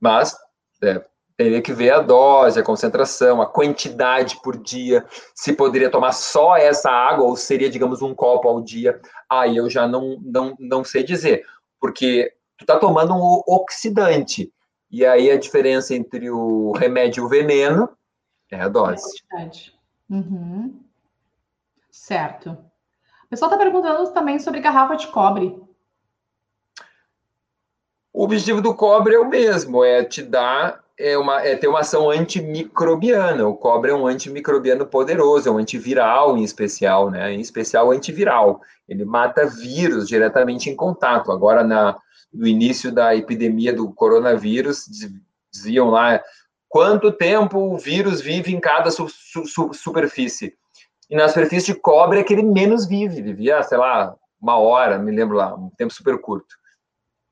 Mas 0.01 0.35
é, 0.83 1.01
teria 1.37 1.61
que 1.61 1.73
ver 1.73 1.91
a 1.91 1.99
dose, 1.99 2.59
a 2.59 2.63
concentração, 2.63 3.41
a 3.41 3.45
quantidade 3.45 4.39
por 4.41 4.57
dia, 4.57 5.05
se 5.33 5.53
poderia 5.53 5.89
tomar 5.89 6.11
só 6.11 6.55
essa 6.55 6.89
água 6.89 7.25
ou 7.25 7.35
seria, 7.35 7.69
digamos, 7.69 8.01
um 8.01 8.13
copo 8.13 8.47
ao 8.47 8.61
dia. 8.61 9.01
Aí 9.29 9.57
eu 9.57 9.69
já 9.69 9.87
não, 9.87 10.19
não, 10.21 10.55
não 10.59 10.83
sei 10.83 11.03
dizer 11.03 11.45
porque 11.83 12.33
tu 12.57 12.65
tá 12.65 12.79
tomando 12.79 13.13
um 13.13 13.43
oxidante. 13.45 14.49
E 14.89 15.05
aí 15.05 15.29
a 15.29 15.37
diferença 15.37 15.93
entre 15.93 16.31
o 16.31 16.71
remédio 16.71 17.23
e 17.23 17.25
o 17.25 17.27
veneno 17.27 17.89
é 18.49 18.61
a 18.61 18.69
dose. 18.69 19.21
É 19.33 19.49
uhum. 20.09 20.79
Certo. 21.91 22.51
O 22.51 23.27
pessoal 23.29 23.51
está 23.51 23.61
perguntando 23.61 24.13
também 24.13 24.39
sobre 24.39 24.61
garrafa 24.61 24.95
de 24.95 25.07
cobre. 25.07 25.61
O 28.13 28.23
objetivo 28.23 28.61
do 28.61 28.73
cobre 28.73 29.15
é 29.15 29.19
o 29.19 29.27
mesmo, 29.27 29.83
é 29.83 30.05
te 30.05 30.21
dar 30.21 30.82
é 30.99 31.17
uma, 31.17 31.41
é, 31.41 31.55
tem 31.55 31.69
uma 31.69 31.79
ação 31.79 32.09
antimicrobiana. 32.09 33.47
O 33.47 33.55
cobre 33.55 33.91
é 33.91 33.95
um 33.95 34.07
antimicrobiano 34.07 34.85
poderoso, 34.85 35.49
é 35.49 35.51
um 35.51 35.57
antiviral 35.57 36.37
em 36.37 36.43
especial, 36.43 37.09
né? 37.09 37.33
Em 37.33 37.39
especial 37.39 37.91
antiviral. 37.91 38.61
Ele 38.87 39.03
mata 39.03 39.45
vírus 39.45 40.07
diretamente 40.07 40.69
em 40.69 40.75
contato. 40.75 41.31
Agora, 41.31 41.63
na, 41.63 41.97
no 42.33 42.45
início 42.45 42.91
da 42.91 43.15
epidemia 43.15 43.73
do 43.73 43.91
coronavírus, 43.91 44.85
diziam 45.51 45.89
lá 45.89 46.21
quanto 46.69 47.11
tempo 47.11 47.57
o 47.57 47.77
vírus 47.77 48.21
vive 48.21 48.53
em 48.53 48.59
cada 48.59 48.91
su, 48.91 49.07
su, 49.07 49.73
superfície. 49.73 50.53
E 51.09 51.15
na 51.15 51.27
superfície 51.27 51.73
de 51.73 51.79
cobre 51.79 52.19
é 52.19 52.23
que 52.23 52.33
ele 52.33 52.43
menos 52.43 52.87
vive, 52.87 53.21
vivia, 53.21 53.61
sei 53.63 53.77
lá, 53.77 54.15
uma 54.41 54.57
hora, 54.57 54.97
me 54.97 55.11
lembro 55.11 55.37
lá, 55.37 55.53
um 55.55 55.69
tempo 55.77 55.93
super 55.93 56.19
curto. 56.19 56.55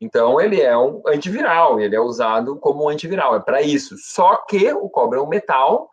Então, 0.02 0.42
ele 0.42 0.60
é 0.60 0.76
um 0.76 1.04
antiviral, 1.06 1.80
ele 1.80 1.96
é 1.96 2.00
usado 2.00 2.58
como 2.58 2.86
um 2.86 2.90
antiviral, 2.90 3.36
é 3.36 3.40
para 3.40 3.62
isso. 3.62 3.96
Só 4.00 4.36
que 4.36 4.74
o 4.74 4.90
cobre 4.90 5.20
é 5.20 5.22
um 5.22 5.28
metal 5.28 5.92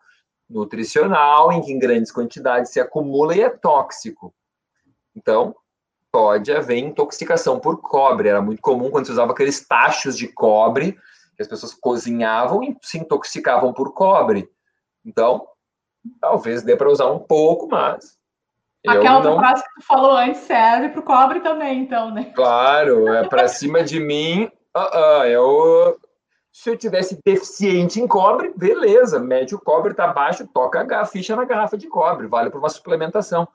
nutricional, 0.49 1.51
em 1.51 1.61
que 1.61 1.71
em 1.71 1.77
grandes 1.77 2.11
quantidades 2.11 2.71
se 2.71 2.79
acumula 2.79 3.35
e 3.35 3.41
é 3.41 3.49
tóxico. 3.49 4.33
Então, 5.15 5.55
pode 6.11 6.51
haver 6.51 6.79
intoxicação 6.79 7.59
por 7.59 7.79
cobre. 7.81 8.29
Era 8.29 8.41
muito 8.41 8.63
comum 8.63 8.89
quando 8.89 9.05
se 9.05 9.11
usava 9.11 9.31
aqueles 9.31 9.65
tachos 9.67 10.17
de 10.17 10.27
cobre, 10.27 10.97
que 11.35 11.43
as 11.43 11.47
pessoas 11.47 11.75
cozinhavam 11.75 12.63
e 12.63 12.75
se 12.81 12.97
intoxicavam 12.97 13.71
por 13.71 13.93
cobre. 13.93 14.49
Então, 15.05 15.47
talvez 16.19 16.63
dê 16.63 16.75
para 16.75 16.89
usar 16.89 17.11
um 17.11 17.19
pouco, 17.19 17.67
mas 17.69 18.18
Aquela 18.87 19.21
não... 19.21 19.37
frase 19.37 19.63
que 19.63 19.81
tu 19.81 19.85
falou 19.85 20.15
antes 20.15 20.41
serve 20.41 20.89
para 20.89 20.99
o 20.99 21.03
cobre 21.03 21.39
também, 21.41 21.79
então, 21.81 22.11
né? 22.11 22.31
Claro, 22.35 23.07
é 23.09 23.27
para 23.27 23.47
cima 23.47 23.83
de 23.83 23.99
mim. 23.99 24.49
Uh, 24.75 24.79
uh, 24.79 25.23
eu, 25.25 25.99
se 26.51 26.69
eu 26.69 26.77
tivesse 26.77 27.19
deficiente 27.25 27.99
em 27.99 28.07
cobre, 28.07 28.53
beleza, 28.55 29.19
médio 29.19 29.59
cobre 29.59 29.91
está 29.91 30.07
baixo, 30.07 30.47
toca 30.47 30.81
a 30.99 31.05
ficha 31.05 31.35
na 31.35 31.43
garrafa 31.43 31.77
de 31.77 31.87
cobre, 31.87 32.27
vale 32.27 32.49
para 32.49 32.59
uma 32.59 32.69
suplementação. 32.69 33.47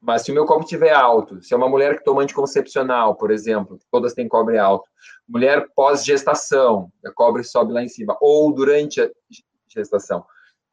Mas 0.00 0.22
se 0.22 0.30
o 0.30 0.34
meu 0.34 0.46
cobre 0.46 0.64
estiver 0.64 0.92
alto, 0.92 1.42
se 1.42 1.52
é 1.52 1.56
uma 1.56 1.68
mulher 1.68 1.98
que 1.98 2.04
toma 2.04 2.22
anticoncepcional, 2.22 3.16
por 3.16 3.30
exemplo, 3.30 3.78
todas 3.90 4.14
têm 4.14 4.28
cobre 4.28 4.56
alto, 4.56 4.88
mulher 5.28 5.66
pós-gestação, 5.74 6.90
o 7.04 7.12
cobre 7.12 7.42
sobe 7.42 7.72
lá 7.72 7.82
em 7.82 7.88
cima, 7.88 8.16
ou 8.20 8.52
durante 8.52 9.00
a 9.00 9.10
gestação, 9.66 10.24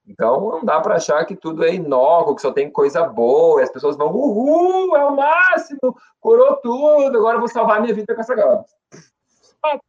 então, 0.08 0.40
não 0.40 0.64
dá 0.64 0.80
para 0.80 0.96
achar 0.96 1.26
que 1.26 1.36
tudo 1.36 1.66
é 1.66 1.74
inócuo, 1.74 2.36
que 2.36 2.42
só 2.42 2.52
tem 2.52 2.70
coisa 2.70 3.04
boa, 3.04 3.60
e 3.60 3.64
as 3.64 3.72
pessoas 3.72 3.98
vão, 3.98 4.14
uhul, 4.14 4.96
é 4.96 5.06
o 5.06 5.16
máximo, 5.16 5.98
curou 6.20 6.56
tudo, 6.58 7.18
agora 7.18 7.40
vou 7.40 7.48
salvar 7.48 7.82
minha 7.82 7.94
vida 7.94 8.14
com 8.14 8.22
essa 8.22 8.36
garrafa. 8.36 8.66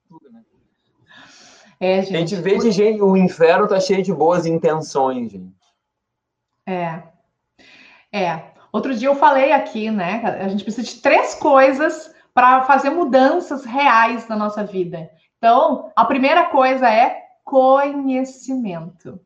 tudo, 0.09 0.31
né? 0.33 0.43
É, 1.79 2.03
gente. 2.03 2.17
A 2.17 2.19
gente 2.21 2.37
vê 2.37 2.59
de 2.59 2.71
gente, 2.71 3.03
o 3.03 3.17
inferno 3.17 3.69
tá 3.69 3.79
cheio 3.79 4.03
de 4.03 4.13
boas 4.13 4.47
intenções, 4.47 5.31
gente. 5.31 5.55
É. 6.67 7.03
É. 8.11 8.43
Outro 8.73 8.95
dia 8.95 9.09
eu 9.09 9.15
falei 9.15 9.53
aqui, 9.53 9.91
né? 9.91 10.23
A 10.41 10.49
gente 10.49 10.65
precisa 10.65 10.87
de 10.87 11.01
três 11.01 11.35
coisas 11.35 12.15
para 12.33 12.63
fazer 12.63 12.91
mudanças 12.91 13.65
reais 13.65 14.27
na 14.29 14.37
nossa 14.37 14.65
vida. 14.65 15.11
Então, 15.37 15.93
a 15.95 16.05
primeira 16.05 16.47
coisa 16.47 16.89
é 16.89 17.23
conhecimento. 17.45 19.21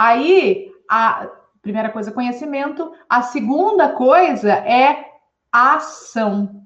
Aí, 0.00 0.72
a 0.88 1.28
primeira 1.60 1.90
coisa, 1.90 2.10
conhecimento. 2.10 2.90
A 3.06 3.20
segunda 3.20 3.90
coisa 3.90 4.50
é 4.50 5.04
ação. 5.52 6.64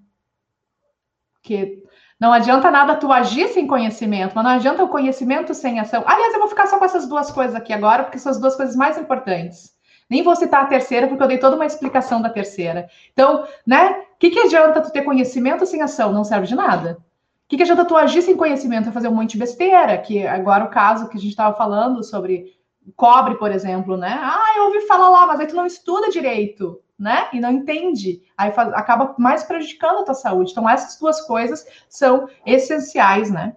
Que 1.43 1.82
não 2.20 2.32
adianta 2.32 2.70
nada 2.70 2.95
tu 2.95 3.11
agir 3.11 3.49
sem 3.49 3.66
conhecimento, 3.66 4.35
mas 4.37 4.45
não 4.45 4.53
adianta 4.53 4.85
o 4.85 4.89
conhecimento 4.89 5.53
sem 5.53 5.80
ação. 5.80 6.05
Aliás, 6.07 6.32
eu 6.32 6.39
vou 6.39 6.49
ficar 6.49 6.68
só 6.68 6.78
com 6.78 6.85
essas 6.85 7.09
duas 7.09 7.32
coisas 7.32 7.57
aqui 7.57 7.72
agora, 7.72 8.05
porque 8.05 8.20
são 8.20 8.30
as 8.30 8.39
duas 8.39 8.55
coisas 8.55 8.76
mais 8.76 8.97
importantes. 8.97 9.74
Nem 10.09 10.22
vou 10.22 10.37
citar 10.37 10.62
a 10.62 10.66
terceira, 10.66 11.09
porque 11.09 11.24
eu 11.24 11.26
dei 11.26 11.39
toda 11.39 11.57
uma 11.57 11.66
explicação 11.66 12.22
da 12.22 12.30
terceira. 12.30 12.89
Então, 13.12 13.49
né? 13.66 13.99
O 14.14 14.18
que, 14.20 14.30
que 14.30 14.39
adianta 14.39 14.80
tu 14.80 14.93
ter 14.93 15.03
conhecimento 15.03 15.66
sem 15.66 15.82
ação? 15.82 16.12
Não 16.12 16.22
serve 16.22 16.47
de 16.47 16.55
nada. 16.55 16.99
O 17.01 17.49
que, 17.49 17.57
que 17.57 17.64
adianta 17.64 17.85
tu 17.85 17.97
agir 17.97 18.22
sem 18.22 18.37
conhecimento? 18.37 18.91
É 18.91 18.93
fazer 18.93 19.09
um 19.09 19.14
monte 19.14 19.32
de 19.32 19.39
besteira, 19.39 19.99
que 19.99 20.24
agora 20.24 20.66
o 20.66 20.70
caso 20.70 21.09
que 21.09 21.16
a 21.16 21.20
gente 21.20 21.30
estava 21.30 21.57
falando 21.57 22.05
sobre 22.05 22.54
cobre, 22.97 23.37
por 23.37 23.51
exemplo, 23.51 23.97
né? 23.97 24.18
Ah, 24.20 24.55
eu 24.57 24.64
ouvi 24.64 24.82
falar 24.82 25.09
lá, 25.09 25.26
mas 25.26 25.41
aí 25.41 25.47
tu 25.47 25.57
não 25.57 25.66
estuda 25.66 26.11
direito, 26.11 26.82
né? 26.99 27.28
E 27.32 27.41
não 27.41 27.51
entende. 27.51 28.22
Aí 28.37 28.53
faz, 28.53 28.72
acaba 28.72 29.14
mais 29.18 29.43
prejudicando 29.45 30.01
a 30.01 30.05
tua 30.05 30.14
saúde. 30.14 30.53
Então, 30.53 30.68
essas 30.68 30.99
duas 30.99 31.20
coisas 31.26 31.66
são 31.89 32.28
essenciais, 32.45 33.30
né? 33.30 33.57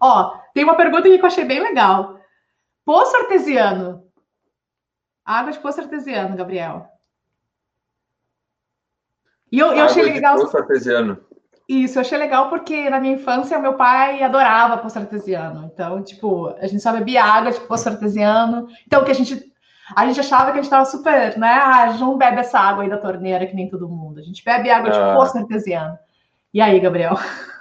Ó, 0.00 0.38
tem 0.52 0.64
uma 0.64 0.76
pergunta 0.76 1.02
que 1.02 1.16
eu 1.16 1.26
achei 1.26 1.44
bem 1.44 1.60
legal. 1.60 2.20
Poço 2.84 3.16
artesiano. 3.16 4.04
Água 5.24 5.52
de 5.52 5.58
poço 5.58 5.80
artesiano, 5.80 6.36
Gabriel. 6.36 6.86
E 9.50 9.58
eu, 9.58 9.72
eu 9.72 9.84
achei 9.84 10.02
legal. 10.02 10.36
Poço 10.36 10.56
artesiano. 10.56 11.25
Isso, 11.68 11.98
eu 11.98 12.02
achei 12.02 12.16
legal 12.16 12.48
porque 12.48 12.88
na 12.88 13.00
minha 13.00 13.14
infância 13.14 13.58
meu 13.58 13.74
pai 13.74 14.22
adorava 14.22 14.78
poço 14.78 14.98
artesiano. 14.98 15.68
Então, 15.72 16.02
tipo, 16.02 16.48
a 16.60 16.66
gente 16.66 16.80
só 16.80 16.92
bebia 16.92 17.24
água 17.24 17.50
de 17.50 17.60
poço 17.60 17.88
artesiano. 17.88 18.68
Então, 18.86 19.04
que 19.04 19.10
a 19.10 19.14
gente 19.14 19.52
a 19.94 20.06
gente 20.06 20.18
achava 20.18 20.46
que 20.46 20.52
a 20.52 20.54
gente 20.56 20.64
estava 20.64 20.84
super, 20.84 21.36
né? 21.38 21.48
Ah, 21.48 21.84
a 21.84 21.88
gente 21.88 22.00
não 22.00 22.18
bebe 22.18 22.40
essa 22.40 22.58
água 22.58 22.82
aí 22.82 22.90
da 22.90 22.98
torneira 22.98 23.46
que 23.46 23.54
nem 23.54 23.68
todo 23.68 23.88
mundo. 23.88 24.18
A 24.18 24.22
gente 24.22 24.44
bebe 24.44 24.70
água 24.70 24.90
de 24.90 24.98
ah. 24.98 25.14
poço 25.14 25.38
artesiano. 25.38 25.96
E 26.52 26.60
aí, 26.60 26.78
Gabriel? 26.80 27.14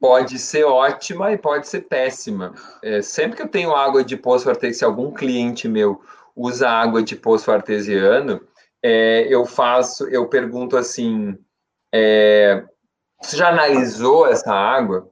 Pode 0.00 0.38
ser 0.38 0.62
ótima 0.62 1.32
e 1.32 1.36
pode 1.36 1.66
ser 1.66 1.80
péssima. 1.80 2.54
É, 2.80 3.02
sempre 3.02 3.36
que 3.36 3.42
eu 3.42 3.48
tenho 3.48 3.74
água 3.74 4.04
de 4.04 4.16
poço 4.16 4.48
artesiano, 4.48 4.74
se 4.74 4.84
algum 4.84 5.10
cliente 5.12 5.66
meu 5.66 6.00
usa 6.36 6.70
água 6.70 7.02
de 7.02 7.16
poço 7.16 7.50
artesiano, 7.50 8.40
é, 8.80 9.26
eu 9.28 9.44
faço, 9.44 10.06
eu 10.06 10.28
pergunto 10.28 10.76
assim, 10.76 11.36
é, 11.92 12.62
você 13.20 13.36
já 13.36 13.48
analisou 13.48 14.26
essa 14.26 14.52
água? 14.52 15.10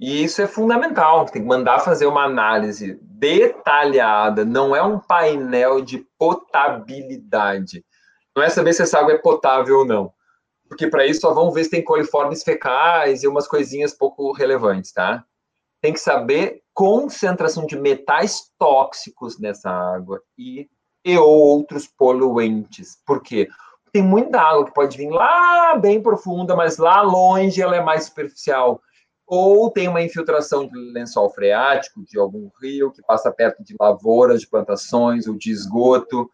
E 0.00 0.22
isso 0.22 0.40
é 0.40 0.46
fundamental, 0.46 1.24
tem 1.26 1.42
que 1.42 1.48
mandar 1.48 1.80
fazer 1.80 2.06
uma 2.06 2.24
análise 2.24 2.98
detalhada, 3.02 4.44
não 4.44 4.74
é 4.74 4.82
um 4.82 4.98
painel 4.98 5.80
de 5.80 6.06
potabilidade. 6.16 7.84
Não 8.36 8.42
é 8.42 8.48
saber 8.48 8.72
se 8.72 8.82
essa 8.82 9.00
água 9.00 9.14
é 9.14 9.18
potável 9.18 9.78
ou 9.78 9.84
não. 9.84 10.12
Porque 10.68 10.86
para 10.86 11.06
isso 11.06 11.22
só 11.22 11.34
vão 11.34 11.50
ver 11.50 11.64
se 11.64 11.70
tem 11.70 11.82
coliformes 11.82 12.44
fecais 12.44 13.22
e 13.22 13.28
umas 13.28 13.48
coisinhas 13.48 13.92
pouco 13.92 14.30
relevantes, 14.32 14.92
tá? 14.92 15.24
Tem 15.80 15.92
que 15.92 15.98
saber 15.98 16.62
concentração 16.72 17.66
de 17.66 17.76
metais 17.76 18.52
tóxicos 18.58 19.40
nessa 19.40 19.70
água 19.70 20.22
e, 20.36 20.68
e 21.04 21.18
outros 21.18 21.88
poluentes. 21.88 22.98
Por 23.04 23.20
quê? 23.20 23.48
Tem 23.92 24.02
muita 24.02 24.40
água 24.40 24.64
que 24.64 24.74
pode 24.74 24.96
vir 24.96 25.10
lá 25.10 25.76
bem 25.76 26.02
profunda, 26.02 26.54
mas 26.54 26.78
lá 26.78 27.02
longe 27.02 27.60
ela 27.60 27.76
é 27.76 27.80
mais 27.80 28.04
superficial. 28.04 28.80
Ou 29.26 29.70
tem 29.70 29.88
uma 29.88 30.02
infiltração 30.02 30.66
de 30.66 30.78
lençol 30.92 31.28
freático 31.30 32.02
de 32.04 32.18
algum 32.18 32.50
rio 32.62 32.90
que 32.90 33.02
passa 33.02 33.30
perto 33.30 33.62
de 33.62 33.76
lavouras, 33.78 34.40
de 34.40 34.48
plantações 34.48 35.26
ou 35.26 35.36
de 35.36 35.50
esgoto, 35.50 36.30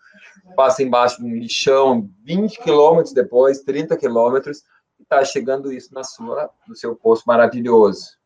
passa 0.54 0.82
embaixo 0.82 1.18
de 1.18 1.24
um 1.24 1.34
lixão 1.34 2.08
20 2.24 2.60
quilômetros 2.60 3.12
depois, 3.12 3.62
30 3.62 3.96
quilômetros, 3.96 4.62
e 4.98 5.02
está 5.02 5.24
chegando 5.24 5.72
isso 5.72 5.92
na 5.92 6.04
sua, 6.04 6.48
no 6.68 6.76
seu 6.76 6.94
poço 6.94 7.24
maravilhoso. 7.26 8.16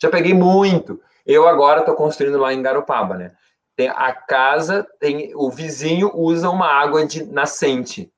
Já 0.00 0.08
peguei 0.08 0.34
muito. 0.34 1.00
Eu 1.24 1.48
agora 1.48 1.80
estou 1.80 1.96
construindo 1.96 2.38
lá 2.38 2.54
em 2.54 2.62
Garopaba, 2.62 3.16
né? 3.16 3.32
Tem 3.74 3.88
a 3.88 4.12
casa, 4.12 4.86
tem 5.00 5.32
o 5.34 5.50
vizinho 5.50 6.10
usa 6.14 6.48
uma 6.48 6.68
água 6.68 7.04
de 7.04 7.24
nascente 7.24 8.12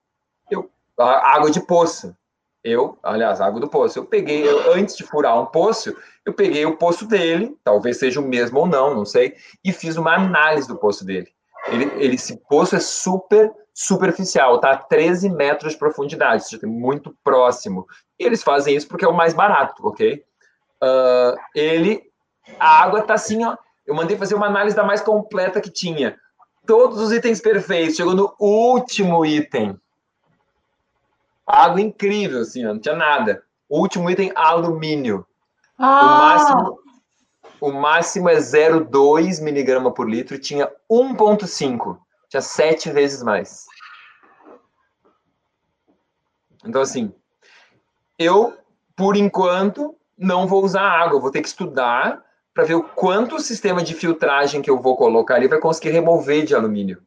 água 0.99 1.51
de 1.51 1.61
poço. 1.61 2.15
Eu, 2.63 2.99
aliás, 3.03 3.41
água 3.41 3.61
do 3.61 3.69
poço. 3.69 3.99
Eu 3.99 4.05
peguei, 4.05 4.47
eu, 4.47 4.73
antes 4.75 4.97
de 4.97 5.05
furar 5.05 5.41
um 5.41 5.47
poço, 5.47 5.97
eu 6.27 6.35
peguei 6.35 6.67
o 6.67 6.77
poço 6.77 7.07
dele, 7.07 7.57
talvez 7.63 7.99
seja 7.99 8.21
o 8.21 8.27
mesmo 8.27 8.61
ou 8.61 8.67
não, 8.67 8.95
não 8.95 9.05
sei, 9.05 9.35
e 9.65 9.73
fiz 9.73 9.97
uma 9.97 10.15
análise 10.15 10.67
do 10.67 10.77
poço 10.77 11.05
dele. 11.05 11.29
Ele, 11.69 11.85
ele, 11.97 12.15
esse 12.15 12.37
poço 12.49 12.77
é 12.77 12.81
super 12.81 13.53
superficial, 13.73 14.61
tá? 14.61 14.77
13 14.77 15.31
metros 15.31 15.73
de 15.73 15.79
profundidade, 15.79 16.43
ou 16.43 16.49
seja, 16.49 16.67
muito 16.67 17.17
próximo. 17.23 17.87
E 18.19 18.25
eles 18.25 18.43
fazem 18.43 18.75
isso 18.75 18.89
porque 18.89 19.05
é 19.05 19.09
o 19.09 19.17
mais 19.17 19.35
barato, 19.35 19.87
ok? 19.87 20.25
Uh, 20.83 21.39
ele, 21.55 22.03
a 22.59 22.83
água 22.83 23.03
tá 23.03 23.15
assim, 23.15 23.45
ó. 23.45 23.57
Eu 23.87 23.95
mandei 23.95 24.17
fazer 24.17 24.35
uma 24.35 24.47
análise 24.47 24.77
da 24.77 24.85
mais 24.85 25.01
completa 25.01 25.61
que 25.61 25.71
tinha. 25.71 26.17
Todos 26.67 27.01
os 27.01 27.13
itens 27.13 27.41
perfeitos. 27.41 27.97
Chegou 27.97 28.15
no 28.15 28.35
último 28.39 29.25
item 29.25 29.79
Água 31.49 31.81
incrível, 31.81 32.43
assim, 32.43 32.67
ó, 32.67 32.75
não 32.75 32.81
tinha 32.81 32.95
nada. 32.95 33.43
O 33.69 33.81
último 33.81 34.11
item, 34.11 34.31
alumínio. 34.35 35.27
Ah. 35.79 36.03
O, 36.03 36.19
máximo, 36.19 36.79
o 37.63 37.73
máximo 37.73 38.29
é 38.29 38.37
0,2 38.37 39.43
miligrama 39.43 39.91
por 39.91 40.09
litro 40.09 40.39
tinha 40.39 40.71
1,5. 40.91 41.99
Tinha 42.29 42.43
sete 42.43 42.91
vezes 42.91 43.23
mais. 43.23 43.65
Então, 46.67 46.83
assim, 46.83 47.15
eu, 48.19 48.55
por 48.95 49.17
enquanto, 49.17 49.97
não 50.19 50.47
vou 50.47 50.63
usar 50.63 50.83
água, 50.83 51.19
vou 51.19 51.31
ter 51.31 51.41
que 51.41 51.49
estudar 51.49 52.23
para 52.53 52.65
ver 52.65 52.75
o 52.75 52.83
quanto 52.83 53.37
o 53.37 53.41
sistema 53.41 53.83
de 53.83 53.95
filtragem 53.95 54.61
que 54.61 54.69
eu 54.69 54.83
vou 54.83 54.97
colocar 54.97 55.37
ali 55.37 55.49
vai 55.49 55.61
conseguir 55.61 55.91
remover 55.91 56.45
de 56.45 56.55
alumínio, 56.55 57.01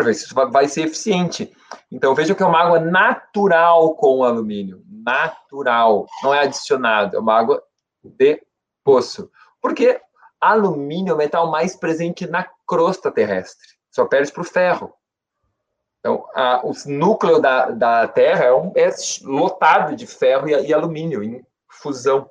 para 0.00 0.06
ver 0.06 0.14
se 0.14 0.24
isso 0.24 0.34
vai 0.34 0.66
ser 0.66 0.82
eficiente. 0.82 1.52
Então, 1.92 2.14
veja 2.14 2.34
que 2.34 2.42
é 2.42 2.46
uma 2.46 2.60
água 2.60 2.80
natural 2.80 3.94
com 3.94 4.24
alumínio, 4.24 4.82
natural, 4.88 6.06
não 6.22 6.32
é 6.32 6.40
adicionado, 6.40 7.16
é 7.16 7.20
uma 7.20 7.38
água 7.38 7.62
de 8.02 8.42
poço. 8.82 9.30
Porque 9.60 10.00
alumínio 10.40 11.12
é 11.12 11.14
o 11.14 11.18
metal 11.18 11.50
mais 11.50 11.76
presente 11.76 12.26
na 12.26 12.46
crosta 12.66 13.10
terrestre, 13.10 13.68
só 13.90 14.06
perde 14.06 14.32
para 14.32 14.40
o 14.40 14.44
ferro. 14.44 14.94
Então, 15.98 16.24
a, 16.34 16.62
o 16.64 16.72
núcleo 16.86 17.38
da, 17.38 17.70
da 17.70 18.08
Terra 18.08 18.46
é, 18.46 18.54
um, 18.54 18.72
é 18.74 18.88
lotado 19.22 19.94
de 19.94 20.06
ferro 20.06 20.48
e, 20.48 20.52
e 20.52 20.72
alumínio 20.72 21.22
em 21.22 21.44
fusão, 21.68 22.30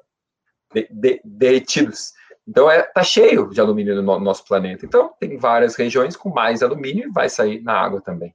de, 0.74 0.88
de, 0.90 1.22
derretidos. 1.24 2.14
Então, 2.50 2.70
é, 2.70 2.82
tá 2.82 3.04
cheio 3.04 3.48
de 3.52 3.62
alumínio 3.62 3.96
no, 3.96 4.02
no 4.02 4.20
nosso 4.20 4.44
planeta. 4.44 4.84
Então, 4.84 5.14
tem 5.20 5.38
várias 5.38 5.76
regiões 5.76 6.16
com 6.16 6.30
mais 6.30 6.64
alumínio 6.64 7.08
e 7.08 7.12
vai 7.12 7.30
sair 7.30 7.62
na 7.62 7.74
água 7.74 8.02
também. 8.02 8.34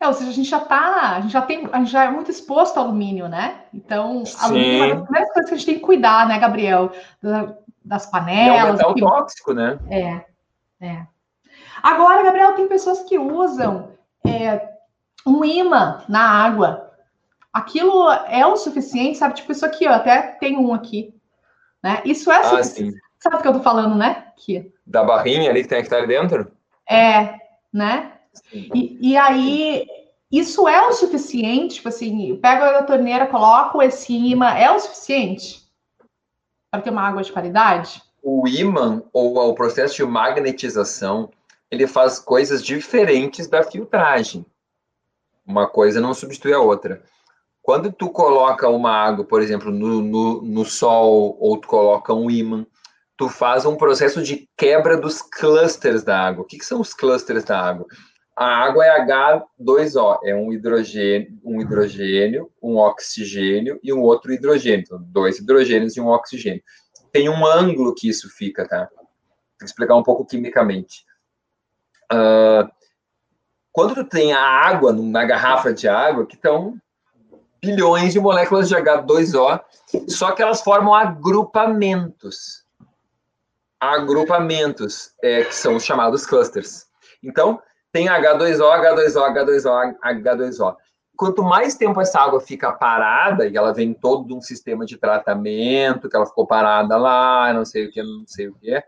É, 0.00 0.08
ou 0.08 0.14
seja, 0.14 0.30
a 0.30 0.32
gente 0.32 0.48
já 0.48 0.60
tá, 0.60 1.16
a 1.16 1.20
gente 1.20 1.32
já 1.32 1.42
tem, 1.42 1.68
a 1.70 1.78
gente 1.78 1.90
já 1.90 2.04
é 2.04 2.10
muito 2.10 2.30
exposto 2.30 2.78
ao 2.78 2.86
alumínio, 2.86 3.28
né? 3.28 3.64
Então, 3.72 4.24
alumínio 4.40 4.82
é 4.82 4.86
uma 4.86 4.94
das 4.94 5.04
primeiras 5.04 5.32
coisas 5.32 5.48
que 5.50 5.54
a 5.54 5.58
gente 5.58 5.66
tem 5.66 5.74
que 5.74 5.80
cuidar, 5.82 6.26
né, 6.26 6.38
Gabriel? 6.38 6.90
Das 7.84 8.06
panelas. 8.06 8.58
É 8.58 8.64
um 8.64 8.72
metal 8.72 8.94
que... 8.94 9.00
tóxico, 9.00 9.52
né? 9.52 9.78
É, 9.90 10.24
é. 10.80 11.06
Agora, 11.82 12.22
Gabriel, 12.22 12.54
tem 12.54 12.66
pessoas 12.66 13.02
que 13.02 13.18
usam 13.18 13.90
é, 14.26 14.70
um 15.26 15.44
imã 15.44 16.02
na 16.08 16.22
água. 16.22 16.92
Aquilo 17.52 18.10
é 18.10 18.46
o 18.46 18.56
suficiente, 18.56 19.18
sabe? 19.18 19.34
Tipo, 19.34 19.52
isso 19.52 19.66
aqui, 19.66 19.86
ó, 19.86 19.92
até 19.92 20.22
tem 20.40 20.56
um 20.56 20.72
aqui. 20.72 21.14
Né? 21.82 22.00
Isso 22.06 22.32
é 22.32 22.38
ah, 22.38 22.44
suficiente. 22.44 22.98
Sabe 23.24 23.36
o 23.36 23.38
que 23.40 23.48
eu 23.48 23.54
tô 23.54 23.60
falando, 23.60 23.96
né? 23.96 24.26
Aqui. 24.36 24.70
Da 24.86 25.02
barrinha 25.02 25.48
ali 25.48 25.62
que 25.62 25.68
tem 25.68 25.78
que 25.78 25.86
estar 25.86 25.96
ali 25.96 26.08
dentro? 26.08 26.52
É, 26.86 27.36
né? 27.72 28.18
E, 28.52 28.98
e, 29.00 29.16
aí, 29.16 29.86
isso 30.30 30.68
é 30.68 30.86
o 30.86 30.92
suficiente? 30.92 31.76
Tipo 31.76 31.88
assim, 31.88 32.36
pego 32.36 32.64
a 32.64 32.82
torneira, 32.82 33.26
coloco 33.26 33.80
esse 33.80 34.12
imã, 34.12 34.50
é 34.50 34.70
o 34.70 34.78
suficiente 34.78 35.66
para 36.70 36.82
ter 36.82 36.90
uma 36.90 37.00
água 37.00 37.22
de 37.22 37.32
qualidade? 37.32 38.02
O 38.22 38.46
imã, 38.46 39.02
ou 39.10 39.38
o 39.48 39.54
processo 39.54 39.96
de 39.96 40.04
magnetização, 40.04 41.30
ele 41.70 41.86
faz 41.86 42.18
coisas 42.18 42.62
diferentes 42.62 43.46
da 43.46 43.62
filtragem. 43.62 44.44
Uma 45.46 45.66
coisa 45.66 45.98
não 45.98 46.12
substitui 46.12 46.52
a 46.52 46.60
outra. 46.60 47.02
Quando 47.62 47.90
tu 47.90 48.10
coloca 48.10 48.68
uma 48.68 48.92
água, 48.92 49.24
por 49.24 49.40
exemplo, 49.40 49.70
no, 49.70 50.02
no, 50.02 50.42
no 50.42 50.64
sol, 50.66 51.38
ou 51.40 51.56
tu 51.56 51.66
coloca 51.66 52.12
um 52.12 52.30
ímã, 52.30 52.66
tu 53.16 53.28
faz 53.28 53.64
um 53.64 53.76
processo 53.76 54.22
de 54.22 54.48
quebra 54.56 54.96
dos 54.96 55.22
clusters 55.22 56.02
da 56.02 56.18
água. 56.18 56.42
O 56.42 56.46
que, 56.46 56.58
que 56.58 56.64
são 56.64 56.80
os 56.80 56.92
clusters 56.92 57.44
da 57.44 57.60
água? 57.60 57.86
A 58.36 58.46
água 58.46 58.84
é 58.84 59.06
H2O, 59.06 60.18
é 60.24 60.34
um 60.34 60.52
hidrogênio, 60.52 61.38
um 61.44 61.60
hidrogênio, 61.60 62.50
um 62.60 62.76
oxigênio 62.78 63.78
e 63.82 63.92
um 63.92 64.00
outro 64.00 64.32
hidrogênio. 64.32 64.82
Então, 64.84 65.00
dois 65.00 65.38
hidrogênios 65.38 65.96
e 65.96 66.00
um 66.00 66.08
oxigênio. 66.08 66.62
Tem 67.12 67.28
um 67.28 67.46
ângulo 67.46 67.94
que 67.94 68.08
isso 68.08 68.28
fica, 68.28 68.66
tá? 68.66 68.88
Vou 68.96 69.64
explicar 69.64 69.94
um 69.94 70.02
pouco 70.02 70.26
quimicamente. 70.26 71.04
Uh, 72.12 72.68
quando 73.70 73.94
tu 73.94 74.04
tem 74.04 74.32
a 74.32 74.40
água 74.40 74.92
numa 74.92 75.24
garrafa 75.24 75.72
de 75.72 75.86
água, 75.86 76.26
que 76.26 76.34
estão 76.34 76.76
bilhões 77.62 78.12
de 78.12 78.20
moléculas 78.20 78.68
de 78.68 78.74
H2O, 78.74 79.60
só 80.08 80.32
que 80.32 80.42
elas 80.42 80.60
formam 80.60 80.92
agrupamentos. 80.92 82.63
Agrupamentos, 83.92 85.12
é, 85.22 85.44
que 85.44 85.54
são 85.54 85.76
os 85.76 85.84
chamados 85.84 86.24
clusters. 86.26 86.86
Então, 87.22 87.60
tem 87.92 88.06
H2O, 88.06 88.60
H2O, 88.60 89.34
H2O, 89.34 89.94
H2O. 90.02 90.76
Quanto 91.16 91.42
mais 91.44 91.76
tempo 91.76 92.00
essa 92.00 92.20
água 92.20 92.40
fica 92.40 92.72
parada, 92.72 93.46
e 93.46 93.56
ela 93.56 93.72
vem 93.72 93.94
todo 93.94 94.36
um 94.36 94.40
sistema 94.40 94.84
de 94.84 94.96
tratamento, 94.96 96.08
que 96.08 96.16
ela 96.16 96.26
ficou 96.26 96.46
parada 96.46 96.96
lá, 96.96 97.52
não 97.52 97.64
sei 97.64 97.86
o 97.86 97.90
que, 97.90 98.02
não 98.02 98.24
sei 98.26 98.48
o 98.48 98.54
que, 98.54 98.82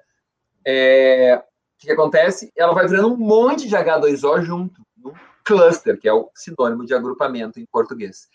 é, 0.66 1.36
o 1.36 1.78
que 1.78 1.92
acontece? 1.92 2.50
Ela 2.56 2.74
vai 2.74 2.88
virando 2.88 3.14
um 3.14 3.16
monte 3.16 3.68
de 3.68 3.76
H2O 3.76 4.42
junto, 4.42 4.82
num 4.96 5.12
cluster, 5.44 5.96
que 6.00 6.08
é 6.08 6.12
o 6.12 6.28
sinônimo 6.34 6.84
de 6.84 6.92
agrupamento 6.92 7.60
em 7.60 7.66
português. 7.66 8.26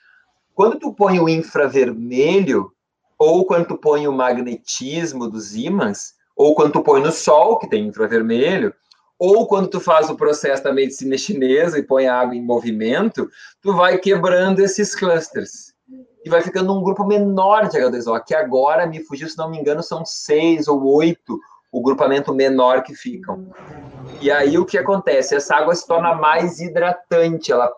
Quando 0.54 0.80
tu 0.80 0.94
põe 0.94 1.20
o 1.20 1.28
infravermelho, 1.28 2.72
ou 3.20 3.46
quando 3.46 3.68
tu 3.68 3.78
põe 3.78 4.08
o 4.08 4.14
magnetismo 4.14 5.30
dos 5.30 5.54
ímãs, 5.54 6.14
ou 6.42 6.56
quando 6.56 6.74
tu 6.74 6.82
põe 6.82 7.02
no 7.02 7.12
sol, 7.12 7.60
que 7.60 7.70
tem 7.70 7.88
infravermelho, 7.88 8.74
ou 9.20 9.46
quando 9.46 9.68
tu 9.68 9.80
faz 9.80 10.10
o 10.10 10.16
processo 10.16 10.64
da 10.64 10.74
medicina 10.74 11.16
chinesa 11.16 11.78
e 11.78 11.84
põe 11.84 12.08
a 12.08 12.20
água 12.20 12.36
em 12.36 12.44
movimento, 12.44 13.30
tu 13.62 13.74
vai 13.74 14.00
quebrando 14.00 14.60
esses 14.60 14.96
clusters. 14.96 15.72
E 16.26 16.30
vai 16.30 16.42
ficando 16.42 16.74
um 16.74 16.82
grupo 16.82 17.06
menor 17.06 17.68
de 17.68 17.78
H2O, 17.78 18.24
que 18.26 18.34
agora, 18.34 18.88
me 18.88 19.04
fugiu, 19.04 19.30
se 19.30 19.38
não 19.38 19.52
me 19.52 19.60
engano, 19.60 19.84
são 19.84 20.04
seis 20.04 20.68
ou 20.68 20.84
oito 20.96 21.40
o 21.72 21.82
grupamento 21.82 22.34
menor 22.34 22.82
que 22.82 22.96
ficam. 22.96 23.48
E 24.20 24.32
aí 24.32 24.58
o 24.58 24.66
que 24.66 24.78
acontece? 24.78 25.36
Essa 25.36 25.56
água 25.56 25.76
se 25.76 25.86
torna 25.86 26.16
mais 26.16 26.60
hidratante, 26.60 27.52
ela 27.52 27.72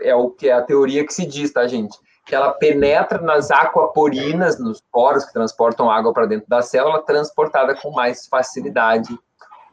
é 0.00 0.14
o 0.14 0.30
que 0.30 0.48
é 0.48 0.52
a 0.52 0.62
teoria 0.62 1.04
que 1.06 1.12
se 1.12 1.26
diz, 1.26 1.52
tá, 1.52 1.66
gente? 1.66 1.96
Que 2.24 2.34
ela 2.34 2.52
penetra 2.52 3.20
nas 3.20 3.50
aquaporinas, 3.50 4.58
nos 4.58 4.80
poros 4.92 5.24
que 5.24 5.32
transportam 5.32 5.90
água 5.90 6.12
para 6.12 6.26
dentro 6.26 6.48
da 6.48 6.62
célula, 6.62 7.02
transportada 7.02 7.74
com 7.74 7.90
mais 7.90 8.26
facilidade 8.26 9.18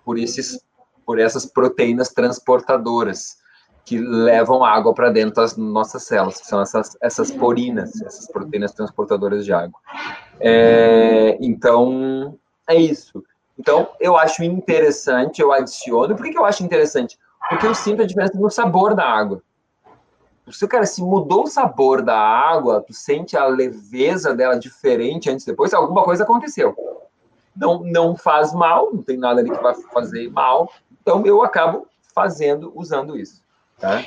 por 0.04 0.18
esses 0.18 0.60
por 1.06 1.20
essas 1.20 1.44
proteínas 1.44 2.10
transportadoras 2.10 3.40
que 3.84 3.98
levam 3.98 4.64
água 4.64 4.94
para 4.94 5.10
dentro 5.10 5.42
das 5.42 5.58
nossas 5.58 6.04
células, 6.04 6.40
que 6.40 6.46
são 6.46 6.62
essas, 6.62 6.96
essas 7.02 7.32
porinas, 7.32 8.00
essas 8.04 8.28
proteínas 8.28 8.72
transportadoras 8.74 9.44
de 9.44 9.52
água. 9.52 9.80
É, 10.40 11.36
então, 11.42 12.38
é 12.68 12.76
isso. 12.76 13.24
Então, 13.58 13.90
eu 14.00 14.16
acho 14.16 14.44
interessante, 14.44 15.42
eu 15.42 15.52
adiciono. 15.52 16.16
Por 16.16 16.24
que, 16.24 16.32
que 16.32 16.38
eu 16.38 16.46
acho 16.46 16.64
interessante? 16.64 17.18
Porque 17.50 17.66
eu 17.66 17.74
sinto 17.74 18.04
a 18.04 18.06
diferença 18.06 18.38
no 18.38 18.52
sabor 18.52 18.94
da 18.94 19.04
água. 19.04 19.42
Se, 20.52 20.68
cara, 20.68 20.86
se 20.86 21.02
mudou 21.02 21.44
o 21.44 21.48
sabor 21.48 22.02
da 22.02 22.18
água, 22.18 22.84
tu 22.86 22.94
sente 22.94 23.38
a 23.38 23.46
leveza 23.46 24.34
dela 24.34 24.58
diferente 24.58 25.30
antes 25.30 25.46
e 25.46 25.52
depois, 25.52 25.74
alguma 25.74 26.04
coisa 26.04 26.24
aconteceu. 26.24 26.76
Não, 27.56 27.84
não 27.84 28.16
faz 28.16 28.54
mal, 28.54 28.94
não 28.94 29.04
tem 29.04 29.18
nada 29.18 29.42
ali 29.42 29.50
que 29.50 29.62
vai 29.62 29.74
fazer 29.76 30.30
mal, 30.32 30.72
então, 31.02 31.26
eu 31.26 31.42
acabo 31.44 31.88
fazendo, 32.14 32.72
usando 32.76 33.18
isso. 33.18 33.42
Tá? 33.80 34.04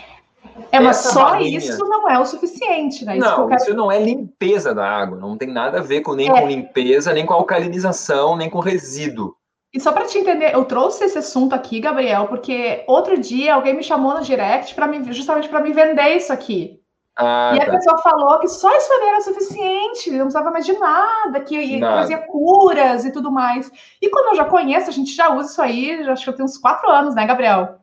É, 0.70 0.80
mas 0.80 0.98
Essa 0.98 1.12
só 1.12 1.30
barrinha... 1.30 1.58
isso 1.58 1.84
não 1.84 2.08
é 2.08 2.18
o 2.18 2.24
suficiente, 2.24 3.04
né? 3.04 3.16
Isso 3.16 3.28
não, 3.28 3.48
quero... 3.48 3.62
isso 3.62 3.74
não 3.74 3.90
é 3.90 4.00
limpeza 4.00 4.74
da 4.74 4.86
água, 4.86 5.18
não 5.18 5.36
tem 5.36 5.48
nada 5.48 5.78
a 5.78 5.82
ver 5.82 6.02
com 6.02 6.14
nem 6.14 6.28
é. 6.28 6.40
com 6.40 6.46
limpeza, 6.46 7.12
nem 7.12 7.24
com 7.24 7.34
alcalinização, 7.34 8.36
nem 8.36 8.50
com 8.50 8.60
resíduo. 8.60 9.34
E 9.72 9.80
só 9.80 9.90
para 9.90 10.04
te 10.04 10.18
entender, 10.18 10.54
eu 10.54 10.64
trouxe 10.66 11.04
esse 11.04 11.16
assunto 11.16 11.54
aqui, 11.54 11.80
Gabriel, 11.80 12.26
porque 12.28 12.84
outro 12.86 13.18
dia 13.18 13.54
alguém 13.54 13.74
me 13.74 13.82
chamou 13.82 14.14
no 14.14 14.20
direct 14.20 14.74
para 14.74 14.86
me 14.86 15.12
justamente 15.12 15.48
para 15.48 15.60
me 15.60 15.72
vender 15.72 16.16
isso 16.16 16.32
aqui. 16.32 16.78
Ah, 17.16 17.52
e 17.54 17.60
a 17.60 17.66
tá. 17.66 17.72
pessoa 17.72 17.98
falou 17.98 18.38
que 18.38 18.48
só 18.48 18.74
isso 18.74 18.92
era 18.92 19.20
suficiente, 19.20 20.10
não 20.10 20.24
precisava 20.24 20.50
mais 20.50 20.64
de 20.64 20.72
nada, 20.78 21.40
que 21.40 21.78
nada. 21.78 22.02
fazia 22.02 22.18
curas 22.18 23.04
e 23.04 23.12
tudo 23.12 23.30
mais. 23.30 23.70
E 24.00 24.08
quando 24.08 24.28
eu 24.28 24.36
já 24.36 24.44
conheço, 24.46 24.88
a 24.88 24.92
gente 24.92 25.14
já 25.14 25.34
usa 25.34 25.50
isso 25.50 25.62
aí, 25.62 26.04
já 26.04 26.12
acho 26.12 26.24
que 26.24 26.30
eu 26.30 26.34
tenho 26.34 26.46
uns 26.46 26.56
quatro 26.56 26.90
anos, 26.90 27.14
né, 27.14 27.26
Gabriel? 27.26 27.78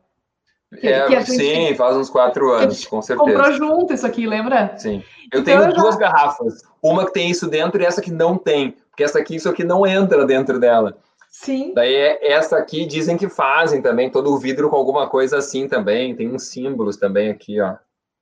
Que, 0.80 0.86
é, 0.86 1.06
que 1.06 1.20
gente, 1.20 1.32
sim, 1.32 1.74
faz 1.74 1.96
uns 1.96 2.08
quatro 2.08 2.52
anos, 2.52 2.84
com 2.86 3.02
certeza. 3.02 3.28
Comprou 3.28 3.52
junto 3.52 3.92
isso 3.92 4.06
aqui, 4.06 4.26
lembra? 4.26 4.74
Sim. 4.76 5.02
Eu 5.32 5.40
então, 5.40 5.44
tenho 5.44 5.62
eu 5.62 5.74
duas 5.74 5.94
já... 5.94 6.00
garrafas, 6.02 6.62
uma 6.80 7.04
que 7.06 7.12
tem 7.12 7.30
isso 7.30 7.48
dentro 7.48 7.82
e 7.82 7.84
essa 7.84 8.00
que 8.00 8.12
não 8.12 8.36
tem, 8.36 8.76
porque 8.88 9.02
essa 9.02 9.18
aqui, 9.18 9.36
isso 9.36 9.48
aqui 9.48 9.64
não 9.64 9.84
entra 9.84 10.24
dentro 10.24 10.60
dela. 10.60 10.96
Sim. 11.42 11.72
Daí 11.74 11.94
é, 11.94 12.32
essa 12.32 12.58
aqui 12.58 12.84
dizem 12.84 13.16
que 13.16 13.26
fazem 13.26 13.80
também, 13.80 14.10
todo 14.10 14.30
o 14.30 14.38
vidro 14.38 14.68
com 14.68 14.76
alguma 14.76 15.08
coisa 15.08 15.38
assim 15.38 15.66
também, 15.66 16.14
tem 16.14 16.30
uns 16.30 16.48
símbolos 16.48 16.98
também 16.98 17.30
aqui, 17.30 17.58
ó. 17.58 17.76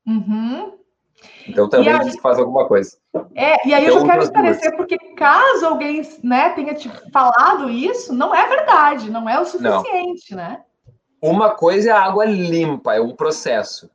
Uhum. 0.06 0.78
Então 1.48 1.68
também 1.68 1.92
aí, 1.92 2.20
faz 2.20 2.38
alguma 2.38 2.68
coisa. 2.68 2.96
É, 3.34 3.66
e 3.66 3.74
aí 3.74 3.86
eu 3.86 3.98
já 3.98 4.06
quero 4.06 4.22
esclarecer, 4.22 4.76
porque 4.76 4.96
caso 5.16 5.66
alguém 5.66 6.00
né, 6.22 6.50
tenha 6.50 6.74
te 6.74 6.88
falado 7.12 7.68
isso, 7.68 8.14
não 8.14 8.32
é 8.32 8.48
verdade, 8.48 9.10
não 9.10 9.28
é 9.28 9.40
o 9.40 9.44
suficiente, 9.44 10.30
não. 10.30 10.36
né? 10.36 10.62
Uma 11.20 11.50
coisa 11.50 11.90
é 11.90 11.92
a 11.92 12.00
água 12.00 12.24
limpa, 12.24 12.94
é 12.94 13.00
um 13.00 13.16
processo, 13.16 13.90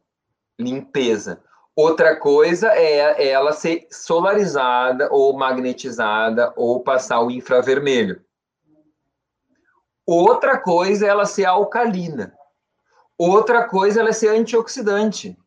limpeza. 0.59 1.41
Outra 1.73 2.13
coisa 2.17 2.73
é 2.73 3.29
ela 3.29 3.53
ser 3.53 3.87
solarizada 3.89 5.07
ou 5.09 5.33
magnetizada 5.37 6.51
ou 6.57 6.81
passar 6.81 7.21
o 7.21 7.31
infravermelho. 7.31 8.21
Outra 10.05 10.57
coisa 10.57 11.05
é 11.05 11.09
ela 11.09 11.25
ser 11.25 11.45
alcalina. 11.45 12.33
Outra 13.17 13.67
coisa 13.67 13.99
é 13.99 14.01
ela 14.01 14.13
ser 14.13 14.29
antioxidante 14.29 15.37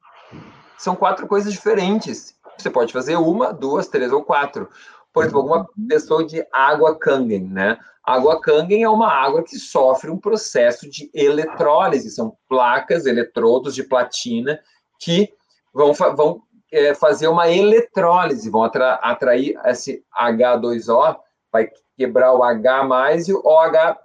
são 0.76 0.94
quatro 0.94 1.26
coisas 1.26 1.52
diferentes. 1.52 2.34
Você 2.56 2.70
pode 2.70 2.92
fazer 2.92 3.16
uma, 3.16 3.52
duas, 3.52 3.88
três 3.88 4.12
ou 4.12 4.22
quatro. 4.22 4.68
por 5.12 5.24
exemplo, 5.24 5.40
alguma 5.40 5.66
pessoa 5.88 6.24
de 6.24 6.46
água 6.52 6.98
Kangen, 6.98 7.48
né? 7.48 7.78
Água 8.04 8.40
Kangen 8.40 8.82
é 8.82 8.88
uma 8.88 9.10
água 9.10 9.42
que 9.42 9.58
sofre 9.58 10.10
um 10.10 10.18
processo 10.18 10.88
de 10.88 11.10
eletrólise, 11.12 12.10
são 12.10 12.36
placas, 12.48 13.06
eletrodos 13.06 13.74
de 13.74 13.82
platina 13.82 14.60
que 15.00 15.32
vão, 15.74 15.92
vão 15.92 16.42
é, 16.70 16.94
fazer 16.94 17.28
uma 17.28 17.50
eletrólise, 17.50 18.50
vão 18.50 18.62
atra, 18.62 18.94
atrair 18.96 19.58
esse 19.64 20.04
H2O, 20.20 21.16
vai 21.50 21.68
quebrar 21.96 22.34
o 22.34 22.44
H 22.44 22.84
mais 22.84 23.26
e 23.26 23.32
o 23.32 23.42
OH 23.44 23.96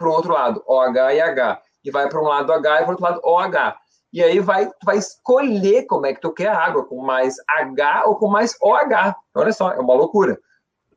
para 0.00 0.08
o 0.08 0.12
outro 0.12 0.32
lado, 0.32 0.64
OH 0.66 1.12
e 1.12 1.20
H. 1.20 1.62
E 1.84 1.90
vai 1.90 2.08
para 2.08 2.20
um 2.20 2.24
lado 2.24 2.50
H 2.50 2.80
e 2.80 2.84
para 2.84 2.86
o 2.86 2.90
outro 2.90 3.04
lado 3.04 3.20
OH. 3.22 3.76
E 4.10 4.22
aí 4.22 4.40
vai, 4.40 4.66
tu 4.66 4.84
vai 4.84 4.96
escolher 4.96 5.84
como 5.84 6.06
é 6.06 6.14
que 6.14 6.20
tu 6.22 6.32
quer 6.32 6.48
a 6.48 6.58
água, 6.58 6.86
com 6.86 7.02
mais 7.02 7.36
H 7.46 8.04
ou 8.06 8.16
com 8.16 8.28
mais 8.28 8.56
OH. 8.62 9.14
Olha 9.34 9.52
só, 9.52 9.70
é 9.72 9.78
uma 9.78 9.94
loucura. 9.94 10.40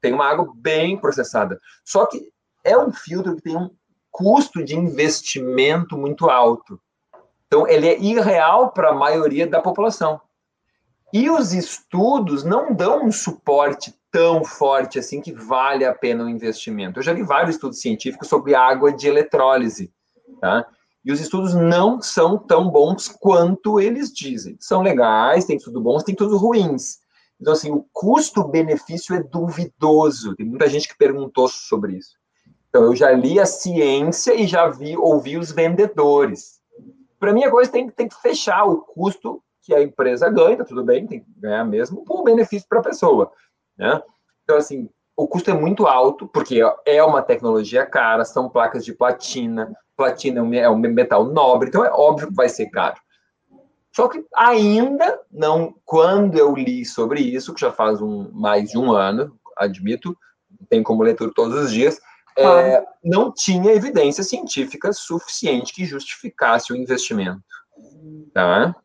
Tem 0.01 0.13
uma 0.13 0.25
água 0.25 0.49
bem 0.55 0.97
processada. 0.97 1.59
Só 1.83 2.05
que 2.05 2.31
é 2.63 2.77
um 2.77 2.91
filtro 2.93 3.35
que 3.35 3.41
tem 3.41 3.57
um 3.57 3.69
custo 4.09 4.63
de 4.63 4.77
investimento 4.77 5.97
muito 5.97 6.29
alto. 6.29 6.79
Então, 7.47 7.67
ele 7.67 7.87
é 7.87 7.99
irreal 7.99 8.71
para 8.71 8.89
a 8.89 8.93
maioria 8.93 9.45
da 9.45 9.61
população. 9.61 10.19
E 11.11 11.29
os 11.29 11.53
estudos 11.53 12.43
não 12.43 12.73
dão 12.73 13.05
um 13.05 13.11
suporte 13.11 13.93
tão 14.14 14.45
forte 14.45 14.99
assim 14.99 15.20
que 15.20 15.34
vale 15.34 15.84
a 15.84 15.93
pena 15.93 16.24
o 16.24 16.30
investimento. 16.30 16.99
Eu 16.99 17.03
já 17.03 17.11
li 17.11 17.24
vários 17.24 17.55
estudos 17.55 17.82
científicos 17.82 18.28
sobre 18.28 18.53
água 18.53 18.93
de 18.93 19.07
eletrólise, 19.07 19.91
tá? 20.39 20.68
E 21.03 21.11
os 21.11 21.20
estudos 21.20 21.55
não 21.55 21.99
são 21.99 22.38
tão 22.38 22.70
bons 22.70 23.09
quanto 23.09 23.80
eles 23.80 24.14
dizem. 24.14 24.55
São 24.59 24.84
legais, 24.84 25.45
tem 25.45 25.57
tudo 25.57 25.82
bons, 25.82 26.03
tem 26.03 26.14
tudo 26.14 26.38
ruins. 26.38 26.99
Então, 27.41 27.53
assim, 27.53 27.72
o 27.72 27.86
custo-benefício 27.91 29.16
é 29.16 29.24
duvidoso. 29.24 30.36
Tem 30.36 30.45
muita 30.45 30.70
gente 30.70 30.88
que 30.88 30.95
perguntou 30.95 31.47
sobre 31.49 31.97
isso. 31.97 32.16
Então, 32.70 32.84
eu 32.84 32.95
já 32.95 33.11
li 33.11 33.39
a 33.39 33.45
ciência 33.47 34.34
e 34.36 34.45
já 34.45 34.70
vi, 34.70 34.95
ouvi 34.95 35.38
os 35.38 35.51
vendedores. 35.51 36.61
Para 37.20 37.34
mim, 37.34 37.43
a 37.43 37.51
coisa 37.51 37.72
tem, 37.72 37.89
tem 37.89 38.07
que 38.07 38.22
fechar 38.22 38.64
o 38.64 38.78
custo 38.78 39.43
que 39.64 39.74
a 39.74 39.82
empresa 39.82 40.30
ganha, 40.30 40.57
tá 40.57 40.64
tudo 40.64 40.84
bem, 40.84 41.07
tem 41.07 41.20
que 41.22 41.26
ganhar 41.36 41.66
mesmo, 41.66 42.05
com 42.05 42.20
o 42.20 42.24
benefício 42.24 42.68
para 42.70 42.80
a 42.80 42.84
pessoa. 42.84 43.32
Né? 43.78 44.01
Então, 44.43 44.57
assim, 44.57 44.89
o 45.15 45.28
custo 45.28 45.51
é 45.51 45.53
muito 45.53 45.86
alto, 45.88 46.28
porque 46.28 46.61
é 46.86 47.03
uma 47.03 47.21
tecnologia 47.21 47.86
cara, 47.86 48.26
são 48.26 48.49
placas 48.49 48.84
de 48.84 48.93
platina, 48.93 49.71
platina 49.95 50.39
é 50.57 50.69
um 50.69 50.78
metal 50.78 51.26
nobre, 51.26 51.69
então 51.69 51.86
é 51.86 51.91
óbvio 51.91 52.28
que 52.28 52.36
vai 52.36 52.49
ser 52.49 52.67
caro. 52.67 52.97
Só 53.95 54.07
que 54.07 54.26
ainda 54.36 55.19
não, 55.32 55.76
quando 55.86 56.38
eu 56.38 56.55
li 56.55 56.84
sobre 56.84 57.21
isso, 57.21 57.53
que 57.53 57.61
já 57.61 57.71
faz 57.71 58.01
um, 58.01 58.32
mais 58.32 58.71
de 58.71 58.78
um 58.78 58.91
ano, 58.91 59.38
admito, 59.55 60.17
tem 60.67 60.82
como 60.82 61.05
tudo 61.13 61.32
todos 61.32 61.65
os 61.65 61.71
dias, 61.71 61.99
é, 62.36 62.84
não 63.03 63.32
tinha 63.32 63.71
evidência 63.71 64.24
científica 64.24 64.91
suficiente 64.91 65.74
que 65.74 65.86
justificasse 65.86 66.74
o 66.74 66.76
investimento. 66.76 67.43
Tá? 68.34 68.76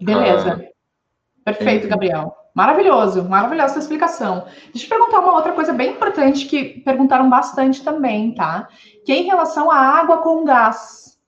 Beleza. 0.00 0.68
Ah, 1.46 1.52
Perfeito, 1.52 1.86
Gabriel. 1.86 2.34
Maravilhoso, 2.56 3.22
maravilhosa 3.28 3.72
essa 3.72 3.80
explicação. 3.80 4.46
Deixa 4.72 4.86
eu 4.86 4.88
perguntar 4.88 5.20
uma 5.20 5.34
outra 5.34 5.52
coisa 5.52 5.74
bem 5.74 5.90
importante 5.90 6.46
que 6.46 6.80
perguntaram 6.80 7.28
bastante 7.28 7.84
também, 7.84 8.34
tá? 8.34 8.66
Que 9.04 9.12
é 9.12 9.16
em 9.16 9.26
relação 9.26 9.70
à 9.70 9.76
água 9.76 10.22
com 10.22 10.42
gás. 10.42 11.18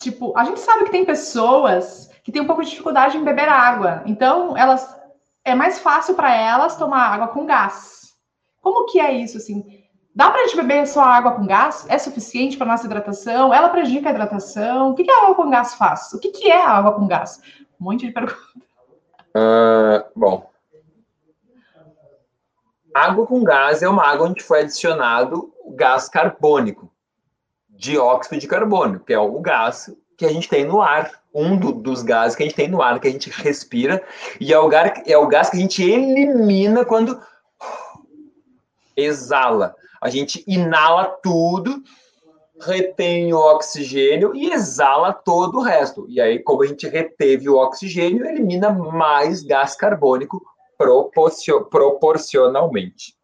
Tipo, 0.00 0.36
a 0.36 0.42
gente 0.42 0.58
sabe 0.58 0.86
que 0.86 0.90
tem 0.90 1.04
pessoas 1.04 2.10
que 2.24 2.32
têm 2.32 2.42
um 2.42 2.48
pouco 2.48 2.64
de 2.64 2.70
dificuldade 2.70 3.16
em 3.16 3.22
beber 3.22 3.48
água. 3.48 4.02
Então, 4.06 4.56
elas 4.56 4.92
é 5.44 5.54
mais 5.54 5.78
fácil 5.78 6.16
para 6.16 6.34
elas 6.34 6.74
tomar 6.76 7.06
água 7.06 7.28
com 7.28 7.46
gás. 7.46 8.12
Como 8.60 8.86
que 8.86 8.98
é 8.98 9.12
isso 9.12 9.36
assim? 9.36 9.84
Dá 10.12 10.32
para 10.32 10.40
a 10.40 10.44
gente 10.46 10.56
beber 10.56 10.84
só 10.88 11.00
água 11.02 11.36
com 11.36 11.46
gás? 11.46 11.86
É 11.88 11.96
suficiente 11.96 12.56
para 12.56 12.66
nossa 12.66 12.86
hidratação? 12.86 13.54
Ela 13.54 13.68
prejudica 13.68 14.08
a 14.08 14.12
hidratação? 14.12 14.90
O 14.90 14.94
que, 14.96 15.04
que 15.04 15.12
a 15.12 15.22
água 15.22 15.36
com 15.36 15.48
gás 15.48 15.74
faz? 15.74 16.12
O 16.12 16.18
que, 16.18 16.30
que 16.30 16.50
é 16.50 16.60
a 16.60 16.70
água 16.70 16.92
com 16.92 17.06
gás? 17.06 17.40
Um 17.80 17.84
monte 17.84 18.04
de 18.04 18.12
perguntas. 18.12 18.69
Uh, 19.36 20.04
bom. 20.14 20.50
Água 22.94 23.26
com 23.26 23.44
gás 23.44 23.82
é 23.82 23.88
uma 23.88 24.04
água 24.04 24.28
onde 24.28 24.42
foi 24.42 24.60
adicionado 24.60 25.52
gás 25.76 26.08
carbônico, 26.08 26.90
dióxido 27.68 28.40
de 28.40 28.48
carbono, 28.48 29.00
que 29.00 29.12
é 29.12 29.18
o 29.18 29.40
gás 29.40 29.94
que 30.16 30.26
a 30.26 30.32
gente 30.32 30.48
tem 30.48 30.64
no 30.64 30.82
ar, 30.82 31.10
um 31.32 31.56
do, 31.56 31.72
dos 31.72 32.02
gases 32.02 32.36
que 32.36 32.42
a 32.42 32.46
gente 32.46 32.56
tem 32.56 32.68
no 32.68 32.82
ar, 32.82 33.00
que 33.00 33.08
a 33.08 33.10
gente 33.10 33.30
respira, 33.30 34.02
e 34.40 34.52
é 34.52 34.58
o, 34.58 34.68
gás, 34.68 35.02
é 35.06 35.16
o 35.16 35.28
gás 35.28 35.48
que 35.48 35.56
a 35.56 35.60
gente 35.60 35.82
elimina 35.82 36.84
quando 36.84 37.20
exala. 38.96 39.74
A 40.00 40.10
gente 40.10 40.44
inala 40.46 41.04
tudo 41.22 41.82
retém 42.60 43.32
o 43.32 43.38
oxigênio 43.38 44.34
e 44.34 44.52
exala 44.52 45.12
todo 45.12 45.58
o 45.58 45.62
resto. 45.62 46.06
E 46.08 46.20
aí, 46.20 46.38
como 46.38 46.62
a 46.62 46.66
gente 46.66 46.88
reteve 46.88 47.48
o 47.48 47.56
oxigênio, 47.56 48.26
elimina 48.26 48.70
mais 48.70 49.42
gás 49.42 49.74
carbônico 49.74 50.42
proporcionalmente. 51.70 53.16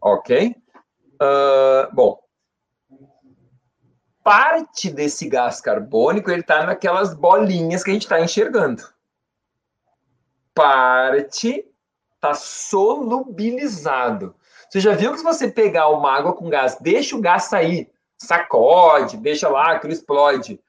Ok? 0.00 0.54
Uh, 1.14 1.94
bom, 1.94 2.20
parte 4.22 4.90
desse 4.90 5.28
gás 5.28 5.60
carbônico 5.60 6.30
ele 6.30 6.40
está 6.40 6.64
naquelas 6.64 7.12
bolinhas 7.14 7.82
que 7.82 7.90
a 7.90 7.92
gente 7.92 8.02
está 8.02 8.20
enxergando. 8.20 8.84
Parte 10.54 11.66
está 12.14 12.32
solubilizado. 12.34 14.34
Você 14.68 14.78
já 14.78 14.94
viu 14.94 15.10
que 15.12 15.18
se 15.18 15.24
você 15.24 15.50
pegar 15.50 15.88
uma 15.88 16.12
água 16.12 16.32
com 16.32 16.48
gás, 16.48 16.78
deixa 16.80 17.16
o 17.16 17.20
gás 17.20 17.42
sair, 17.44 17.90
sacode, 18.20 19.16
deixa 19.16 19.48
lá, 19.48 19.72
aquilo 19.72 19.92
explode. 19.92 20.60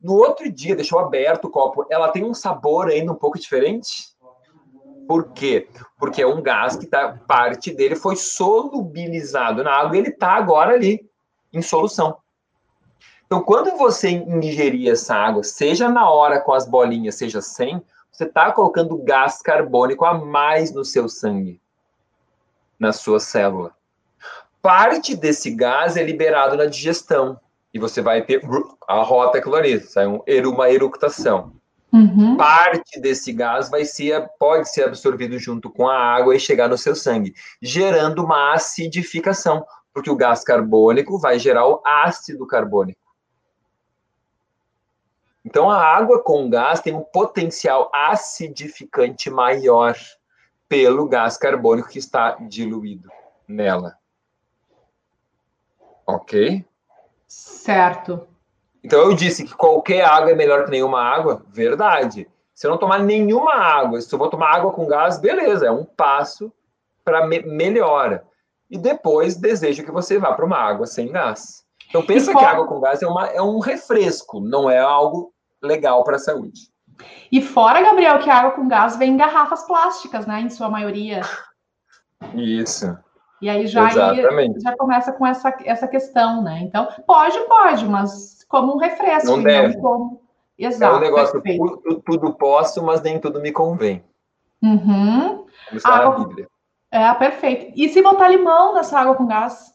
No 0.00 0.14
outro 0.14 0.50
dia, 0.52 0.76
deixou 0.76 0.98
aberto 0.98 1.46
o 1.46 1.50
copo, 1.50 1.86
ela 1.90 2.10
tem 2.10 2.24
um 2.24 2.34
sabor 2.34 2.88
ainda 2.88 3.10
um 3.10 3.16
pouco 3.16 3.38
diferente? 3.38 4.14
Por 5.08 5.32
quê? 5.32 5.68
Porque 5.98 6.22
é 6.22 6.26
um 6.26 6.42
gás 6.42 6.76
que 6.76 6.86
tá, 6.86 7.18
parte 7.26 7.72
dele 7.72 7.96
foi 7.96 8.14
solubilizado 8.14 9.64
na 9.64 9.72
água 9.72 9.96
e 9.96 10.00
ele 10.00 10.10
está 10.10 10.32
agora 10.32 10.74
ali, 10.74 11.10
em 11.52 11.62
solução. 11.62 12.18
Então, 13.26 13.42
quando 13.42 13.76
você 13.76 14.10
ingerir 14.10 14.90
essa 14.90 15.14
água, 15.14 15.42
seja 15.42 15.88
na 15.88 16.08
hora 16.10 16.40
com 16.40 16.52
as 16.52 16.68
bolinhas, 16.68 17.16
seja 17.16 17.40
sem, 17.40 17.82
você 18.12 18.24
está 18.24 18.52
colocando 18.52 19.02
gás 19.02 19.40
carbônico 19.40 20.04
a 20.04 20.14
mais 20.14 20.72
no 20.72 20.84
seu 20.84 21.08
sangue, 21.08 21.60
na 22.78 22.92
sua 22.92 23.18
célula 23.18 23.77
parte 24.68 25.16
desse 25.16 25.50
gás 25.50 25.96
é 25.96 26.02
liberado 26.02 26.54
na 26.54 26.66
digestão. 26.66 27.40
E 27.72 27.78
você 27.78 28.02
vai 28.02 28.20
ter 28.20 28.42
a 28.86 29.02
rota 29.02 29.40
sai 29.80 30.06
um, 30.06 30.22
uma 30.46 30.70
eructação. 30.70 31.54
Uhum. 31.90 32.36
Parte 32.36 33.00
desse 33.00 33.32
gás 33.32 33.70
vai 33.70 33.86
ser, 33.86 34.28
pode 34.38 34.70
ser 34.70 34.84
absorvido 34.84 35.38
junto 35.38 35.70
com 35.70 35.88
a 35.88 35.96
água 35.96 36.36
e 36.36 36.40
chegar 36.40 36.68
no 36.68 36.76
seu 36.76 36.94
sangue, 36.94 37.34
gerando 37.62 38.22
uma 38.22 38.52
acidificação, 38.52 39.64
porque 39.94 40.10
o 40.10 40.16
gás 40.16 40.44
carbônico 40.44 41.18
vai 41.18 41.38
gerar 41.38 41.66
o 41.66 41.80
ácido 41.82 42.46
carbônico. 42.46 43.00
Então, 45.46 45.70
a 45.70 45.82
água 45.82 46.22
com 46.22 46.50
gás 46.50 46.82
tem 46.82 46.94
um 46.94 47.02
potencial 47.02 47.90
acidificante 47.94 49.30
maior 49.30 49.96
pelo 50.68 51.08
gás 51.08 51.38
carbônico 51.38 51.88
que 51.88 51.98
está 51.98 52.32
diluído 52.32 53.08
nela. 53.48 53.96
Ok? 56.08 56.64
Certo. 57.26 58.26
Então 58.82 59.00
eu 59.00 59.14
disse 59.14 59.44
que 59.44 59.54
qualquer 59.54 60.02
água 60.02 60.30
é 60.30 60.34
melhor 60.34 60.64
que 60.64 60.70
nenhuma 60.70 61.02
água. 61.02 61.44
Verdade. 61.48 62.26
Se 62.54 62.66
eu 62.66 62.70
não 62.70 62.78
tomar 62.78 63.00
nenhuma 63.00 63.54
água, 63.54 64.00
se 64.00 64.12
eu 64.12 64.18
vou 64.18 64.30
tomar 64.30 64.56
água 64.56 64.72
com 64.72 64.86
gás, 64.86 65.18
beleza, 65.18 65.66
é 65.66 65.70
um 65.70 65.84
passo 65.84 66.50
para 67.04 67.26
me 67.26 67.42
melhora. 67.42 68.24
E 68.70 68.78
depois 68.78 69.36
desejo 69.36 69.84
que 69.84 69.90
você 69.90 70.18
vá 70.18 70.32
para 70.32 70.46
uma 70.46 70.56
água 70.56 70.86
sem 70.86 71.12
gás. 71.12 71.62
Então 71.90 72.04
pensa 72.04 72.34
que 72.34 72.44
água 72.44 72.66
com 72.66 72.80
gás 72.80 73.02
é, 73.02 73.06
uma, 73.06 73.26
é 73.26 73.42
um 73.42 73.58
refresco, 73.58 74.40
não 74.40 74.68
é 74.68 74.78
algo 74.78 75.32
legal 75.62 76.02
para 76.04 76.16
a 76.16 76.18
saúde. 76.18 76.70
E 77.30 77.42
fora, 77.42 77.82
Gabriel, 77.82 78.18
que 78.18 78.30
a 78.30 78.38
água 78.38 78.50
com 78.52 78.66
gás 78.66 78.96
vem 78.96 79.12
em 79.12 79.16
garrafas 79.16 79.66
plásticas, 79.66 80.26
né? 80.26 80.40
Em 80.40 80.50
sua 80.50 80.70
maioria. 80.70 81.20
Isso. 82.34 82.96
E 83.40 83.48
aí 83.48 83.66
já, 83.66 83.88
já 83.88 84.76
começa 84.76 85.12
com 85.12 85.26
essa, 85.26 85.56
essa 85.64 85.86
questão, 85.86 86.42
né? 86.42 86.60
Então, 86.62 86.88
pode, 87.06 87.38
pode, 87.46 87.86
mas 87.86 88.44
como 88.48 88.74
um 88.74 88.78
refresco. 88.78 89.30
Não 89.30 89.42
deve. 89.42 89.74
Não 89.74 89.82
como... 89.82 90.22
Exato. 90.58 90.94
É 90.94 90.96
um 90.96 91.00
negócio, 91.00 91.40
tudo, 91.40 92.02
tudo, 92.04 92.34
posso, 92.34 92.82
mas 92.82 93.00
nem 93.00 93.20
tudo 93.20 93.40
me 93.40 93.52
convém. 93.52 94.02
Uhum. 94.60 95.44
Como 95.68 95.76
está 95.76 95.90
água... 95.90 96.18
na 96.18 96.26
Bíblia. 96.26 96.48
É, 96.90 97.14
perfeito. 97.14 97.72
E 97.76 97.88
se 97.88 98.02
botar 98.02 98.28
limão 98.28 98.74
nessa 98.74 98.98
água 98.98 99.14
com 99.14 99.26
gás? 99.26 99.72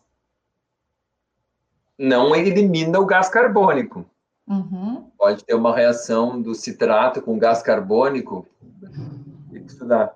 Não 1.98 2.36
elimina 2.36 3.00
o 3.00 3.06
gás 3.06 3.30
carbônico. 3.30 4.06
Uhum. 4.46 5.10
Pode 5.18 5.46
ter 5.46 5.54
uma 5.54 5.74
reação 5.74 6.42
do 6.42 6.54
citrato 6.54 7.22
com 7.22 7.40
gás 7.40 7.62
carbônico. 7.62 8.46
Tem 9.52 9.64
que 9.64 9.72
estudar 9.72 10.14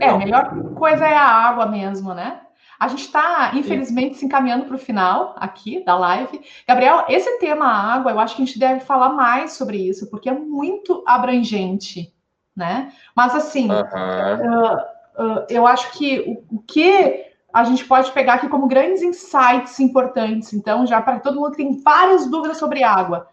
É, 0.00 0.08
a 0.08 0.18
melhor 0.18 0.74
coisa 0.74 1.06
é 1.06 1.14
a 1.14 1.24
água 1.24 1.66
mesmo, 1.66 2.12
né? 2.12 2.40
A 2.82 2.88
gente 2.88 3.04
está, 3.04 3.52
infelizmente, 3.54 4.16
se 4.16 4.26
encaminhando 4.26 4.64
para 4.64 4.74
o 4.74 4.78
final 4.78 5.36
aqui 5.38 5.84
da 5.84 5.96
live. 5.96 6.40
Gabriel, 6.66 7.04
esse 7.08 7.38
tema 7.38 7.64
água, 7.64 8.10
eu 8.10 8.18
acho 8.18 8.34
que 8.34 8.42
a 8.42 8.44
gente 8.44 8.58
deve 8.58 8.80
falar 8.80 9.10
mais 9.10 9.52
sobre 9.52 9.76
isso, 9.76 10.10
porque 10.10 10.28
é 10.28 10.32
muito 10.32 11.00
abrangente, 11.06 12.12
né? 12.56 12.92
Mas, 13.14 13.36
assim, 13.36 13.70
uh 13.70 13.84
-huh. 13.84 14.76
uh, 15.16 15.22
uh, 15.22 15.46
eu 15.48 15.64
acho 15.64 15.92
que 15.92 16.42
o, 16.50 16.56
o, 16.56 16.62
que 16.62 17.24
a 17.52 17.62
gente 17.62 17.84
pode 17.84 18.10
pegar 18.10 18.34
aqui 18.34 18.48
como 18.48 18.66
grandes 18.66 19.00
insights 19.00 19.78
importantes, 19.78 20.52
então, 20.52 20.84
já 20.84 21.00
para 21.00 21.20
todo 21.20 21.38
mundo 21.38 21.52
que 21.52 21.58
tem 21.58 21.80
várias 21.80 22.28
dúvidas 22.28 22.56
sobre 22.56 22.82
água. 22.82 23.28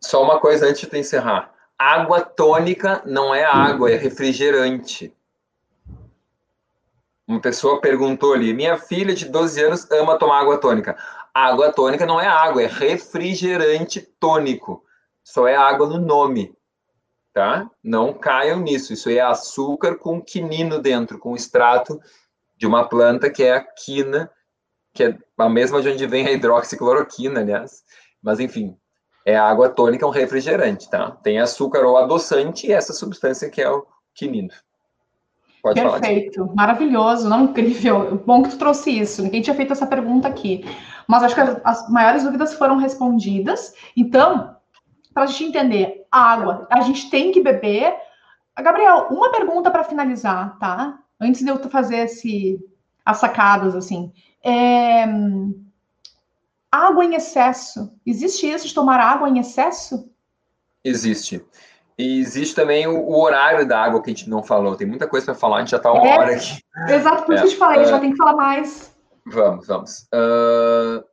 Só 0.00 0.24
uma 0.24 0.40
coisa 0.40 0.66
antes 0.66 0.90
de 0.90 0.98
encerrar. 0.98 1.52
Água 1.78 2.22
tônica 2.22 3.02
não 3.06 3.32
é 3.32 3.44
água, 3.44 3.88
é 3.92 3.94
refrigerante. 3.94 5.14
Uma 7.30 7.40
pessoa 7.40 7.80
perguntou 7.80 8.34
ali: 8.34 8.52
minha 8.52 8.76
filha 8.76 9.14
de 9.14 9.26
12 9.26 9.62
anos 9.62 9.90
ama 9.92 10.18
tomar 10.18 10.40
água 10.40 10.58
tônica. 10.58 10.96
Água 11.32 11.72
tônica 11.72 12.04
não 12.04 12.20
é 12.20 12.26
água, 12.26 12.60
é 12.60 12.66
refrigerante 12.66 14.00
tônico. 14.18 14.84
Só 15.22 15.46
é 15.46 15.54
água 15.54 15.86
no 15.86 16.00
nome, 16.00 16.52
tá? 17.32 17.70
Não 17.84 18.12
caiam 18.12 18.58
nisso. 18.58 18.92
Isso 18.92 19.08
é 19.08 19.20
açúcar 19.20 19.94
com 19.94 20.20
quinino 20.20 20.80
dentro, 20.80 21.20
com 21.20 21.36
extrato 21.36 22.00
de 22.56 22.66
uma 22.66 22.88
planta 22.88 23.30
que 23.30 23.44
é 23.44 23.54
a 23.54 23.60
quina, 23.62 24.28
que 24.92 25.04
é 25.04 25.16
a 25.38 25.48
mesma 25.48 25.80
de 25.80 25.88
onde 25.88 26.04
vem 26.08 26.26
a 26.26 26.32
hidroxicloroquina, 26.32 27.38
aliás. 27.38 27.84
Mas 28.20 28.40
enfim, 28.40 28.76
é 29.24 29.36
água 29.36 29.68
tônica, 29.68 30.04
um 30.04 30.10
refrigerante, 30.10 30.90
tá? 30.90 31.12
Tem 31.22 31.38
açúcar 31.38 31.84
ou 31.84 31.96
adoçante 31.96 32.66
e 32.66 32.72
essa 32.72 32.92
substância 32.92 33.48
que 33.48 33.62
é 33.62 33.70
o 33.70 33.86
quinino. 34.16 34.50
Pode 35.62 35.80
Perfeito, 35.80 36.44
falar, 36.44 36.54
maravilhoso, 36.54 37.28
não 37.28 37.44
incrível. 37.44 38.22
Bom 38.26 38.42
que 38.42 38.50
tu 38.50 38.58
trouxe 38.58 38.98
isso. 38.98 39.22
Ninguém 39.22 39.42
tinha 39.42 39.54
feito 39.54 39.72
essa 39.72 39.86
pergunta 39.86 40.26
aqui. 40.26 40.64
Mas 41.06 41.22
acho 41.22 41.34
que 41.34 41.40
as, 41.40 41.60
as 41.64 41.90
maiores 41.90 42.22
dúvidas 42.22 42.54
foram 42.54 42.76
respondidas. 42.76 43.74
Então, 43.96 44.56
para 45.12 45.24
a 45.24 45.26
gente 45.26 45.44
entender, 45.44 46.06
água, 46.10 46.66
a 46.70 46.80
gente 46.80 47.10
tem 47.10 47.30
que 47.30 47.42
beber. 47.42 47.94
Gabriel, 48.58 49.08
uma 49.10 49.30
pergunta 49.30 49.70
para 49.70 49.84
finalizar, 49.84 50.58
tá? 50.58 50.98
Antes 51.20 51.42
de 51.42 51.48
eu 51.48 51.58
fazer 51.68 52.04
esse, 52.04 52.58
as 53.04 53.18
sacadas, 53.18 53.74
assim. 53.74 54.12
É... 54.42 55.04
Água 56.72 57.04
em 57.04 57.14
excesso. 57.14 57.92
Existe 58.06 58.46
isso 58.48 58.68
de 58.68 58.74
tomar 58.74 59.00
água 59.00 59.28
em 59.28 59.38
excesso? 59.38 60.10
Existe. 60.82 61.44
E 62.00 62.18
existe 62.18 62.54
também 62.54 62.86
o, 62.86 62.98
o, 62.98 63.20
horário 63.20 63.68
da 63.68 63.78
água 63.78 64.02
que 64.02 64.10
a 64.10 64.14
gente 64.14 64.28
não 64.28 64.42
falou. 64.42 64.74
Tem 64.74 64.86
muita 64.86 65.06
coisa 65.06 65.26
para 65.26 65.34
falar, 65.34 65.56
a 65.56 65.60
gente 65.60 65.70
já 65.70 65.76
está 65.76 65.92
uma 65.92 66.08
é, 66.08 66.18
hora 66.18 66.34
aqui. 66.34 66.62
Exato, 66.88 67.24
por 67.24 67.34
isso 67.34 67.44
é, 67.44 67.46
que 67.46 67.52
eu 67.52 67.52
te 67.52 67.58
falei, 67.58 67.82
uh, 67.82 67.88
já 67.88 68.00
tem 68.00 68.10
que 68.12 68.16
falar 68.16 68.32
mais. 68.32 68.96
Vamos, 69.26 69.66
vamos. 69.66 70.08
Uh, 70.14 71.04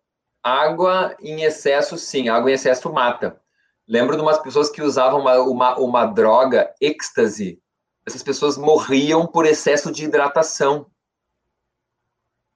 água 0.42 1.14
em 1.20 1.44
excesso, 1.44 1.98
sim, 1.98 2.30
água 2.30 2.50
em 2.50 2.54
excesso 2.54 2.92
mata. 2.92 3.38
Lembro 3.86 4.16
de 4.16 4.22
umas 4.22 4.38
pessoas 4.38 4.70
que 4.70 4.82
usavam 4.82 5.20
uma, 5.20 5.38
uma, 5.40 5.78
uma 5.78 6.06
droga, 6.06 6.74
êxtase. 6.80 7.60
Essas 8.08 8.24
pessoas 8.24 8.58
morriam 8.58 9.28
por 9.28 9.46
excesso 9.46 9.92
de 9.92 10.06
hidratação. 10.06 10.86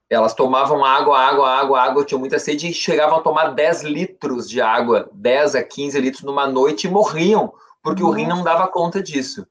Elas 0.08 0.32
tomavam 0.32 0.82
água, 0.82 1.18
água, 1.18 1.50
água, 1.50 1.82
água, 1.82 2.04
tinham 2.04 2.20
muita 2.20 2.38
sede 2.38 2.68
e 2.68 2.74
chegavam 2.74 3.18
a 3.18 3.22
tomar 3.22 3.48
10 3.48 3.82
litros 3.82 4.48
de 4.48 4.60
água, 4.62 5.10
10 5.12 5.54
a 5.54 5.62
15 5.62 6.00
litros 6.00 6.22
numa 6.22 6.46
noite 6.46 6.86
e 6.86 6.90
morriam 6.90 7.52
porque 7.82 8.02
Nossa. 8.02 8.14
o 8.14 8.16
rim 8.16 8.26
não 8.26 8.42
dava 8.42 8.68
conta 8.68 9.02
disso. 9.02 9.46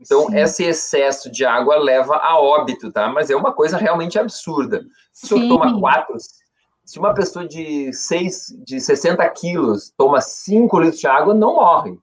Então, 0.00 0.26
Sim. 0.26 0.36
esse 0.36 0.64
excesso 0.64 1.30
de 1.30 1.44
água 1.44 1.76
leva 1.76 2.16
a 2.16 2.40
óbito, 2.40 2.90
tá? 2.90 3.08
Mas 3.08 3.30
é 3.30 3.36
uma 3.36 3.52
coisa 3.52 3.76
realmente 3.76 4.18
absurda. 4.18 4.84
Se 5.12 5.28
você 5.28 5.48
toma 5.48 5.78
quatro, 5.78 6.16
se 6.84 6.98
uma 6.98 7.14
pessoa 7.14 7.46
de, 7.46 7.92
seis, 7.92 8.46
de 8.66 8.80
60 8.80 9.28
quilos 9.30 9.92
toma 9.96 10.20
5 10.20 10.78
litros 10.80 11.00
de 11.00 11.06
água, 11.06 11.32
não 11.32 11.54
morre. 11.54 11.96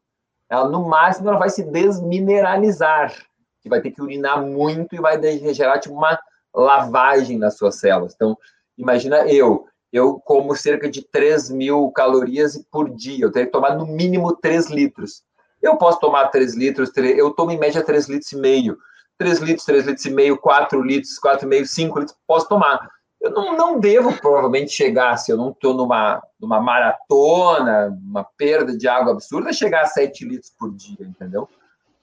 Ela, 0.49 0.69
no 0.69 0.87
máximo, 0.87 1.29
ela 1.29 1.37
vai 1.37 1.49
se 1.49 1.63
desmineralizar, 1.63 3.13
que 3.61 3.69
vai 3.69 3.81
ter 3.81 3.91
que 3.91 4.01
urinar 4.01 4.41
muito 4.41 4.95
e 4.95 4.99
vai 4.99 5.21
gerar 5.53 5.79
tipo, 5.79 5.93
uma 5.93 6.17
lavagem 6.55 7.37
nas 7.37 7.57
suas 7.57 7.75
células. 7.75 8.13
Então, 8.15 8.37
imagina 8.77 9.27
eu, 9.27 9.65
eu 9.91 10.19
como 10.19 10.55
cerca 10.55 10.89
de 10.89 11.01
3 11.01 11.49
mil 11.49 11.91
calorias 11.91 12.57
por 12.71 12.89
dia, 12.89 13.25
eu 13.25 13.31
teria 13.31 13.47
que 13.47 13.51
tomar 13.51 13.75
no 13.75 13.85
mínimo 13.85 14.35
3 14.37 14.69
litros. 14.69 15.23
Eu 15.61 15.77
posso 15.77 15.99
tomar 15.99 16.27
3 16.27 16.55
litros, 16.55 16.89
3, 16.91 17.17
eu 17.17 17.31
tomo 17.31 17.51
em 17.51 17.59
média 17.59 17.83
3 17.83 18.07
litros 18.07 18.31
e 18.31 18.37
meio. 18.37 18.77
3 19.17 19.39
litros, 19.39 19.65
3 19.65 19.85
litros 19.85 20.05
e 20.05 20.09
meio, 20.09 20.37
4 20.37 20.81
litros, 20.81 21.19
4,5, 21.19 21.65
5 21.65 21.99
litros, 21.99 22.17
posso 22.25 22.47
tomar. 22.47 22.89
Eu 23.21 23.31
não, 23.31 23.57
não 23.57 23.79
devo 23.79 24.13
provavelmente 24.13 24.71
chegar, 24.71 25.17
se 25.17 25.29
eu 25.29 25.35
não 25.35 25.49
estou 25.49 25.73
numa, 25.73 26.23
numa 26.39 26.61
maratona, 26.61 27.89
uma 28.01 28.23
perda 28.23 28.77
de 28.77 28.87
água 28.87 29.11
absurda, 29.11 29.51
chegar 29.51 29.81
a 29.81 29.87
7 29.87 30.25
litros 30.25 30.53
por 30.57 30.73
dia, 30.73 31.05
entendeu? 31.05 31.49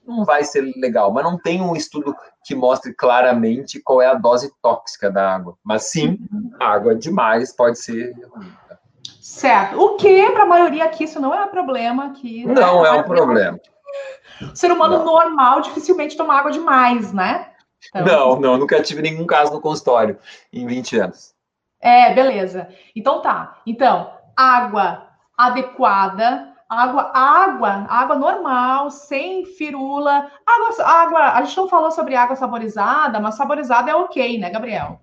Não 0.06 0.24
vai 0.24 0.44
ser 0.44 0.60
legal, 0.76 1.10
mas 1.10 1.24
não 1.24 1.38
tem 1.38 1.60
um 1.62 1.74
estudo 1.74 2.14
que 2.44 2.54
mostre 2.54 2.94
claramente 2.94 3.80
qual 3.80 4.02
é 4.02 4.06
a 4.06 4.14
dose 4.14 4.52
tóxica 4.62 5.10
da 5.10 5.34
água. 5.34 5.56
Mas 5.64 5.84
sim, 5.84 6.18
água 6.60 6.94
demais 6.94 7.50
pode 7.50 7.78
ser 7.78 8.14
ruim. 8.30 8.52
Certo. 9.26 9.78
O 9.78 9.96
que, 9.96 10.30
para 10.30 10.44
a 10.44 10.46
maioria 10.46 10.84
aqui, 10.84 11.04
isso 11.04 11.20
não 11.20 11.34
é 11.34 11.44
um 11.44 11.48
problema. 11.48 12.10
Que, 12.10 12.46
né? 12.46 12.54
não 12.54 12.82
né? 12.82 12.88
é 12.88 12.92
um 12.92 13.02
problema. 13.02 13.60
O 14.40 14.54
ser 14.56 14.70
humano 14.70 14.98
não. 14.98 15.04
normal 15.04 15.60
dificilmente 15.60 16.16
toma 16.16 16.38
água 16.38 16.52
demais, 16.52 17.12
né? 17.12 17.48
Então... 17.88 18.04
Não, 18.04 18.40
não, 18.40 18.56
nunca 18.56 18.80
tive 18.80 19.02
nenhum 19.02 19.26
caso 19.26 19.52
no 19.52 19.60
consultório 19.60 20.16
em 20.52 20.64
20 20.66 20.98
anos. 20.98 21.34
É, 21.80 22.14
beleza. 22.14 22.68
Então 22.94 23.20
tá. 23.20 23.58
Então, 23.66 24.12
água 24.36 25.08
adequada, 25.36 26.54
água, 26.68 27.10
água, 27.12 27.86
água 27.90 28.16
normal, 28.16 28.90
sem 28.90 29.44
firula. 29.44 30.30
Água, 30.46 30.84
água, 30.84 31.20
a 31.32 31.42
gente 31.42 31.56
não 31.56 31.68
falou 31.68 31.90
sobre 31.90 32.14
água 32.14 32.36
saborizada, 32.36 33.18
mas 33.18 33.34
saborizada 33.34 33.90
é 33.90 33.94
ok, 33.94 34.38
né, 34.38 34.50
Gabriel? 34.50 35.00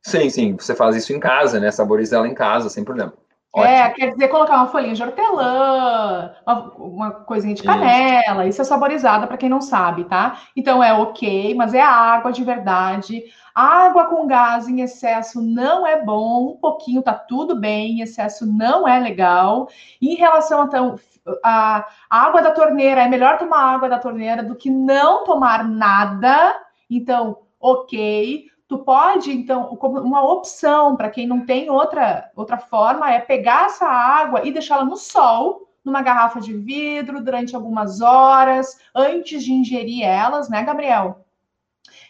Sim, 0.00 0.30
sim. 0.30 0.56
Você 0.56 0.74
faz 0.74 0.96
isso 0.96 1.12
em 1.12 1.20
casa, 1.20 1.60
né? 1.60 1.70
Saboriza 1.70 2.16
ela 2.16 2.28
em 2.28 2.34
casa, 2.34 2.70
sem 2.70 2.84
problema. 2.84 3.12
É, 3.54 3.60
Ótimo. 3.60 3.74
É, 3.74 3.90
quer 3.90 4.10
dizer, 4.12 4.28
colocar 4.28 4.56
uma 4.56 4.68
folhinha 4.68 4.94
de 4.94 5.02
hortelã, 5.02 6.34
uma, 6.46 6.72
uma 6.78 7.10
coisinha 7.10 7.54
de 7.54 7.62
canela, 7.62 8.46
isso, 8.46 8.54
isso 8.54 8.62
é 8.62 8.64
saborizada 8.64 9.26
para 9.26 9.36
quem 9.36 9.48
não 9.48 9.60
sabe, 9.60 10.04
tá? 10.04 10.40
Então 10.56 10.82
é 10.82 10.92
ok, 10.94 11.54
mas 11.54 11.74
é 11.74 11.80
água 11.82 12.32
de 12.32 12.42
verdade. 12.42 13.22
Água 13.54 14.06
com 14.06 14.26
gás 14.26 14.66
em 14.66 14.80
excesso 14.80 15.42
não 15.42 15.86
é 15.86 16.02
bom, 16.02 16.52
um 16.52 16.56
pouquinho 16.56 17.02
tá 17.02 17.12
tudo 17.12 17.54
bem, 17.54 17.98
em 17.98 18.00
excesso 18.00 18.46
não 18.46 18.88
é 18.88 18.98
legal. 18.98 19.68
Em 20.00 20.14
relação 20.14 20.64
então, 20.64 20.96
a, 21.44 21.86
a 22.08 22.26
água 22.26 22.40
da 22.40 22.52
torneira, 22.52 23.02
é 23.02 23.08
melhor 23.08 23.36
tomar 23.36 23.74
água 23.74 23.88
da 23.88 23.98
torneira 23.98 24.42
do 24.42 24.56
que 24.56 24.70
não 24.70 25.24
tomar 25.24 25.62
nada. 25.62 26.58
Então, 26.88 27.38
ok. 27.60 28.46
Tu 28.72 28.78
pode, 28.78 29.30
então, 29.30 29.76
como 29.76 30.00
uma 30.00 30.22
opção 30.22 30.96
para 30.96 31.10
quem 31.10 31.26
não 31.26 31.44
tem 31.44 31.68
outra, 31.68 32.30
outra 32.34 32.56
forma 32.56 33.12
é 33.12 33.20
pegar 33.20 33.66
essa 33.66 33.84
água 33.84 34.46
e 34.46 34.50
deixá-la 34.50 34.82
no 34.82 34.96
sol, 34.96 35.68
numa 35.84 36.00
garrafa 36.00 36.40
de 36.40 36.54
vidro, 36.54 37.22
durante 37.22 37.54
algumas 37.54 38.00
horas, 38.00 38.78
antes 38.94 39.44
de 39.44 39.52
ingerir 39.52 40.06
elas, 40.06 40.48
né, 40.48 40.62
Gabriel? 40.62 41.22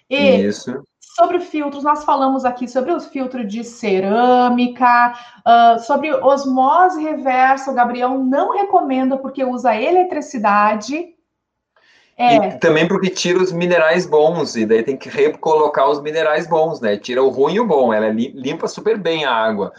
E 0.08 0.46
Isso. 0.46 0.84
Sobre 1.00 1.40
filtros, 1.40 1.82
nós 1.82 2.04
falamos 2.04 2.44
aqui 2.44 2.68
sobre 2.68 2.92
os 2.92 3.08
filtros 3.08 3.48
de 3.48 3.64
cerâmica, 3.64 5.14
uh, 5.40 5.80
sobre 5.80 6.14
osmose 6.14 7.02
reversa, 7.02 7.72
o 7.72 7.74
Gabriel 7.74 8.20
não 8.20 8.52
recomenda 8.52 9.18
porque 9.18 9.44
usa 9.44 9.74
eletricidade, 9.74 11.12
é. 12.16 12.36
E 12.36 12.58
também 12.58 12.86
porque 12.86 13.10
tira 13.10 13.42
os 13.42 13.52
minerais 13.52 14.06
bons, 14.06 14.56
e 14.56 14.66
daí 14.66 14.82
tem 14.82 14.96
que 14.96 15.08
recolocar 15.08 15.88
os 15.88 16.00
minerais 16.00 16.46
bons, 16.46 16.80
né? 16.80 16.96
Tira 16.96 17.22
o 17.22 17.28
ruim 17.28 17.54
e 17.54 17.60
o 17.60 17.66
bom, 17.66 17.92
ela 17.92 18.08
limpa 18.08 18.68
super 18.68 18.98
bem 18.98 19.24
a 19.24 19.32
água. 19.32 19.72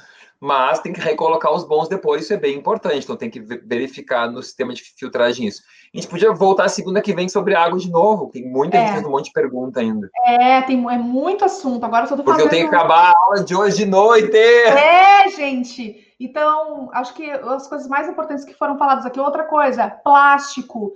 Mas 0.45 0.81
tem 0.81 0.91
que 0.91 0.99
recolocar 0.99 1.53
os 1.53 1.63
bons 1.63 1.87
depois, 1.87 2.23
isso 2.23 2.33
é 2.33 2.37
bem 2.37 2.57
importante. 2.57 3.03
Então 3.03 3.15
tem 3.15 3.29
que 3.29 3.39
verificar 3.39 4.29
no 4.29 4.43
sistema 4.43 4.73
de 4.73 4.83
filtragem 4.97 5.47
isso. 5.47 5.61
A 5.93 5.97
gente 5.97 6.09
podia 6.09 6.33
voltar 6.33 6.67
segunda 6.67 7.01
que 7.01 7.13
vem 7.13 7.29
sobre 7.29 7.55
água 7.55 7.79
de 7.79 7.89
novo. 7.89 8.29
Tem 8.29 8.45
muita 8.45 8.75
é. 8.75 8.81
gente 8.81 8.89
fazendo 8.89 9.07
um 9.07 9.11
monte 9.11 9.27
de 9.27 9.31
pergunta 9.31 9.79
ainda. 9.79 10.09
É, 10.25 10.61
tem 10.63 10.85
é 10.91 10.97
muito 10.97 11.45
assunto. 11.45 11.85
Agora 11.85 12.07
só 12.07 12.17
tô 12.17 12.23
Porque 12.23 12.41
fazendo... 12.41 12.47
eu 12.47 12.57
tenho 12.57 12.69
que 12.69 12.75
acabar 12.75 13.11
a 13.11 13.17
aula 13.17 13.41
de 13.41 13.55
hoje 13.55 13.77
de 13.77 13.85
noite. 13.85 14.35
É, 14.35 15.29
gente. 15.29 16.13
Então, 16.19 16.89
acho 16.91 17.13
que 17.13 17.31
as 17.31 17.67
coisas 17.67 17.87
mais 17.87 18.09
importantes 18.09 18.43
que 18.43 18.53
foram 18.53 18.77
faladas 18.77 19.05
aqui, 19.05 19.21
outra 19.21 19.45
coisa, 19.45 19.89
plástico, 19.89 20.91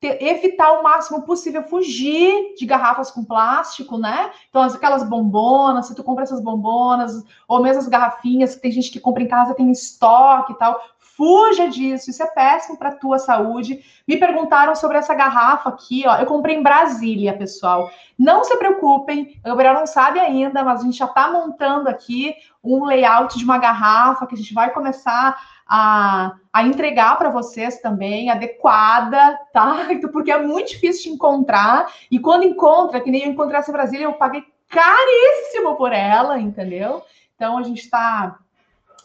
ter, 0.00 0.22
evitar 0.22 0.72
o 0.72 0.82
máximo 0.82 1.22
possível 1.22 1.62
fugir 1.62 2.54
de 2.56 2.64
garrafas 2.66 3.10
com 3.10 3.24
plástico, 3.24 3.98
né? 3.98 4.30
Então, 4.48 4.62
aquelas 4.62 5.02
bombonas, 5.02 5.86
se 5.86 5.94
tu 5.94 6.04
compra 6.04 6.24
essas 6.24 6.40
bombonas, 6.40 7.24
ou 7.46 7.62
mesmo 7.62 7.80
as 7.80 7.88
garrafinhas, 7.88 8.54
que 8.54 8.62
tem 8.62 8.72
gente 8.72 8.90
que 8.90 9.00
compra 9.00 9.22
em 9.22 9.28
casa, 9.28 9.54
tem 9.54 9.70
estoque 9.70 10.52
e 10.52 10.56
tal, 10.56 10.80
Fuja 11.18 11.68
disso, 11.68 12.10
isso 12.10 12.22
é 12.22 12.26
péssimo 12.26 12.78
para 12.78 12.94
tua 12.94 13.18
saúde. 13.18 13.84
Me 14.06 14.16
perguntaram 14.16 14.76
sobre 14.76 14.98
essa 14.98 15.12
garrafa 15.16 15.68
aqui, 15.68 16.04
ó. 16.06 16.16
Eu 16.16 16.26
comprei 16.26 16.54
em 16.54 16.62
Brasília, 16.62 17.36
pessoal. 17.36 17.90
Não 18.16 18.44
se 18.44 18.56
preocupem, 18.56 19.36
o 19.44 19.48
Gabriel 19.48 19.74
não 19.74 19.84
sabe 19.84 20.20
ainda, 20.20 20.62
mas 20.62 20.80
a 20.80 20.84
gente 20.84 20.96
já 20.96 21.06
está 21.06 21.32
montando 21.32 21.88
aqui 21.88 22.36
um 22.62 22.84
layout 22.84 23.36
de 23.36 23.42
uma 23.42 23.58
garrafa 23.58 24.28
que 24.28 24.36
a 24.36 24.38
gente 24.38 24.54
vai 24.54 24.72
começar 24.72 25.36
a, 25.68 26.32
a 26.52 26.62
entregar 26.62 27.18
para 27.18 27.28
vocês 27.28 27.80
também, 27.80 28.30
adequada, 28.30 29.38
tá? 29.52 29.88
Porque 30.12 30.32
é 30.32 30.42
muito 30.42 30.70
difícil 30.70 31.04
de 31.04 31.10
encontrar. 31.10 31.92
E 32.10 32.18
quando 32.18 32.44
encontra, 32.44 33.00
que 33.00 33.10
nem 33.10 33.24
eu 33.24 33.30
encontrasse 33.30 33.70
em 33.70 33.74
Brasília, 33.74 34.04
eu 34.04 34.14
paguei 34.14 34.44
caríssimo 34.68 35.76
por 35.76 35.92
ela, 35.92 36.40
entendeu? 36.40 37.02
Então 37.34 37.58
a 37.58 37.62
gente 37.62 37.82
está 37.82 38.38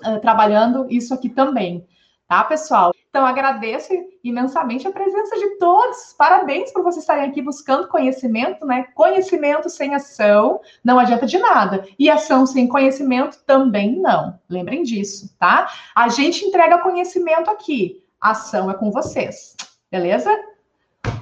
uh, 0.06 0.20
trabalhando 0.22 0.88
isso 0.90 1.14
aqui 1.14 1.30
também, 1.30 1.86
tá, 2.28 2.44
pessoal? 2.44 2.94
Então 3.14 3.28
agradeço 3.28 3.94
imensamente 4.24 4.88
a 4.88 4.92
presença 4.92 5.38
de 5.38 5.60
todos. 5.60 6.16
Parabéns 6.18 6.72
por 6.72 6.82
vocês 6.82 7.04
estarem 7.04 7.30
aqui 7.30 7.44
buscando 7.44 7.88
conhecimento, 7.88 8.66
né? 8.66 8.88
Conhecimento 8.96 9.70
sem 9.70 9.94
ação 9.94 10.60
não 10.84 10.98
adianta 10.98 11.28
de 11.28 11.38
nada. 11.38 11.88
E 12.00 12.10
ação 12.10 12.48
sem 12.48 12.68
conhecimento 12.68 13.38
também 13.46 13.98
não. 13.98 14.40
Lembrem 14.50 14.82
disso, 14.82 15.38
tá? 15.38 15.72
A 15.94 16.10
gente 16.10 16.44
entrega 16.44 16.80
conhecimento 16.80 17.52
aqui. 17.52 18.04
A 18.20 18.32
ação 18.32 18.72
é 18.72 18.74
com 18.74 18.90
vocês. 18.90 19.56
Beleza? 19.92 20.36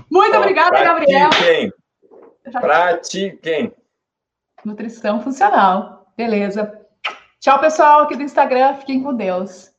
Muito 0.09 0.37
obrigada, 0.37 0.81
Gabriel. 0.81 1.29
Pratiquem. 2.53 3.73
Nutrição 4.63 5.19
funcional. 5.19 6.09
Beleza. 6.15 6.71
Tchau, 7.41 7.59
pessoal 7.59 8.03
aqui 8.03 8.15
do 8.15 8.23
Instagram. 8.23 8.75
Fiquem 8.75 9.03
com 9.03 9.13
Deus. 9.13 9.70